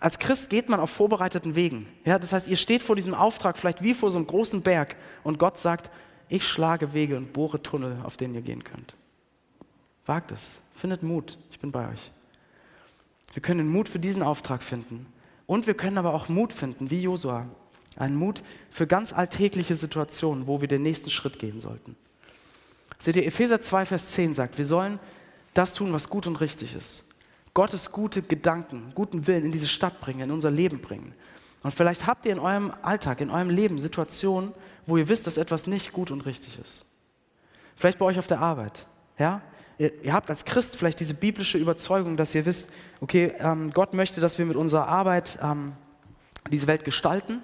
als 0.00 0.18
Christ 0.18 0.50
geht 0.50 0.68
man 0.68 0.80
auf 0.80 0.90
vorbereiteten 0.90 1.54
Wegen. 1.54 1.88
Ja, 2.04 2.18
das 2.18 2.32
heißt, 2.32 2.48
ihr 2.48 2.56
steht 2.56 2.82
vor 2.82 2.96
diesem 2.96 3.14
Auftrag 3.14 3.58
vielleicht 3.58 3.82
wie 3.82 3.94
vor 3.94 4.10
so 4.10 4.18
einem 4.18 4.26
großen 4.26 4.62
Berg 4.62 4.96
und 5.24 5.38
Gott 5.38 5.58
sagt, 5.58 5.90
ich 6.28 6.46
schlage 6.46 6.92
Wege 6.92 7.16
und 7.16 7.32
bohre 7.32 7.62
Tunnel, 7.62 7.96
auf 8.04 8.16
denen 8.16 8.34
ihr 8.34 8.42
gehen 8.42 8.62
könnt. 8.62 8.94
Wagt 10.06 10.30
es, 10.32 10.60
findet 10.74 11.02
Mut, 11.02 11.38
ich 11.50 11.58
bin 11.58 11.72
bei 11.72 11.90
euch. 11.90 12.12
Wir 13.32 13.42
können 13.42 13.68
Mut 13.68 13.88
für 13.88 13.98
diesen 13.98 14.22
Auftrag 14.22 14.62
finden 14.62 15.06
und 15.46 15.66
wir 15.66 15.74
können 15.74 15.98
aber 15.98 16.14
auch 16.14 16.28
Mut 16.28 16.52
finden, 16.52 16.90
wie 16.90 17.02
Josua. 17.02 17.46
Einen 17.96 18.16
Mut 18.16 18.42
für 18.70 18.86
ganz 18.86 19.12
alltägliche 19.12 19.74
Situationen, 19.74 20.46
wo 20.46 20.60
wir 20.60 20.68
den 20.68 20.82
nächsten 20.82 21.10
Schritt 21.10 21.38
gehen 21.38 21.60
sollten. 21.60 21.96
Seht 22.98 23.16
ihr, 23.16 23.26
Epheser 23.26 23.60
2, 23.60 23.86
Vers 23.86 24.10
10 24.10 24.34
sagt, 24.34 24.58
wir 24.58 24.64
sollen 24.64 25.00
das 25.54 25.74
tun, 25.74 25.92
was 25.92 26.08
gut 26.08 26.26
und 26.26 26.40
richtig 26.40 26.74
ist. 26.74 27.04
Gottes 27.58 27.90
gute 27.90 28.22
Gedanken, 28.22 28.92
guten 28.94 29.26
Willen 29.26 29.44
in 29.44 29.50
diese 29.50 29.66
Stadt 29.66 30.00
bringen, 30.00 30.20
in 30.20 30.30
unser 30.30 30.48
Leben 30.48 30.80
bringen. 30.80 31.12
Und 31.64 31.74
vielleicht 31.74 32.06
habt 32.06 32.24
ihr 32.24 32.30
in 32.30 32.38
eurem 32.38 32.72
Alltag, 32.82 33.20
in 33.20 33.30
eurem 33.30 33.50
Leben 33.50 33.80
Situationen, 33.80 34.52
wo 34.86 34.96
ihr 34.96 35.08
wisst, 35.08 35.26
dass 35.26 35.38
etwas 35.38 35.66
nicht 35.66 35.92
gut 35.92 36.12
und 36.12 36.20
richtig 36.20 36.56
ist. 36.60 36.84
Vielleicht 37.74 37.98
bei 37.98 38.04
euch 38.04 38.16
auf 38.16 38.28
der 38.28 38.38
Arbeit. 38.38 38.86
Ja? 39.18 39.42
Ihr, 39.76 39.92
ihr 40.04 40.12
habt 40.12 40.30
als 40.30 40.44
Christ 40.44 40.76
vielleicht 40.76 41.00
diese 41.00 41.14
biblische 41.14 41.58
Überzeugung, 41.58 42.16
dass 42.16 42.32
ihr 42.32 42.46
wisst, 42.46 42.70
okay, 43.00 43.32
ähm, 43.40 43.72
Gott 43.72 43.92
möchte, 43.92 44.20
dass 44.20 44.38
wir 44.38 44.46
mit 44.46 44.56
unserer 44.56 44.86
Arbeit 44.86 45.36
ähm, 45.42 45.72
diese 46.52 46.68
Welt 46.68 46.84
gestalten, 46.84 47.42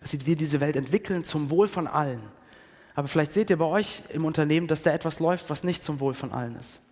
dass 0.00 0.12
wir 0.12 0.36
diese 0.36 0.60
Welt 0.60 0.76
entwickeln 0.76 1.24
zum 1.24 1.50
Wohl 1.50 1.66
von 1.66 1.88
allen. 1.88 2.22
Aber 2.94 3.08
vielleicht 3.08 3.32
seht 3.32 3.50
ihr 3.50 3.58
bei 3.58 3.64
euch 3.64 4.04
im 4.10 4.26
Unternehmen, 4.26 4.68
dass 4.68 4.84
da 4.84 4.92
etwas 4.92 5.18
läuft, 5.18 5.50
was 5.50 5.64
nicht 5.64 5.82
zum 5.82 5.98
Wohl 5.98 6.14
von 6.14 6.30
allen 6.30 6.54
ist. 6.54 6.82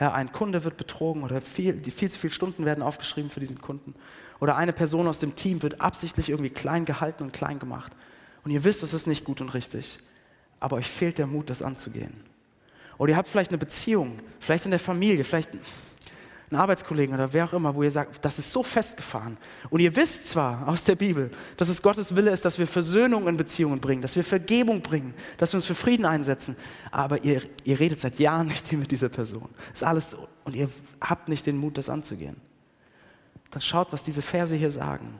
Ja, 0.00 0.12
ein 0.14 0.32
Kunde 0.32 0.64
wird 0.64 0.78
betrogen 0.78 1.22
oder 1.22 1.42
viel, 1.42 1.78
viel 1.90 2.10
zu 2.10 2.18
viele 2.18 2.32
Stunden 2.32 2.64
werden 2.64 2.82
aufgeschrieben 2.82 3.30
für 3.30 3.40
diesen 3.40 3.60
Kunden. 3.60 3.94
Oder 4.40 4.56
eine 4.56 4.72
Person 4.72 5.06
aus 5.06 5.18
dem 5.18 5.36
Team 5.36 5.62
wird 5.62 5.82
absichtlich 5.82 6.30
irgendwie 6.30 6.48
klein 6.48 6.86
gehalten 6.86 7.22
und 7.22 7.32
klein 7.34 7.58
gemacht. 7.58 7.92
Und 8.42 8.50
ihr 8.50 8.64
wisst, 8.64 8.82
es 8.82 8.94
ist 8.94 9.06
nicht 9.06 9.24
gut 9.24 9.42
und 9.42 9.50
richtig. 9.50 9.98
Aber 10.58 10.76
euch 10.76 10.88
fehlt 10.88 11.18
der 11.18 11.26
Mut, 11.26 11.50
das 11.50 11.60
anzugehen. 11.60 12.14
Oder 12.96 13.12
ihr 13.12 13.16
habt 13.18 13.28
vielleicht 13.28 13.50
eine 13.50 13.58
Beziehung, 13.58 14.18
vielleicht 14.40 14.64
in 14.64 14.70
der 14.70 14.80
Familie, 14.80 15.22
vielleicht 15.22 15.50
einen 16.50 16.60
Arbeitskollegen 16.60 17.14
oder 17.14 17.32
wer 17.32 17.44
auch 17.44 17.52
immer, 17.52 17.74
wo 17.74 17.84
ihr 17.84 17.90
sagt, 17.90 18.24
das 18.24 18.40
ist 18.40 18.50
so 18.50 18.62
festgefahren. 18.64 19.36
Und 19.70 19.80
ihr 19.80 19.94
wisst 19.94 20.28
zwar 20.28 20.66
aus 20.66 20.82
der 20.82 20.96
Bibel, 20.96 21.30
dass 21.56 21.68
es 21.68 21.80
Gottes 21.80 22.16
Wille 22.16 22.32
ist, 22.32 22.44
dass 22.44 22.58
wir 22.58 22.66
Versöhnung 22.66 23.28
in 23.28 23.36
Beziehungen 23.36 23.80
bringen, 23.80 24.02
dass 24.02 24.16
wir 24.16 24.24
Vergebung 24.24 24.80
bringen, 24.80 25.14
dass 25.38 25.52
wir 25.52 25.58
uns 25.58 25.66
für 25.66 25.76
Frieden 25.76 26.04
einsetzen, 26.04 26.56
aber 26.90 27.22
ihr, 27.22 27.42
ihr 27.62 27.78
redet 27.78 28.00
seit 28.00 28.18
Jahren 28.18 28.48
nicht 28.48 28.72
mit 28.72 28.90
dieser 28.90 29.08
Person. 29.08 29.48
Ist 29.72 29.84
alles 29.84 30.10
so. 30.10 30.28
Und 30.44 30.56
ihr 30.56 30.68
habt 31.00 31.28
nicht 31.28 31.46
den 31.46 31.56
Mut, 31.56 31.78
das 31.78 31.88
anzugehen. 31.88 32.36
Dann 33.52 33.60
schaut, 33.60 33.92
was 33.92 34.02
diese 34.02 34.22
Verse 34.22 34.54
hier 34.56 34.70
sagen. 34.70 35.18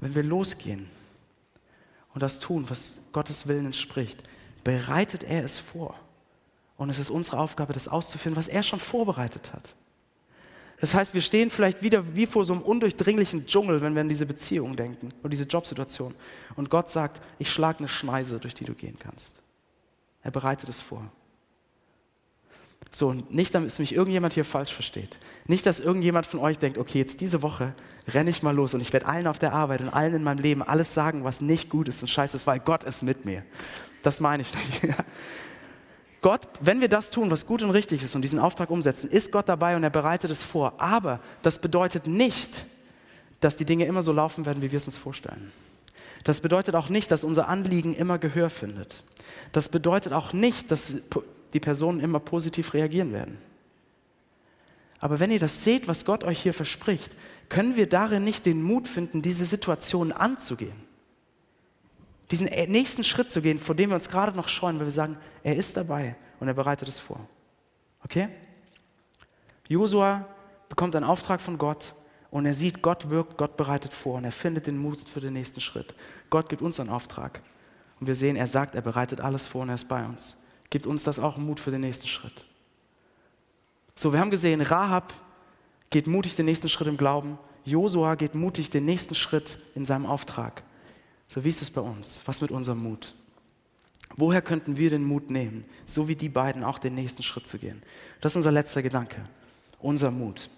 Wenn 0.00 0.14
wir 0.14 0.22
losgehen 0.22 0.86
und 2.12 2.22
das 2.22 2.38
tun, 2.38 2.66
was 2.68 3.00
Gottes 3.12 3.46
Willen 3.46 3.66
entspricht, 3.66 4.22
bereitet 4.64 5.22
er 5.22 5.44
es 5.44 5.58
vor. 5.58 5.98
Und 6.82 6.90
es 6.90 6.98
ist 6.98 7.10
unsere 7.10 7.38
Aufgabe, 7.38 7.72
das 7.72 7.86
auszuführen, 7.86 8.34
was 8.34 8.48
er 8.48 8.64
schon 8.64 8.80
vorbereitet 8.80 9.52
hat. 9.52 9.76
Das 10.80 10.96
heißt, 10.96 11.14
wir 11.14 11.20
stehen 11.20 11.48
vielleicht 11.48 11.80
wieder 11.80 12.16
wie 12.16 12.26
vor 12.26 12.44
so 12.44 12.54
einem 12.54 12.62
undurchdringlichen 12.62 13.46
Dschungel, 13.46 13.82
wenn 13.82 13.94
wir 13.94 14.00
an 14.00 14.08
diese 14.08 14.26
Beziehung 14.26 14.74
denken 14.74 15.10
oder 15.20 15.28
diese 15.28 15.44
Jobsituation. 15.44 16.12
Und 16.56 16.70
Gott 16.70 16.90
sagt, 16.90 17.22
ich 17.38 17.52
schlage 17.52 17.78
eine 17.78 17.88
Schneise, 17.88 18.40
durch 18.40 18.54
die 18.54 18.64
du 18.64 18.74
gehen 18.74 18.98
kannst. 18.98 19.40
Er 20.24 20.32
bereitet 20.32 20.68
es 20.68 20.80
vor. 20.80 21.08
So, 22.90 23.10
und 23.10 23.32
nicht, 23.32 23.54
damit 23.54 23.78
mich 23.78 23.94
irgendjemand 23.94 24.34
hier 24.34 24.44
falsch 24.44 24.72
versteht. 24.72 25.20
Nicht, 25.46 25.64
dass 25.66 25.78
irgendjemand 25.78 26.26
von 26.26 26.40
euch 26.40 26.58
denkt, 26.58 26.78
okay, 26.78 26.98
jetzt 26.98 27.20
diese 27.20 27.42
Woche 27.42 27.74
renne 28.08 28.30
ich 28.30 28.42
mal 28.42 28.56
los 28.56 28.74
und 28.74 28.80
ich 28.80 28.92
werde 28.92 29.06
allen 29.06 29.28
auf 29.28 29.38
der 29.38 29.52
Arbeit 29.52 29.82
und 29.82 29.88
allen 29.88 30.14
in 30.14 30.24
meinem 30.24 30.40
Leben 30.40 30.64
alles 30.64 30.92
sagen, 30.94 31.22
was 31.22 31.40
nicht 31.40 31.70
gut 31.70 31.86
ist 31.86 32.02
und 32.02 32.08
scheiße 32.08 32.38
ist, 32.38 32.46
weil 32.48 32.58
Gott 32.58 32.82
ist 32.82 33.04
mit 33.04 33.24
mir. 33.24 33.44
Das 34.02 34.20
meine 34.20 34.42
ich 34.42 34.52
nicht. 34.52 34.96
Gott, 36.22 36.46
wenn 36.60 36.80
wir 36.80 36.88
das 36.88 37.10
tun, 37.10 37.32
was 37.32 37.46
gut 37.46 37.62
und 37.62 37.70
richtig 37.70 38.02
ist 38.02 38.14
und 38.14 38.22
diesen 38.22 38.38
Auftrag 38.38 38.70
umsetzen, 38.70 39.10
ist 39.10 39.32
Gott 39.32 39.48
dabei 39.48 39.74
und 39.74 39.82
er 39.82 39.90
bereitet 39.90 40.30
es 40.30 40.44
vor. 40.44 40.74
Aber 40.80 41.20
das 41.42 41.58
bedeutet 41.58 42.06
nicht, 42.06 42.64
dass 43.40 43.56
die 43.56 43.64
Dinge 43.64 43.86
immer 43.86 44.04
so 44.04 44.12
laufen 44.12 44.46
werden, 44.46 44.62
wie 44.62 44.70
wir 44.70 44.76
es 44.76 44.86
uns 44.86 44.96
vorstellen. 44.96 45.52
Das 46.22 46.40
bedeutet 46.40 46.76
auch 46.76 46.88
nicht, 46.88 47.10
dass 47.10 47.24
unser 47.24 47.48
Anliegen 47.48 47.92
immer 47.92 48.18
Gehör 48.18 48.50
findet. 48.50 49.02
Das 49.50 49.68
bedeutet 49.68 50.12
auch 50.12 50.32
nicht, 50.32 50.70
dass 50.70 50.94
die 51.52 51.60
Personen 51.60 51.98
immer 51.98 52.20
positiv 52.20 52.72
reagieren 52.72 53.12
werden. 53.12 53.38
Aber 55.00 55.18
wenn 55.18 55.32
ihr 55.32 55.40
das 55.40 55.64
seht, 55.64 55.88
was 55.88 56.04
Gott 56.04 56.22
euch 56.22 56.40
hier 56.40 56.54
verspricht, 56.54 57.10
können 57.48 57.74
wir 57.74 57.88
darin 57.88 58.22
nicht 58.22 58.46
den 58.46 58.62
Mut 58.62 58.86
finden, 58.86 59.22
diese 59.22 59.44
Situation 59.44 60.12
anzugehen 60.12 60.91
diesen 62.30 62.46
nächsten 62.46 63.04
Schritt 63.04 63.30
zu 63.30 63.42
gehen, 63.42 63.58
vor 63.58 63.74
dem 63.74 63.90
wir 63.90 63.96
uns 63.96 64.08
gerade 64.08 64.36
noch 64.36 64.48
scheuen, 64.48 64.78
weil 64.78 64.86
wir 64.86 64.92
sagen, 64.92 65.16
er 65.42 65.56
ist 65.56 65.76
dabei 65.76 66.16
und 66.40 66.48
er 66.48 66.54
bereitet 66.54 66.88
es 66.88 66.98
vor. 66.98 67.20
Okay? 68.04 68.28
Josua 69.68 70.26
bekommt 70.68 70.96
einen 70.96 71.04
Auftrag 71.04 71.40
von 71.40 71.58
Gott 71.58 71.94
und 72.30 72.46
er 72.46 72.54
sieht, 72.54 72.82
Gott 72.82 73.10
wirkt, 73.10 73.36
Gott 73.36 73.56
bereitet 73.56 73.92
vor 73.92 74.16
und 74.16 74.24
er 74.24 74.32
findet 74.32 74.66
den 74.66 74.78
Mut 74.78 75.00
für 75.00 75.20
den 75.20 75.34
nächsten 75.34 75.60
Schritt. 75.60 75.94
Gott 76.30 76.48
gibt 76.48 76.62
uns 76.62 76.80
einen 76.80 76.88
Auftrag 76.88 77.42
und 78.00 78.06
wir 78.06 78.14
sehen, 78.14 78.36
er 78.36 78.46
sagt, 78.46 78.74
er 78.74 78.82
bereitet 78.82 79.20
alles 79.20 79.46
vor 79.46 79.62
und 79.62 79.68
er 79.68 79.74
ist 79.74 79.88
bei 79.88 80.04
uns. 80.04 80.36
Gibt 80.70 80.86
uns 80.86 81.02
das 81.02 81.18
auch 81.18 81.36
Mut 81.36 81.60
für 81.60 81.70
den 81.70 81.82
nächsten 81.82 82.06
Schritt. 82.06 82.46
So, 83.94 84.12
wir 84.12 84.20
haben 84.20 84.30
gesehen, 84.30 84.62
Rahab 84.62 85.12
geht 85.90 86.06
mutig 86.06 86.34
den 86.34 86.46
nächsten 86.46 86.70
Schritt 86.70 86.88
im 86.88 86.96
Glauben. 86.96 87.38
Josua 87.64 88.14
geht 88.14 88.34
mutig 88.34 88.70
den 88.70 88.86
nächsten 88.86 89.14
Schritt 89.14 89.58
in 89.74 89.84
seinem 89.84 90.06
Auftrag. 90.06 90.62
So 91.32 91.42
wie 91.44 91.48
ist 91.48 91.62
es 91.62 91.70
bei 91.70 91.80
uns? 91.80 92.20
Was 92.26 92.42
mit 92.42 92.50
unserem 92.50 92.82
Mut? 92.82 93.14
Woher 94.16 94.42
könnten 94.42 94.76
wir 94.76 94.90
den 94.90 95.02
Mut 95.02 95.30
nehmen, 95.30 95.64
so 95.86 96.06
wie 96.06 96.14
die 96.14 96.28
beiden 96.28 96.62
auch 96.62 96.78
den 96.78 96.94
nächsten 96.94 97.22
Schritt 97.22 97.46
zu 97.46 97.56
gehen? 97.56 97.82
Das 98.20 98.32
ist 98.32 98.36
unser 98.36 98.52
letzter 98.52 98.82
Gedanke, 98.82 99.16
unser 99.78 100.10
Mut. 100.10 100.50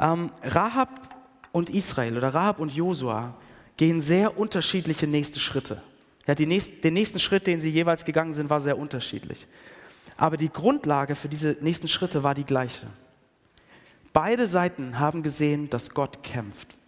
Ähm, 0.00 0.32
Rahab 0.42 1.14
und 1.52 1.68
Israel 1.68 2.16
oder 2.16 2.32
Rahab 2.32 2.58
und 2.58 2.72
Josua 2.72 3.36
gehen 3.76 4.00
sehr 4.00 4.38
unterschiedliche 4.38 5.06
nächste 5.06 5.40
Schritte. 5.40 5.82
Ja, 6.26 6.34
nächst, 6.38 6.82
den 6.82 6.94
nächsten 6.94 7.18
Schritt, 7.18 7.46
den 7.46 7.60
sie 7.60 7.68
jeweils 7.68 8.06
gegangen 8.06 8.32
sind, 8.32 8.48
war 8.48 8.62
sehr 8.62 8.78
unterschiedlich. 8.78 9.46
Aber 10.16 10.38
die 10.38 10.48
Grundlage 10.48 11.14
für 11.14 11.28
diese 11.28 11.54
nächsten 11.60 11.88
Schritte 11.88 12.22
war 12.22 12.34
die 12.34 12.44
gleiche. 12.44 12.86
Beide 14.14 14.46
Seiten 14.46 14.98
haben 14.98 15.22
gesehen, 15.22 15.68
dass 15.68 15.90
Gott 15.90 16.22
kämpft 16.22 16.78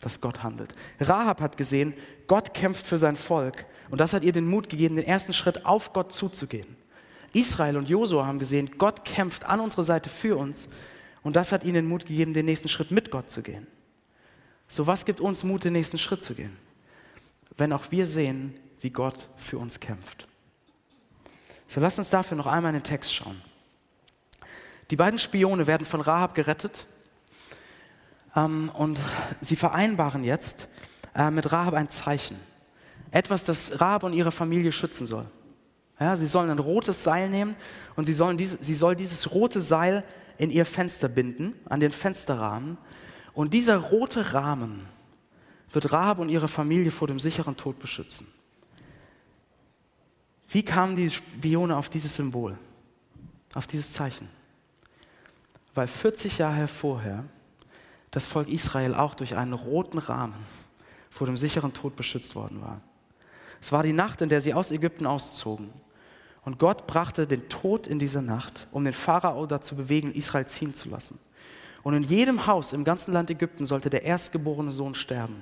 dass 0.00 0.20
Gott 0.20 0.42
handelt. 0.42 0.74
Rahab 1.00 1.40
hat 1.40 1.56
gesehen, 1.56 1.94
Gott 2.26 2.54
kämpft 2.54 2.86
für 2.86 2.98
sein 2.98 3.16
Volk 3.16 3.66
und 3.90 4.00
das 4.00 4.12
hat 4.12 4.22
ihr 4.22 4.32
den 4.32 4.46
Mut 4.46 4.68
gegeben, 4.68 4.96
den 4.96 5.06
ersten 5.06 5.32
Schritt 5.32 5.66
auf 5.66 5.92
Gott 5.92 6.12
zuzugehen. 6.12 6.76
Israel 7.32 7.76
und 7.76 7.88
Josua 7.88 8.26
haben 8.26 8.38
gesehen, 8.38 8.70
Gott 8.78 9.04
kämpft 9.04 9.44
an 9.44 9.60
unserer 9.60 9.84
Seite 9.84 10.08
für 10.08 10.36
uns 10.36 10.68
und 11.22 11.36
das 11.36 11.52
hat 11.52 11.64
ihnen 11.64 11.74
den 11.74 11.88
Mut 11.88 12.06
gegeben, 12.06 12.32
den 12.32 12.46
nächsten 12.46 12.68
Schritt 12.68 12.90
mit 12.90 13.10
Gott 13.10 13.28
zu 13.28 13.42
gehen. 13.42 13.66
So 14.68 14.86
was 14.86 15.04
gibt 15.04 15.20
uns 15.20 15.44
Mut, 15.44 15.64
den 15.64 15.72
nächsten 15.72 15.98
Schritt 15.98 16.22
zu 16.22 16.34
gehen? 16.34 16.56
Wenn 17.56 17.72
auch 17.72 17.90
wir 17.90 18.06
sehen, 18.06 18.54
wie 18.80 18.90
Gott 18.90 19.28
für 19.36 19.58
uns 19.58 19.80
kämpft. 19.80 20.28
So 21.66 21.80
lasst 21.80 21.98
uns 21.98 22.10
dafür 22.10 22.36
noch 22.36 22.46
einmal 22.46 22.70
in 22.70 22.80
den 22.80 22.84
Text 22.84 23.12
schauen. 23.12 23.42
Die 24.90 24.96
beiden 24.96 25.18
Spione 25.18 25.66
werden 25.66 25.84
von 25.84 26.00
Rahab 26.00 26.34
gerettet 26.34 26.86
und 28.34 28.98
sie 29.40 29.56
vereinbaren 29.56 30.22
jetzt 30.22 30.68
äh, 31.14 31.30
mit 31.30 31.50
Rahab 31.50 31.74
ein 31.74 31.88
Zeichen. 31.88 32.36
Etwas, 33.10 33.44
das 33.44 33.80
Rahab 33.80 34.04
und 34.04 34.12
ihre 34.12 34.30
Familie 34.30 34.70
schützen 34.70 35.06
soll. 35.06 35.26
Ja, 35.98 36.14
sie 36.14 36.26
sollen 36.26 36.50
ein 36.50 36.58
rotes 36.58 37.02
Seil 37.02 37.28
nehmen 37.28 37.56
und 37.96 38.04
sie, 38.04 38.12
sollen 38.12 38.36
diese, 38.36 38.62
sie 38.62 38.74
soll 38.74 38.94
dieses 38.94 39.32
rote 39.32 39.60
Seil 39.60 40.04
in 40.36 40.50
ihr 40.50 40.64
Fenster 40.64 41.08
binden, 41.08 41.54
an 41.68 41.80
den 41.80 41.90
Fensterrahmen. 41.90 42.78
Und 43.32 43.54
dieser 43.54 43.78
rote 43.78 44.34
Rahmen 44.34 44.86
wird 45.72 45.92
Rahab 45.92 46.20
und 46.20 46.28
ihre 46.28 46.48
Familie 46.48 46.90
vor 46.90 47.08
dem 47.08 47.18
sicheren 47.18 47.56
Tod 47.56 47.78
beschützen. 47.78 48.26
Wie 50.48 50.62
kamen 50.62 50.96
die 50.96 51.10
Spione 51.10 51.76
auf 51.76 51.88
dieses 51.88 52.14
Symbol, 52.14 52.56
auf 53.54 53.66
dieses 53.66 53.92
Zeichen? 53.92 54.28
Weil 55.74 55.88
40 55.88 56.38
Jahre 56.38 56.68
vorher 56.68 57.24
das 58.10 58.26
Volk 58.26 58.48
Israel 58.48 58.94
auch 58.94 59.14
durch 59.14 59.36
einen 59.36 59.52
roten 59.52 59.98
Rahmen 59.98 60.34
vor 61.10 61.26
dem 61.26 61.36
sicheren 61.36 61.72
Tod 61.72 61.96
beschützt 61.96 62.34
worden 62.34 62.60
war. 62.60 62.80
Es 63.60 63.72
war 63.72 63.82
die 63.82 63.92
Nacht, 63.92 64.20
in 64.20 64.28
der 64.28 64.40
sie 64.40 64.54
aus 64.54 64.70
Ägypten 64.70 65.06
auszogen. 65.06 65.70
Und 66.44 66.58
Gott 66.58 66.86
brachte 66.86 67.26
den 67.26 67.48
Tod 67.48 67.86
in 67.86 67.98
diese 67.98 68.22
Nacht, 68.22 68.68
um 68.70 68.84
den 68.84 68.92
Pharao 68.92 69.46
dazu 69.46 69.74
bewegen, 69.74 70.12
Israel 70.12 70.46
ziehen 70.46 70.74
zu 70.74 70.88
lassen. 70.88 71.18
Und 71.82 71.94
in 71.94 72.04
jedem 72.04 72.46
Haus 72.46 72.72
im 72.72 72.84
ganzen 72.84 73.12
Land 73.12 73.30
Ägypten 73.30 73.66
sollte 73.66 73.90
der 73.90 74.04
erstgeborene 74.04 74.72
Sohn 74.72 74.94
sterben. 74.94 75.40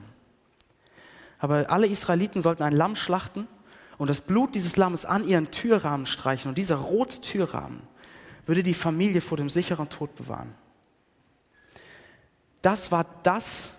Aber 1.38 1.70
alle 1.70 1.86
Israeliten 1.86 2.40
sollten 2.40 2.62
ein 2.62 2.72
Lamm 2.72 2.96
schlachten 2.96 3.46
und 3.98 4.08
das 4.08 4.20
Blut 4.20 4.54
dieses 4.54 4.76
Lammes 4.76 5.04
an 5.04 5.26
ihren 5.26 5.50
Türrahmen 5.50 6.06
streichen. 6.06 6.48
Und 6.48 6.58
dieser 6.58 6.76
rote 6.76 7.20
Türrahmen 7.20 7.80
würde 8.46 8.62
die 8.62 8.74
Familie 8.74 9.20
vor 9.20 9.36
dem 9.36 9.50
sicheren 9.50 9.88
Tod 9.88 10.14
bewahren 10.16 10.54
das 12.66 12.90
war 12.90 13.06
das 13.22 13.70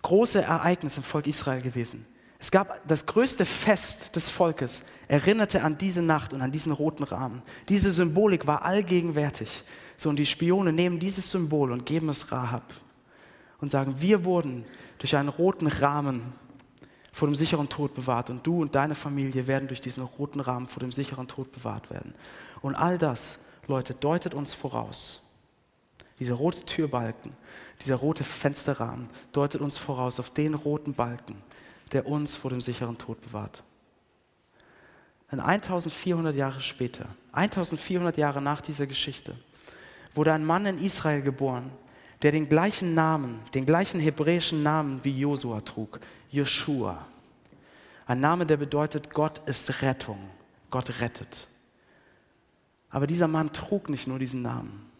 große 0.00 0.40
Ereignis 0.40 0.96
im 0.96 1.02
Volk 1.02 1.26
Israel 1.26 1.60
gewesen. 1.60 2.06
Es 2.38 2.50
gab 2.50 2.80
das 2.88 3.04
größte 3.04 3.44
Fest 3.44 4.16
des 4.16 4.30
Volkes, 4.30 4.82
erinnerte 5.08 5.62
an 5.62 5.76
diese 5.76 6.00
Nacht 6.00 6.32
und 6.32 6.40
an 6.40 6.50
diesen 6.50 6.72
roten 6.72 7.04
Rahmen. 7.04 7.42
Diese 7.68 7.92
Symbolik 7.92 8.46
war 8.46 8.64
allgegenwärtig. 8.64 9.62
So, 9.98 10.08
und 10.08 10.18
die 10.18 10.24
Spione 10.24 10.72
nehmen 10.72 11.00
dieses 11.00 11.30
Symbol 11.30 11.70
und 11.70 11.84
geben 11.84 12.08
es 12.08 12.32
Rahab 12.32 12.72
und 13.60 13.70
sagen, 13.70 13.96
wir 13.98 14.24
wurden 14.24 14.64
durch 14.96 15.14
einen 15.14 15.28
roten 15.28 15.66
Rahmen 15.66 16.32
vor 17.12 17.28
dem 17.28 17.34
sicheren 17.34 17.68
Tod 17.68 17.92
bewahrt 17.92 18.30
und 18.30 18.46
du 18.46 18.62
und 18.62 18.74
deine 18.74 18.94
Familie 18.94 19.46
werden 19.46 19.68
durch 19.68 19.82
diesen 19.82 20.02
roten 20.02 20.40
Rahmen 20.40 20.66
vor 20.66 20.80
dem 20.80 20.92
sicheren 20.92 21.28
Tod 21.28 21.52
bewahrt 21.52 21.90
werden. 21.90 22.14
Und 22.62 22.74
all 22.74 22.96
das, 22.96 23.38
Leute, 23.66 23.92
deutet 23.92 24.32
uns 24.32 24.54
voraus, 24.54 25.22
Dieser 26.18 26.34
rote 26.34 26.64
Türbalken, 26.64 27.32
dieser 27.82 27.96
rote 27.96 28.24
Fensterrahmen 28.24 29.08
deutet 29.32 29.60
uns 29.60 29.76
voraus 29.76 30.20
auf 30.20 30.30
den 30.30 30.54
roten 30.54 30.94
Balken, 30.94 31.42
der 31.92 32.06
uns 32.06 32.36
vor 32.36 32.50
dem 32.50 32.60
sicheren 32.60 32.98
Tod 32.98 33.20
bewahrt. 33.20 33.62
Denn 35.30 35.40
1400 35.40 36.34
Jahre 36.34 36.60
später, 36.60 37.06
1400 37.32 38.16
Jahre 38.18 38.42
nach 38.42 38.60
dieser 38.60 38.86
Geschichte, 38.86 39.34
wurde 40.14 40.32
ein 40.32 40.44
Mann 40.44 40.66
in 40.66 40.78
Israel 40.78 41.22
geboren, 41.22 41.70
der 42.20 42.32
den 42.32 42.48
gleichen 42.48 42.94
Namen, 42.94 43.40
den 43.54 43.66
gleichen 43.66 43.98
hebräischen 43.98 44.62
Namen 44.62 45.00
wie 45.02 45.18
Josua 45.18 45.62
trug, 45.62 46.00
Joshua. 46.30 47.06
Ein 48.06 48.20
Name, 48.20 48.46
der 48.46 48.58
bedeutet, 48.58 49.10
Gott 49.10 49.40
ist 49.46 49.82
Rettung, 49.82 50.18
Gott 50.70 51.00
rettet. 51.00 51.48
Aber 52.90 53.06
dieser 53.06 53.26
Mann 53.26 53.52
trug 53.52 53.88
nicht 53.88 54.06
nur 54.06 54.18
diesen 54.18 54.42
Namen, 54.42 54.91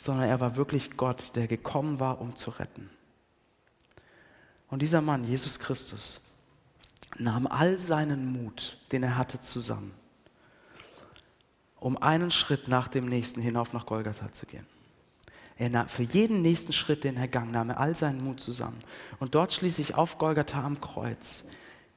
sondern 0.00 0.30
er 0.30 0.40
war 0.40 0.56
wirklich 0.56 0.96
Gott, 0.96 1.36
der 1.36 1.46
gekommen 1.46 2.00
war, 2.00 2.22
um 2.22 2.34
zu 2.34 2.48
retten. 2.48 2.88
Und 4.68 4.80
dieser 4.80 5.02
Mann, 5.02 5.24
Jesus 5.24 5.58
Christus, 5.58 6.22
nahm 7.18 7.46
all 7.46 7.76
seinen 7.76 8.32
Mut, 8.32 8.78
den 8.92 9.02
er 9.02 9.18
hatte, 9.18 9.40
zusammen, 9.40 9.92
um 11.78 11.98
einen 11.98 12.30
Schritt 12.30 12.66
nach 12.66 12.88
dem 12.88 13.10
nächsten 13.10 13.42
hinauf 13.42 13.74
nach 13.74 13.84
Golgatha 13.84 14.32
zu 14.32 14.46
gehen. 14.46 14.64
Er 15.58 15.68
nahm, 15.68 15.88
für 15.88 16.04
jeden 16.04 16.40
nächsten 16.40 16.72
Schritt, 16.72 17.04
den 17.04 17.18
er 17.18 17.28
gang, 17.28 17.52
nahm 17.52 17.68
er 17.68 17.78
all 17.78 17.94
seinen 17.94 18.24
Mut 18.24 18.40
zusammen. 18.40 18.78
Und 19.18 19.34
dort 19.34 19.52
schließlich 19.52 19.96
auf 19.96 20.16
Golgatha 20.16 20.64
am 20.64 20.80
Kreuz 20.80 21.44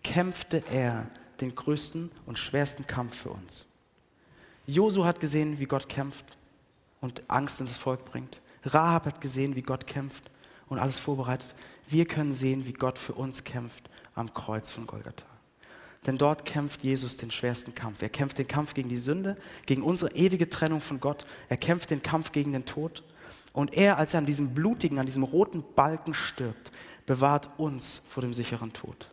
kämpfte 0.04 0.62
er 0.70 1.08
den 1.40 1.56
größten 1.56 2.12
und 2.26 2.38
schwersten 2.38 2.86
Kampf 2.86 3.16
für 3.16 3.30
uns. 3.30 3.66
Josu 4.68 5.06
hat 5.06 5.22
gesehen, 5.22 5.58
wie 5.58 5.68
Gott 5.68 5.88
kämpft 5.88 6.38
und 7.04 7.22
Angst 7.28 7.60
in 7.60 7.66
das 7.66 7.76
Volk 7.76 8.06
bringt. 8.06 8.40
Rahab 8.64 9.06
hat 9.06 9.20
gesehen, 9.20 9.58
wie 9.58 9.62
Gott 9.62 9.88
kämpft 9.88 10.32
und 10.70 10.80
alles 10.80 11.00
vorbereitet. 11.00 11.54
Wir 11.86 12.06
können 12.06 12.34
sehen, 12.34 12.66
wie 12.66 12.72
Gott 12.72 12.98
für 12.98 13.12
uns 13.12 13.44
kämpft 13.44 13.90
am 14.16 14.34
Kreuz 14.34 14.72
von 14.72 14.88
Golgatha. 14.88 15.26
Denn 16.08 16.18
dort 16.18 16.46
kämpft 16.46 16.82
Jesus 16.82 17.18
den 17.18 17.30
schwersten 17.30 17.76
Kampf. 17.76 18.02
Er 18.02 18.08
kämpft 18.08 18.38
den 18.38 18.48
Kampf 18.48 18.74
gegen 18.74 18.88
die 18.88 18.98
Sünde, 18.98 19.36
gegen 19.66 19.84
unsere 19.84 20.14
ewige 20.14 20.48
Trennung 20.50 20.80
von 20.80 21.02
Gott. 21.02 21.26
Er 21.50 21.58
kämpft 21.58 21.90
den 21.90 22.02
Kampf 22.02 22.32
gegen 22.32 22.54
den 22.54 22.66
Tod. 22.66 23.04
Und 23.52 23.74
er, 23.74 23.98
als 23.98 24.14
er 24.14 24.20
an 24.20 24.26
diesem 24.26 24.54
blutigen, 24.54 24.98
an 24.98 25.06
diesem 25.06 25.24
roten 25.24 25.62
Balken 25.76 26.14
stirbt, 26.14 26.72
bewahrt 27.06 27.50
uns 27.58 28.02
vor 28.10 28.22
dem 28.22 28.34
sicheren 28.34 28.72
Tod. 28.72 29.10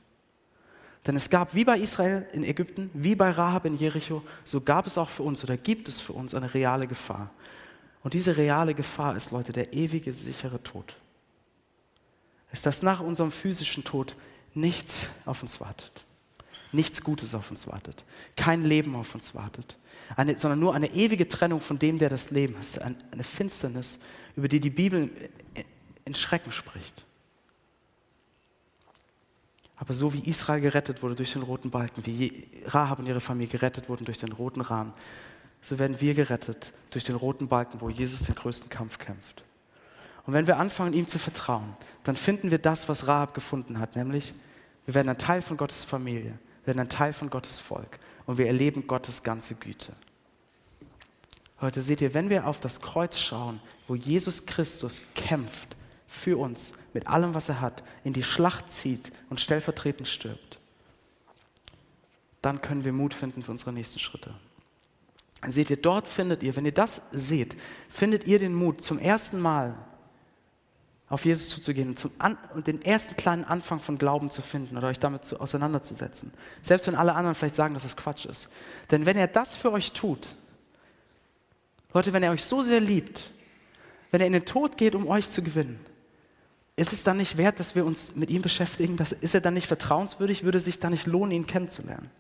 Denn 1.07 1.17
es 1.17 1.29
gab 1.29 1.55
wie 1.55 1.65
bei 1.65 1.79
Israel 1.79 2.27
in 2.33 2.45
Ägypten, 2.45 2.91
wie 2.93 3.17
bei 3.17 3.31
Rahab 3.31 3.65
in 3.65 3.77
Jericho, 3.77 4.23
so 4.45 4.61
gab 4.61 4.87
es 4.87 4.97
auch 4.97 5.09
für 5.09 5.23
uns 5.23 5.43
oder 5.43 5.57
gibt 5.57 5.89
es 5.89 6.01
für 6.01 6.13
uns 6.13 6.35
eine 6.35 6.53
reale 6.53 6.87
Gefahr. 6.87 7.31
Und 8.03 8.15
diese 8.15 8.37
reale 8.37 8.75
Gefahr 8.75 9.17
ist, 9.17 9.31
Leute, 9.31 9.53
der 9.53 9.73
ewige, 9.73 10.13
sichere 10.15 10.63
Tod. 10.63 10.97
Ist, 12.53 12.67
dass 12.67 12.83
nach 12.83 13.01
unserem 13.01 13.31
physischen 13.31 13.85
Tod 13.85 14.17
nichts 14.55 15.09
auf 15.27 15.43
uns 15.43 15.61
wartet. 15.61 16.05
Nichts 16.73 17.03
Gutes 17.03 17.35
auf 17.35 17.51
uns 17.51 17.67
wartet. 17.67 18.05
Kein 18.37 18.65
Leben 18.65 18.95
auf 18.97 19.15
uns 19.15 19.35
wartet. 19.35 19.77
Eine, 20.17 20.39
sondern 20.39 20.59
nur 20.59 20.75
eine 20.75 20.91
ewige 20.93 21.29
Trennung 21.29 21.61
von 21.61 21.79
dem, 21.79 21.99
der 21.99 22.09
das 22.09 22.31
Leben 22.31 22.57
ist. 22.59 22.79
Eine 22.81 23.23
Finsternis, 23.23 23.99
über 24.37 24.49
die 24.49 24.61
die 24.61 24.71
Bibel 24.71 25.11
in 26.05 26.15
Schrecken 26.15 26.53
spricht. 26.53 27.05
Aber 29.77 29.95
so 29.95 30.13
wie 30.13 30.21
Israel 30.21 30.61
gerettet 30.61 31.03
wurde 31.03 31.17
durch 31.17 31.33
den 31.33 31.43
roten 31.43 31.71
Balken, 31.71 32.05
wie 32.05 32.47
Rahab 32.67 32.99
und 32.99 33.07
ihre 33.07 33.21
Familie 33.21 33.51
gerettet 33.51 33.89
wurden 33.89 34.05
durch 34.05 34.19
den 34.19 34.33
roten 34.33 34.61
Rahmen, 34.61 34.93
so 35.61 35.79
werden 35.79 36.01
wir 36.01 36.15
gerettet 36.15 36.73
durch 36.91 37.05
den 37.05 37.17
roten 37.17 37.49
Balken, 37.49 37.81
wo 37.81 37.91
Jesus 37.91 38.23
den 38.23 38.35
größten 38.35 38.71
Kampf 38.71 38.99
kämpft. 38.99 39.45
Und 40.27 40.35
wenn 40.35 40.47
wir 40.47 40.59
anfangen, 40.59 40.93
ihm 40.93 41.09
zu 41.09 41.19
vertrauen, 41.19 41.77
dann 42.05 42.17
finden 42.17 42.51
wir 42.51 42.59
das, 42.59 42.89
was 42.89 43.07
Rahab 43.07 43.35
gefunden 43.35 43.79
hat, 43.79 43.97
nämlich 43.97 44.35
wir 44.87 44.95
werden 44.95 45.09
ein 45.09 45.19
Teil 45.19 45.43
von 45.43 45.57
Gottes 45.57 45.85
Familie, 45.85 46.39
wir 46.65 46.69
werden 46.69 46.81
ein 46.81 46.89
Teil 46.89 47.13
von 47.13 47.31
Gottes 47.31 47.59
Volk 47.59 47.99
und 48.27 48.39
wir 48.39 48.47
erleben 48.47 48.87
Gottes 48.87 49.23
ganze 49.23 49.55
Güte. 49.55 49.95
Heute 51.61 51.83
seht 51.83 52.01
ihr, 52.01 52.15
wenn 52.15 52.31
wir 52.31 52.47
auf 52.47 52.59
das 52.59 52.81
Kreuz 52.81 53.19
schauen, 53.19 53.61
wo 53.87 53.95
Jesus 53.95 54.47
Christus 54.47 55.03
kämpft 55.15 55.77
für 56.07 56.39
uns 56.39 56.73
mit 56.95 57.07
allem, 57.07 57.35
was 57.35 57.49
er 57.49 57.61
hat, 57.61 57.83
in 58.03 58.13
die 58.13 58.23
Schlacht 58.23 58.71
zieht 58.71 59.13
und 59.29 59.41
stellvertretend 59.41 60.09
stirbt, 60.09 60.59
dann 62.41 62.63
können 62.63 62.85
wir 62.85 62.93
Mut 62.93 63.13
finden 63.13 63.43
für 63.43 63.51
unsere 63.51 63.73
nächsten 63.73 63.99
Schritte. 63.99 64.35
Seht 65.47 65.71
ihr, 65.71 65.77
dort 65.77 66.07
findet 66.07 66.43
ihr, 66.43 66.55
wenn 66.57 66.67
ihr 66.67 66.73
das 66.73 67.01
seht, 67.11 67.57
findet 67.89 68.27
ihr 68.27 68.39
den 68.39 68.55
Mut, 68.55 68.83
zum 68.83 68.99
ersten 68.99 69.41
Mal 69.41 69.75
auf 71.09 71.25
Jesus 71.25 71.49
zuzugehen 71.49 71.97
zum 71.97 72.13
An 72.19 72.39
und 72.55 72.69
den 72.69 72.83
ersten 72.83 73.17
kleinen 73.17 73.45
Anfang 73.45 73.81
von 73.81 73.99
Glauben 73.99 74.31
zu 74.31 74.43
finden 74.43 74.77
oder 74.77 74.89
euch 74.89 75.01
damit 75.01 75.25
zu, 75.25 75.41
auseinanderzusetzen. 75.41 76.33
Selbst 76.63 76.87
wenn 76.87 76.95
alle 76.95 77.15
anderen 77.15 77.35
vielleicht 77.35 77.57
sagen, 77.57 77.75
dass 77.75 77.85
es 77.85 77.97
Quatsch 77.97 78.27
ist. 78.27 78.49
Denn 78.93 79.07
wenn 79.07 79.17
er 79.17 79.27
das 79.27 79.57
für 79.57 79.73
euch 79.73 79.93
tut, 79.93 80.37
Leute, 81.93 82.13
wenn 82.13 82.23
er 82.23 82.31
euch 82.31 82.45
so 82.45 82.63
sehr 82.63 82.79
liebt, 82.79 83.33
wenn 84.13 84.21
er 84.21 84.29
in 84.29 84.33
den 84.33 84.45
Tod 84.45 84.77
geht, 84.77 84.95
um 84.95 85.09
euch 85.09 85.29
zu 85.31 85.43
gewinnen, 85.43 85.81
ist 86.77 86.93
es 86.93 87.03
dann 87.03 87.17
nicht 87.17 87.37
wert, 87.37 87.59
dass 87.59 87.75
wir 87.75 87.85
uns 87.85 88.15
mit 88.15 88.31
ihm 88.31 88.43
beschäftigen? 88.43 88.97
Das, 88.97 89.11
ist 89.11 89.35
er 89.35 89.41
dann 89.41 89.55
nicht 89.55 89.67
vertrauenswürdig? 89.67 90.45
Würde 90.45 90.59
es 90.59 90.65
sich 90.65 90.79
dann 90.79 90.93
nicht 90.93 91.07
lohnen, 91.07 91.33
ihn 91.33 91.47
kennenzulernen? 91.47 92.11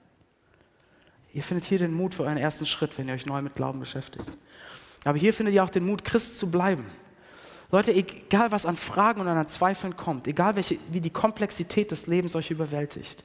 Ihr 1.32 1.42
findet 1.42 1.64
hier 1.64 1.78
den 1.78 1.92
Mut 1.92 2.14
für 2.14 2.24
euren 2.24 2.36
ersten 2.36 2.66
Schritt, 2.66 2.96
wenn 2.98 3.08
ihr 3.08 3.14
euch 3.14 3.26
neu 3.26 3.40
mit 3.42 3.54
Glauben 3.54 3.80
beschäftigt. 3.80 4.30
Aber 5.04 5.18
hier 5.18 5.32
findet 5.32 5.54
ihr 5.54 5.64
auch 5.64 5.70
den 5.70 5.86
Mut, 5.86 6.04
Christ 6.04 6.36
zu 6.38 6.50
bleiben. 6.50 6.86
Leute, 7.70 7.92
egal 7.92 8.50
was 8.50 8.66
an 8.66 8.76
Fragen 8.76 9.20
und 9.20 9.28
an 9.28 9.46
Zweifeln 9.46 9.96
kommt, 9.96 10.26
egal 10.26 10.56
welche, 10.56 10.78
wie 10.90 11.00
die 11.00 11.10
Komplexität 11.10 11.90
des 11.92 12.08
Lebens 12.08 12.34
euch 12.34 12.50
überwältigt, 12.50 13.24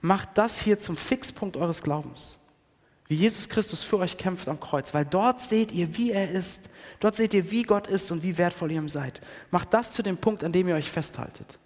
macht 0.00 0.30
das 0.34 0.58
hier 0.58 0.78
zum 0.78 0.96
Fixpunkt 0.96 1.56
eures 1.56 1.82
Glaubens. 1.82 2.40
Wie 3.08 3.14
Jesus 3.14 3.48
Christus 3.48 3.82
für 3.82 3.98
euch 3.98 4.16
kämpft 4.16 4.48
am 4.48 4.58
Kreuz, 4.58 4.92
weil 4.92 5.04
dort 5.04 5.40
seht 5.40 5.70
ihr, 5.70 5.96
wie 5.96 6.10
er 6.10 6.30
ist. 6.30 6.70
Dort 6.98 7.14
seht 7.14 7.34
ihr, 7.34 7.50
wie 7.50 7.62
Gott 7.62 7.86
ist 7.86 8.10
und 8.10 8.22
wie 8.22 8.36
wertvoll 8.36 8.72
ihr 8.72 8.78
ihm 8.78 8.88
seid. 8.88 9.20
Macht 9.50 9.72
das 9.74 9.92
zu 9.92 10.02
dem 10.02 10.16
Punkt, 10.16 10.42
an 10.42 10.52
dem 10.52 10.66
ihr 10.66 10.74
euch 10.74 10.90
festhaltet. 10.90 11.58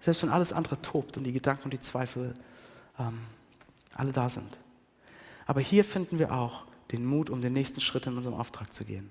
Selbst 0.00 0.22
wenn 0.22 0.30
alles 0.30 0.52
andere 0.52 0.80
tobt 0.80 1.18
und 1.18 1.24
die 1.24 1.32
Gedanken 1.32 1.64
und 1.64 1.72
die 1.72 1.80
Zweifel 1.80 2.34
ähm, 2.98 3.18
alle 3.94 4.12
da 4.12 4.28
sind. 4.30 4.56
Aber 5.46 5.60
hier 5.60 5.84
finden 5.84 6.18
wir 6.18 6.32
auch 6.32 6.64
den 6.92 7.06
Mut, 7.06 7.30
um 7.30 7.40
den 7.40 7.52
nächsten 7.54 7.80
Schritt 7.80 8.06
in 8.06 8.16
unserem 8.16 8.36
Auftrag 8.36 8.74
zu 8.74 8.84
gehen 8.84 9.10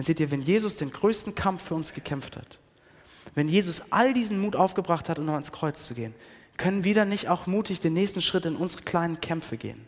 dann 0.00 0.04
seht 0.04 0.20
ihr, 0.20 0.30
wenn 0.30 0.42
Jesus 0.42 0.76
den 0.76 0.92
größten 0.92 1.34
Kampf 1.34 1.62
für 1.64 1.74
uns 1.74 1.92
gekämpft 1.92 2.36
hat, 2.36 2.58
wenn 3.34 3.48
Jesus 3.48 3.82
all 3.90 4.14
diesen 4.14 4.40
Mut 4.40 4.56
aufgebracht 4.56 5.08
hat, 5.08 5.18
um 5.18 5.28
ans 5.28 5.52
Kreuz 5.52 5.86
zu 5.86 5.94
gehen, 5.94 6.14
können 6.56 6.84
wir 6.84 6.94
dann 6.94 7.08
nicht 7.08 7.28
auch 7.28 7.46
mutig 7.46 7.80
den 7.80 7.92
nächsten 7.92 8.22
Schritt 8.22 8.44
in 8.44 8.56
unsere 8.56 8.82
kleinen 8.82 9.20
Kämpfe 9.20 9.56
gehen? 9.56 9.86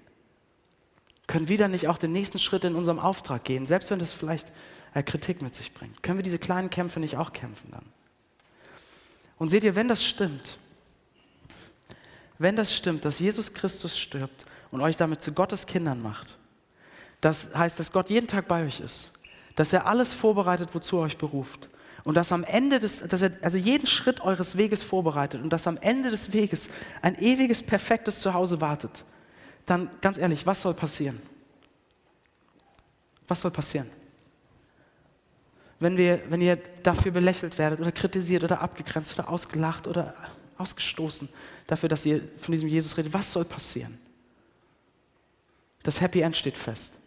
Können 1.26 1.48
wir 1.48 1.58
dann 1.58 1.70
nicht 1.70 1.88
auch 1.88 1.98
den 1.98 2.12
nächsten 2.12 2.38
Schritt 2.38 2.64
in 2.64 2.74
unserem 2.74 2.98
Auftrag 2.98 3.44
gehen, 3.44 3.66
selbst 3.66 3.90
wenn 3.90 3.98
das 3.98 4.12
vielleicht 4.12 4.52
äh, 4.94 5.02
Kritik 5.02 5.40
mit 5.40 5.54
sich 5.54 5.72
bringt? 5.72 6.02
Können 6.02 6.18
wir 6.18 6.22
diese 6.22 6.38
kleinen 6.38 6.70
Kämpfe 6.70 7.00
nicht 7.00 7.16
auch 7.16 7.32
kämpfen 7.32 7.70
dann? 7.70 7.86
Und 9.38 9.48
seht 9.48 9.64
ihr, 9.64 9.76
wenn 9.76 9.88
das 9.88 10.04
stimmt, 10.04 10.58
wenn 12.38 12.56
das 12.56 12.74
stimmt, 12.74 13.04
dass 13.04 13.18
Jesus 13.18 13.54
Christus 13.54 13.98
stirbt 13.98 14.44
und 14.72 14.80
euch 14.80 14.96
damit 14.96 15.22
zu 15.22 15.30
Gottes 15.30 15.66
Kindern 15.66 16.02
macht, 16.02 16.36
das 17.22 17.54
heißt, 17.54 17.78
dass 17.78 17.92
Gott 17.92 18.10
jeden 18.10 18.26
Tag 18.26 18.48
bei 18.48 18.66
euch 18.66 18.80
ist, 18.80 19.12
dass 19.54 19.72
er 19.72 19.86
alles 19.86 20.12
vorbereitet, 20.12 20.70
wozu 20.72 20.96
er 20.96 21.02
euch 21.02 21.16
beruft. 21.16 21.70
Und 22.04 22.16
dass 22.16 22.32
am 22.32 22.42
Ende 22.42 22.80
des, 22.80 22.98
dass 22.98 23.22
er 23.22 23.30
also 23.42 23.56
jeden 23.56 23.86
Schritt 23.86 24.20
eures 24.22 24.56
Weges 24.56 24.82
vorbereitet 24.82 25.40
und 25.40 25.52
dass 25.52 25.68
am 25.68 25.76
Ende 25.76 26.10
des 26.10 26.32
Weges 26.32 26.68
ein 27.00 27.14
ewiges, 27.20 27.62
perfektes 27.62 28.18
Zuhause 28.18 28.60
wartet. 28.60 29.04
Dann 29.66 29.88
ganz 30.00 30.18
ehrlich, 30.18 30.44
was 30.44 30.62
soll 30.62 30.74
passieren? 30.74 31.22
Was 33.28 33.40
soll 33.40 33.52
passieren? 33.52 33.88
Wenn, 35.78 35.96
wir, 35.96 36.28
wenn 36.28 36.40
ihr 36.40 36.56
dafür 36.82 37.12
belächelt 37.12 37.56
werdet 37.56 37.80
oder 37.80 37.92
kritisiert 37.92 38.42
oder 38.42 38.60
abgegrenzt 38.60 39.16
oder 39.16 39.28
ausgelacht 39.28 39.86
oder 39.86 40.14
ausgestoßen 40.58 41.28
dafür, 41.68 41.88
dass 41.88 42.04
ihr 42.04 42.20
von 42.38 42.50
diesem 42.50 42.68
Jesus 42.68 42.96
redet, 42.96 43.12
was 43.12 43.32
soll 43.32 43.44
passieren? 43.44 43.96
Das 45.82 46.00
Happy 46.00 46.20
End 46.20 46.36
steht 46.36 46.56
fest. 46.56 46.98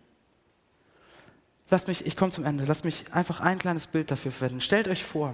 Lasst 1.69 1.87
mich, 1.87 2.05
ich 2.05 2.15
komme 2.15 2.31
zum 2.31 2.45
Ende, 2.45 2.65
lasst 2.65 2.85
mich 2.85 3.05
einfach 3.11 3.39
ein 3.39 3.57
kleines 3.57 3.87
Bild 3.87 4.11
dafür 4.11 4.31
verwenden. 4.31 4.61
Stellt 4.61 4.87
euch 4.87 5.03
vor, 5.03 5.33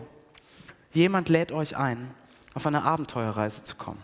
jemand 0.94 1.28
lädt 1.30 1.52
euch 1.52 1.76
ein, 1.76 2.12
auf 2.54 2.66
eine 2.66 2.84
Abenteuerreise 2.84 3.64
zu 3.64 3.76
kommen. 3.76 4.02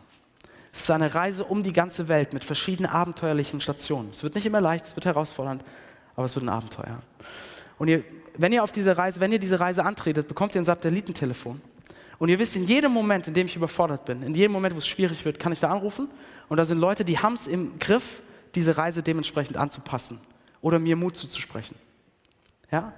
Es 0.73 0.81
ist 0.81 0.91
eine 0.91 1.15
Reise 1.15 1.45
um 1.45 1.63
die 1.63 1.73
ganze 1.73 2.07
Welt 2.07 2.33
mit 2.33 2.43
verschiedenen 2.43 2.91
abenteuerlichen 2.91 3.61
Stationen. 3.61 4.09
Es 4.11 4.23
wird 4.23 4.35
nicht 4.35 4.45
immer 4.45 4.61
leicht, 4.61 4.85
es 4.85 4.95
wird 4.95 5.05
herausfordernd, 5.05 5.63
aber 6.15 6.25
es 6.25 6.35
wird 6.35 6.45
ein 6.45 6.49
Abenteuer. 6.49 7.01
Und 7.79 7.87
ihr, 7.87 8.03
wenn 8.37 8.51
ihr 8.51 8.63
auf 8.63 8.71
diese 8.71 8.97
Reise, 8.97 9.19
wenn 9.19 9.31
ihr 9.31 9.39
diese 9.39 9.59
Reise 9.59 9.85
antretet, 9.85 10.27
bekommt 10.27 10.53
ihr 10.55 10.61
ein 10.61 10.65
Satellitentelefon. 10.65 11.61
Und 12.19 12.29
ihr 12.29 12.39
wisst, 12.39 12.55
in 12.55 12.65
jedem 12.65 12.91
Moment, 12.91 13.27
in 13.27 13.33
dem 13.33 13.47
ich 13.47 13.55
überfordert 13.55 14.05
bin, 14.05 14.23
in 14.23 14.35
jedem 14.35 14.51
Moment, 14.51 14.73
wo 14.75 14.79
es 14.79 14.87
schwierig 14.87 15.23
wird, 15.23 15.39
kann 15.39 15.51
ich 15.51 15.59
da 15.59 15.69
anrufen. 15.69 16.09
Und 16.49 16.57
da 16.57 16.65
sind 16.65 16.79
Leute, 16.79 17.05
die 17.05 17.19
haben 17.19 17.35
es 17.35 17.47
im 17.47 17.77
Griff, 17.79 18.21
diese 18.57 18.75
Reise 18.75 19.03
dementsprechend 19.03 19.55
anzupassen 19.55 20.19
oder 20.61 20.79
mir 20.79 20.95
Mut 20.95 21.15
zuzusprechen. 21.15 21.75
Ja? 22.71 22.93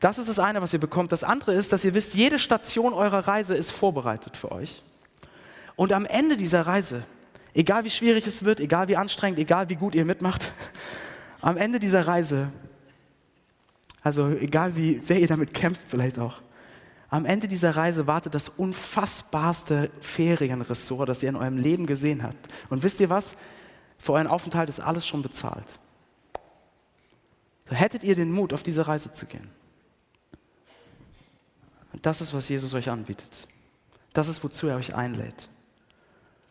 Das 0.00 0.18
ist 0.18 0.30
das 0.30 0.38
eine, 0.38 0.62
was 0.62 0.72
ihr 0.72 0.80
bekommt. 0.80 1.12
Das 1.12 1.24
andere 1.24 1.52
ist, 1.52 1.72
dass 1.72 1.84
ihr 1.84 1.92
wisst, 1.92 2.14
jede 2.14 2.38
Station 2.38 2.94
eurer 2.94 3.28
Reise 3.28 3.54
ist 3.54 3.70
vorbereitet 3.70 4.38
für 4.38 4.50
euch. 4.50 4.82
Und 5.76 5.92
am 5.92 6.06
Ende 6.06 6.38
dieser 6.38 6.62
Reise, 6.66 7.04
egal 7.52 7.84
wie 7.84 7.90
schwierig 7.90 8.26
es 8.26 8.44
wird, 8.44 8.60
egal 8.60 8.88
wie 8.88 8.96
anstrengend, 8.96 9.38
egal 9.38 9.68
wie 9.68 9.76
gut 9.76 9.94
ihr 9.94 10.06
mitmacht, 10.06 10.52
am 11.42 11.58
Ende 11.58 11.78
dieser 11.78 12.06
Reise, 12.06 12.48
also 14.02 14.30
egal 14.30 14.74
wie 14.74 14.98
sehr 15.00 15.20
ihr 15.20 15.28
damit 15.28 15.52
kämpft 15.52 15.82
vielleicht 15.86 16.18
auch, 16.18 16.40
am 17.10 17.26
Ende 17.26 17.46
dieser 17.46 17.76
Reise 17.76 18.06
wartet 18.06 18.34
das 18.34 18.48
unfassbarste 18.48 19.90
Ferienressort, 20.00 21.10
das 21.10 21.22
ihr 21.22 21.28
in 21.28 21.36
eurem 21.36 21.58
Leben 21.58 21.86
gesehen 21.86 22.22
habt. 22.22 22.48
Und 22.70 22.82
wisst 22.82 23.00
ihr 23.00 23.10
was? 23.10 23.36
Für 24.04 24.12
euren 24.12 24.26
Aufenthalt 24.26 24.68
ist 24.68 24.80
alles 24.80 25.06
schon 25.06 25.22
bezahlt. 25.22 25.80
Hättet 27.64 28.04
ihr 28.04 28.14
den 28.14 28.30
Mut, 28.30 28.52
auf 28.52 28.62
diese 28.62 28.86
Reise 28.86 29.12
zu 29.12 29.24
gehen. 29.24 29.50
Das 32.02 32.20
ist, 32.20 32.34
was 32.34 32.50
Jesus 32.50 32.74
euch 32.74 32.90
anbietet. 32.90 33.48
Das 34.12 34.28
ist, 34.28 34.44
wozu 34.44 34.66
er 34.66 34.76
euch 34.76 34.94
einlädt, 34.94 35.48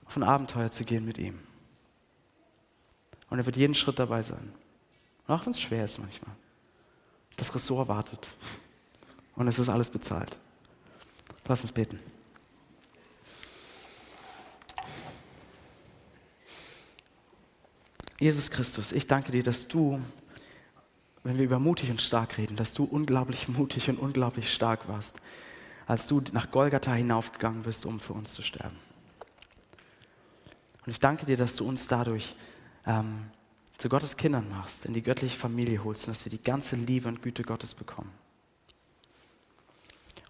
auf 0.06 0.18
ein 0.18 0.24
Abenteuer 0.24 0.72
zu 0.72 0.84
gehen 0.84 1.06
mit 1.06 1.20
ihm. 1.20 1.38
Und 3.30 3.38
er 3.38 3.46
wird 3.46 3.56
jeden 3.56 3.76
Schritt 3.76 4.00
dabei 4.00 4.24
sein. 4.24 4.52
Und 5.28 5.36
auch 5.36 5.46
wenn 5.46 5.52
es 5.52 5.62
schwer 5.62 5.86
ist 5.86 6.00
manchmal. 6.00 6.36
Das 7.38 7.54
Ressort 7.54 7.88
wartet. 7.88 8.36
Und 9.36 9.48
es 9.48 9.60
ist 9.60 9.70
alles 9.70 9.92
bezahlt. 9.92 10.40
Lass 11.46 11.62
uns 11.62 11.72
beten. 11.72 12.00
Jesus 18.20 18.50
Christus, 18.52 18.92
ich 18.92 19.08
danke 19.08 19.32
dir, 19.32 19.44
dass 19.44 19.68
du, 19.68 20.02
wenn 21.24 21.38
wir 21.38 21.46
über 21.46 21.60
mutig 21.60 21.90
und 21.90 22.02
stark 22.02 22.38
reden, 22.38 22.56
dass 22.56 22.74
du 22.74 22.84
unglaublich 22.84 23.48
mutig 23.48 23.90
und 23.90 23.98
unglaublich 23.98 24.54
stark 24.54 24.88
warst, 24.88 25.18
als 25.86 26.08
du 26.08 26.22
nach 26.32 26.52
Golgatha 26.52 26.94
hinaufgegangen 26.94 27.64
bist, 27.64 27.86
um 27.86 28.00
für 28.00 28.14
uns 28.14 28.34
zu 28.34 28.42
sterben. 28.42 28.78
Und 30.86 30.92
ich 30.92 31.00
danke 31.00 31.26
dir, 31.26 31.38
dass 31.38 31.56
du 31.56 31.66
uns 31.66 31.88
dadurch 31.88 32.36
ähm, 32.86 33.26
zu 33.78 33.90
Gottes 33.90 34.18
Kindern 34.18 34.50
machst, 34.50 34.86
in 34.86 34.94
die 34.94 35.02
göttliche 35.02 35.38
Familie 35.38 35.84
holst 35.84 36.08
und 36.08 36.16
dass 36.16 36.26
wir 36.26 36.30
die 36.30 36.42
ganze 36.42 36.76
Liebe 36.76 37.08
und 37.08 37.22
Güte 37.22 37.44
Gottes 37.44 37.74
bekommen. 37.74 38.12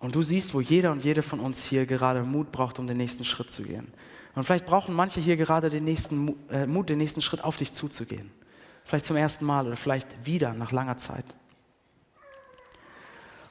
Und 0.03 0.15
du 0.15 0.21
siehst, 0.21 0.53
wo 0.53 0.59
jeder 0.59 0.91
und 0.91 1.01
jede 1.01 1.21
von 1.21 1.39
uns 1.39 1.63
hier 1.63 1.85
gerade 1.85 2.23
Mut 2.23 2.51
braucht, 2.51 2.77
um 2.77 2.87
den 2.87 2.97
nächsten 2.97 3.23
Schritt 3.23 3.53
zu 3.53 3.63
gehen. 3.63 3.87
Und 4.35 4.43
vielleicht 4.43 4.65
brauchen 4.65 4.93
manche 4.93 5.21
hier 5.21 5.37
gerade 5.37 5.69
den 5.69 5.85
nächsten 5.85 6.35
äh, 6.49 6.67
Mut, 6.67 6.89
den 6.89 6.97
nächsten 6.97 7.21
Schritt 7.21 7.41
auf 7.41 7.55
dich 7.55 7.71
zuzugehen. 7.71 8.29
Vielleicht 8.83 9.05
zum 9.05 9.15
ersten 9.15 9.45
Mal 9.45 9.65
oder 9.65 9.77
vielleicht 9.77 10.25
wieder 10.25 10.51
nach 10.55 10.73
langer 10.73 10.97
Zeit. 10.97 11.23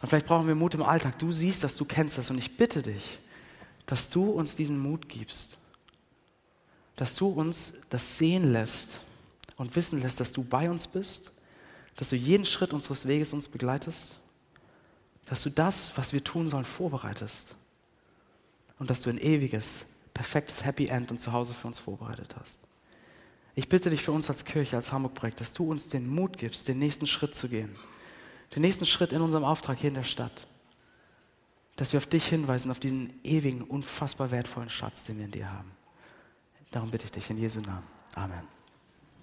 Und 0.02 0.08
vielleicht 0.08 0.26
brauchen 0.26 0.46
wir 0.46 0.54
Mut 0.54 0.74
im 0.74 0.82
Alltag. 0.82 1.18
Du 1.18 1.32
siehst 1.32 1.64
das, 1.64 1.74
du 1.74 1.86
kennst 1.86 2.18
das. 2.18 2.30
Und 2.30 2.36
ich 2.36 2.54
bitte 2.54 2.82
dich, 2.82 3.18
dass 3.86 4.10
du 4.10 4.28
uns 4.28 4.54
diesen 4.54 4.78
Mut 4.78 5.08
gibst. 5.08 5.56
Dass 6.96 7.16
du 7.16 7.28
uns 7.28 7.72
das 7.88 8.18
sehen 8.18 8.52
lässt 8.52 9.00
und 9.56 9.74
wissen 9.74 10.02
lässt, 10.02 10.20
dass 10.20 10.34
du 10.34 10.44
bei 10.44 10.68
uns 10.68 10.86
bist. 10.86 11.32
Dass 11.96 12.10
du 12.10 12.16
jeden 12.16 12.44
Schritt 12.44 12.74
unseres 12.74 13.08
Weges 13.08 13.32
uns 13.32 13.48
begleitest 13.48 14.18
dass 15.26 15.42
du 15.42 15.50
das, 15.50 15.96
was 15.96 16.12
wir 16.12 16.24
tun 16.24 16.48
sollen, 16.48 16.64
vorbereitest. 16.64 17.54
Und 18.78 18.90
dass 18.90 19.02
du 19.02 19.10
ein 19.10 19.18
ewiges, 19.18 19.86
perfektes 20.12 20.64
Happy 20.64 20.86
End 20.86 21.10
und 21.10 21.18
Zuhause 21.18 21.54
für 21.54 21.68
uns 21.68 21.78
vorbereitet 21.78 22.34
hast. 22.40 22.58
Ich 23.54 23.68
bitte 23.68 23.90
dich 23.90 24.02
für 24.02 24.12
uns 24.12 24.30
als 24.30 24.44
Kirche, 24.44 24.76
als 24.76 24.92
Hamburg-Projekt, 24.92 25.40
dass 25.40 25.52
du 25.52 25.70
uns 25.70 25.88
den 25.88 26.08
Mut 26.08 26.38
gibst, 26.38 26.68
den 26.68 26.78
nächsten 26.78 27.06
Schritt 27.06 27.34
zu 27.34 27.48
gehen. 27.48 27.76
Den 28.54 28.62
nächsten 28.62 28.86
Schritt 28.86 29.12
in 29.12 29.20
unserem 29.20 29.44
Auftrag 29.44 29.78
hier 29.78 29.88
in 29.88 29.94
der 29.94 30.02
Stadt. 30.02 30.46
Dass 31.76 31.92
wir 31.92 31.98
auf 31.98 32.06
dich 32.06 32.26
hinweisen, 32.26 32.70
auf 32.70 32.80
diesen 32.80 33.12
ewigen, 33.24 33.62
unfassbar 33.62 34.30
wertvollen 34.30 34.70
Schatz, 34.70 35.04
den 35.04 35.18
wir 35.18 35.26
in 35.26 35.30
dir 35.32 35.50
haben. 35.50 35.70
Darum 36.70 36.90
bitte 36.90 37.04
ich 37.04 37.12
dich 37.12 37.28
in 37.30 37.38
Jesu 37.38 37.60
Namen. 37.60 37.86
Amen. 38.14 38.61